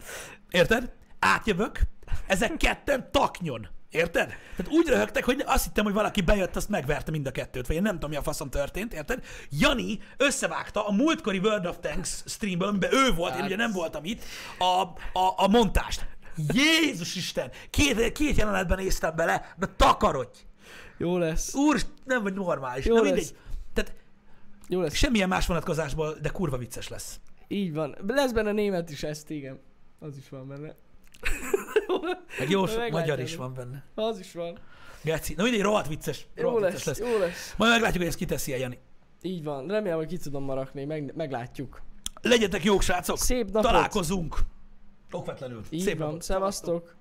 [0.50, 0.92] érted?
[1.18, 1.80] Átjövök,
[2.26, 3.68] ezek ketten taknyon.
[3.90, 4.26] Érted?
[4.56, 7.76] Tehát úgy röhögtek, hogy azt hittem, hogy valaki bejött, azt megverte mind a kettőt, vagy
[7.76, 9.24] én nem tudom, mi a faszom történt, érted?
[9.50, 13.46] Jani összevágta a múltkori World of Tanks streamből, amiben ő volt, én Hát.
[13.46, 14.22] ugye nem voltam itt,
[14.58, 14.64] a,
[15.18, 16.06] a, a montást.
[16.52, 17.50] Jézus Isten!
[17.70, 20.38] Két, két jelenetben néztem bele, de takarodj!
[20.98, 21.54] Jó lesz.
[21.54, 22.84] Úr, nem vagy normális.
[22.84, 23.34] Jó Na lesz.
[23.72, 23.94] Tehát
[24.68, 24.94] Jó lesz.
[24.94, 27.20] semmilyen más vonatkozásból, de kurva vicces lesz.
[27.48, 27.96] Így van.
[28.06, 29.60] Lesz benne német is ezt, igen.
[29.98, 30.74] Az is van benne.
[32.38, 33.84] Meg jó sok magyar is van benne.
[33.94, 34.58] Az is van.
[35.02, 35.34] Geci.
[35.34, 36.26] Na mindegy, rohadt vicces.
[36.34, 37.12] Jó Rohadt lesz, vicces lesz.
[37.12, 37.54] jó lesz.
[37.56, 38.78] Majd meglátjuk, hogy ezt kiteszi el Jani.
[39.22, 39.66] Így van.
[39.66, 40.84] Remélem, hogy ki tudom ma rakni.
[40.84, 41.82] Meg, meglátjuk.
[42.22, 43.18] Legyetek jók, srácok!
[43.18, 43.62] Szép napot.
[43.70, 44.36] Találkozunk!
[45.10, 45.62] Okvetlenül.
[45.70, 46.06] Így Szép van.
[46.06, 46.22] napot.
[46.22, 46.94] Szevasztok.